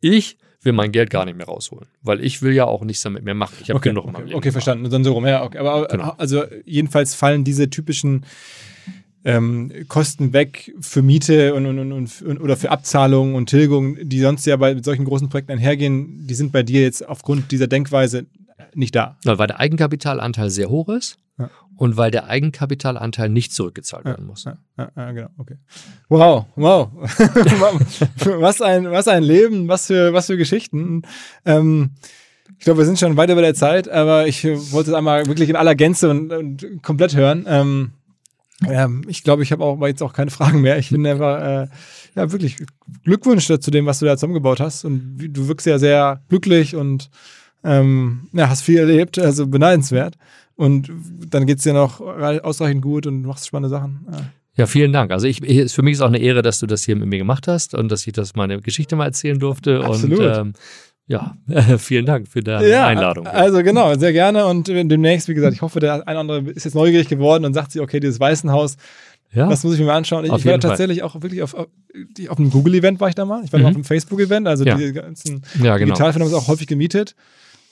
[0.00, 3.24] ich will mein Geld gar nicht mehr rausholen, weil ich will ja auch nichts damit
[3.24, 3.56] mehr machen.
[3.62, 4.38] Ich habe okay, genug okay, in meinem Leben.
[4.38, 4.90] Okay, verstanden.
[4.90, 5.26] Dann so rum.
[5.26, 5.58] Ja, okay.
[5.58, 6.14] Aber genau.
[6.18, 8.26] also jedenfalls fallen diese typischen
[9.26, 14.20] ähm, Kosten weg für Miete und, und, und, und, oder für Abzahlungen und Tilgung, die
[14.20, 18.26] sonst ja bei solchen großen Projekten einhergehen, die sind bei dir jetzt aufgrund dieser Denkweise
[18.74, 19.18] nicht da.
[19.24, 21.50] Weil der Eigenkapitalanteil sehr hoch ist ja.
[21.74, 24.44] und weil der Eigenkapitalanteil nicht zurückgezahlt ja, werden muss.
[24.44, 25.56] Ja, ja, genau, okay.
[26.08, 26.90] Wow, wow.
[28.40, 31.02] was, ein, was ein Leben, was für, was für Geschichten.
[31.44, 31.90] Ähm,
[32.58, 35.48] ich glaube, wir sind schon weit über der Zeit, aber ich wollte es einmal wirklich
[35.48, 37.44] in aller Gänze und, und komplett hören.
[37.48, 37.90] Ähm,
[38.68, 40.78] ähm, ich glaube, ich habe auch jetzt auch keine Fragen mehr.
[40.78, 41.68] Ich finde einfach, äh,
[42.14, 42.56] ja, wirklich
[43.04, 44.84] Glückwunsch zu dem, was du da zusammengebaut hast.
[44.84, 47.10] Und du wirkst ja sehr glücklich und
[47.64, 50.16] ähm, ja, hast viel erlebt, also beneidenswert.
[50.54, 50.90] Und
[51.28, 54.06] dann geht es dir noch ausreichend gut und machst spannende Sachen.
[54.10, 54.18] Ja.
[54.56, 55.12] Ja, vielen Dank.
[55.12, 57.18] Also ich, ich, für mich ist auch eine Ehre, dass du das hier mit mir
[57.18, 59.84] gemacht hast und dass ich das meine Geschichte mal erzählen durfte.
[59.84, 60.18] Absolut.
[60.18, 60.52] Und ähm,
[61.08, 61.36] ja,
[61.78, 63.26] vielen Dank für deine ja, Einladung.
[63.26, 64.46] Also genau, sehr gerne.
[64.46, 67.54] Und demnächst, wie gesagt, ich hoffe, der ein oder andere ist jetzt neugierig geworden und
[67.54, 68.76] sagt sich, okay, dieses Weißenhaus,
[69.32, 69.48] ja.
[69.48, 70.24] das muss ich mir mal anschauen.
[70.24, 71.68] Ich, ich war tatsächlich auch wirklich auf, auf,
[72.28, 73.44] auf einem Google-Event war ich da mal.
[73.44, 73.66] Ich war mhm.
[73.66, 74.76] auf einem Facebook-Event, also ja.
[74.76, 75.94] die ganzen ja, genau.
[75.94, 77.14] Digitalfirmen sind auch häufig gemietet.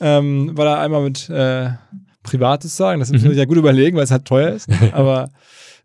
[0.01, 1.71] Ähm, war da einmal mit äh,
[2.23, 3.01] privat sozusagen.
[3.01, 3.35] Das muss man mhm.
[3.35, 4.69] sich ja gut überlegen, weil es halt teuer ist.
[4.93, 5.31] Aber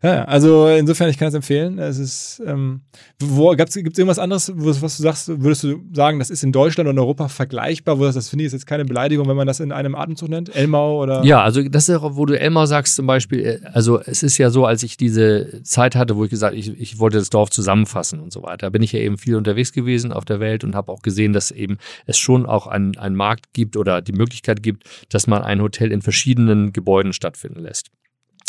[0.02, 1.78] Ja, also insofern, ich kann es empfehlen.
[1.78, 2.80] Es ist, ähm,
[3.18, 6.98] gibt es irgendwas anderes, was du sagst, würdest du sagen, das ist in Deutschland und
[6.98, 9.94] Europa vergleichbar, wo das, das finde ich jetzt keine Beleidigung, wenn man das in einem
[9.94, 10.56] Atemzug nennt?
[10.56, 11.22] Elmau oder?
[11.24, 14.38] Ja, also das ist auch, wo du Elmau sagst zum Beispiel, äh, also es ist
[14.38, 17.50] ja so, als ich diese Zeit hatte, wo ich gesagt, ich, ich wollte das Dorf
[17.50, 20.74] zusammenfassen und so weiter, bin ich ja eben viel unterwegs gewesen auf der Welt und
[20.74, 24.62] habe auch gesehen, dass eben es schon auch einen, einen Markt gibt oder die Möglichkeit
[24.62, 27.90] gibt, dass man ein Hotel in verschiedenen Gebäuden stattfinden lässt.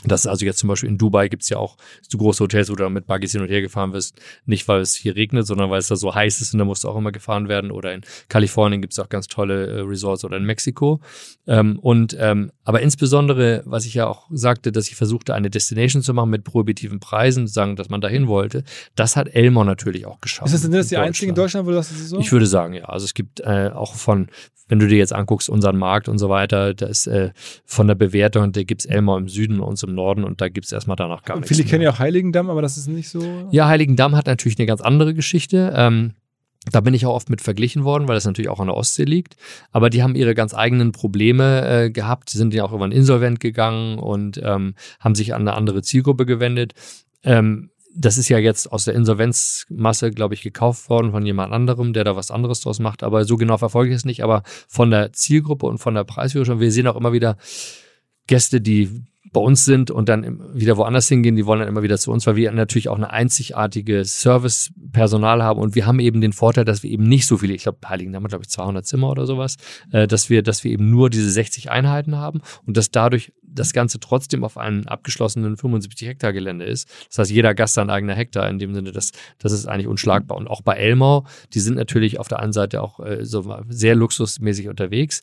[0.03, 2.76] Das ist also jetzt zum Beispiel in Dubai gibt's ja auch so große Hotels, wo
[2.76, 4.19] du dann mit Buggies hin und her gefahren wirst.
[4.45, 6.84] Nicht, weil es hier regnet, sondern weil es da so heiß ist und da musst
[6.84, 7.72] du auch immer gefahren werden.
[7.72, 10.99] Oder in Kalifornien gibt's auch ganz tolle äh, Resorts oder in Mexiko.
[11.48, 16.02] Ähm, und ähm, aber insbesondere, was ich ja auch sagte, dass ich versuchte, eine Destination
[16.02, 18.64] zu machen mit prohibitiven Preisen, sagen, dass man dahin wollte,
[18.95, 20.48] das hat Elmore natürlich auch geschafft.
[20.48, 22.19] Ist das denn das die einzige in Deutschland, wo du das so?
[22.19, 22.86] Ich würde sagen, ja.
[22.86, 24.28] Also es gibt äh, auch von,
[24.68, 27.32] wenn du dir jetzt anguckst, unseren Markt und so weiter, da ist äh,
[27.65, 30.65] von der Bewertung, da gibt's Elmore im Süden und so im Norden und da gibt
[30.65, 31.55] es erstmal danach gar und nichts.
[31.55, 33.47] Viele kennen ja auch Heiligendamm, aber das ist nicht so.
[33.51, 35.73] Ja, Heiligendamm hat natürlich eine ganz andere Geschichte.
[35.76, 36.13] Ähm,
[36.69, 39.03] da bin ich auch oft mit verglichen worden, weil das natürlich auch an der Ostsee
[39.03, 39.35] liegt.
[39.72, 42.30] Aber die haben ihre ganz eigenen Probleme äh, gehabt.
[42.30, 46.73] Sind ja auch irgendwann insolvent gegangen und ähm, haben sich an eine andere Zielgruppe gewendet.
[47.23, 51.93] Ähm, das ist ja jetzt aus der Insolvenzmasse, glaube ich, gekauft worden von jemand anderem,
[51.93, 53.03] der da was anderes draus macht.
[53.03, 54.23] Aber so genau verfolge ich es nicht.
[54.23, 57.38] Aber von der Zielgruppe und von der Preisführung, wir sehen auch immer wieder
[58.27, 61.98] Gäste, die bei uns sind und dann wieder woanders hingehen, die wollen dann immer wieder
[61.98, 66.34] zu uns, weil wir natürlich auch eine einzigartige Servicepersonal haben und wir haben eben den
[66.34, 68.86] Vorteil, dass wir eben nicht so viele, ich glaube, Heiligen haben wir glaube ich 200
[68.86, 69.58] Zimmer oder sowas,
[69.91, 73.74] äh, dass wir, dass wir eben nur diese 60 Einheiten haben und dass dadurch das
[73.74, 76.90] Ganze trotzdem auf einem abgeschlossenen 75 Hektar Gelände ist.
[77.10, 80.38] Das heißt, jeder Gast sein eigener Hektar in dem Sinne, das, das ist eigentlich unschlagbar.
[80.38, 83.95] Und auch bei Elmau, die sind natürlich auf der einen Seite auch äh, so sehr
[83.95, 85.22] luxusmäßig unterwegs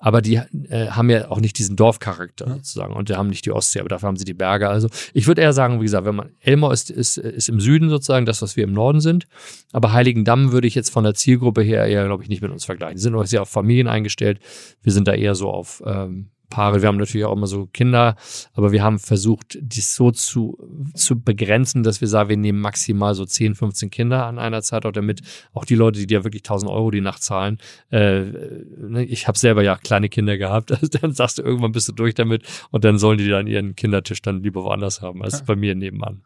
[0.00, 2.54] aber die äh, haben ja auch nicht diesen Dorfcharakter ja.
[2.54, 4.68] sozusagen und die haben nicht die Ostsee, aber dafür haben sie die Berge.
[4.68, 7.90] Also ich würde eher sagen, wie gesagt, wenn man Elmau ist, ist, ist im Süden
[7.90, 9.26] sozusagen das, was wir im Norden sind,
[9.72, 12.64] aber Heiligendamm würde ich jetzt von der Zielgruppe her eher, glaube ich, nicht mit uns
[12.64, 12.96] vergleichen.
[12.96, 14.40] Die sind auch sehr auf Familien eingestellt.
[14.82, 16.82] Wir sind da eher so auf ähm, Paare.
[16.82, 18.16] Wir haben natürlich auch immer so Kinder,
[18.52, 20.58] aber wir haben versucht, dies so zu,
[20.94, 24.84] zu begrenzen, dass wir sagen, wir nehmen maximal so 10, 15 Kinder an einer Zeit,
[24.84, 25.22] auch damit
[25.54, 27.58] auch die Leute, die dir wirklich 1000 Euro die Nacht zahlen,
[27.90, 31.88] äh, ne, ich habe selber ja kleine Kinder gehabt, also dann sagst du, irgendwann bist
[31.88, 35.44] du durch damit und dann sollen die dann ihren Kindertisch dann lieber woanders haben, als
[35.44, 36.22] bei mir nebenan.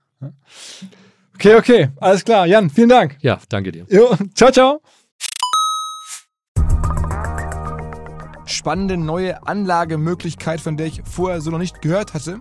[1.35, 2.47] Okay, okay, alles klar.
[2.47, 3.19] Jan, vielen Dank.
[3.21, 3.87] Ja, danke dir.
[3.91, 4.81] Jo, ciao, ciao.
[8.47, 12.41] Spannende neue Anlagemöglichkeit, von der ich vorher so noch nicht gehört hatte.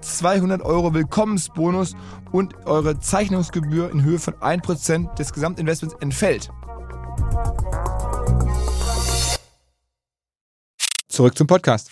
[0.00, 1.94] 200 Euro Willkommensbonus
[2.32, 6.50] und eure Zeichnungsgebühr in Höhe von 1% des Gesamtinvestments entfällt.
[11.08, 11.90] Zurück zum Podcast.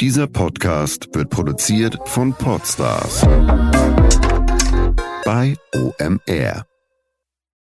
[0.00, 3.22] Dieser Podcast wird produziert von Podstars
[5.24, 6.66] bei OMR.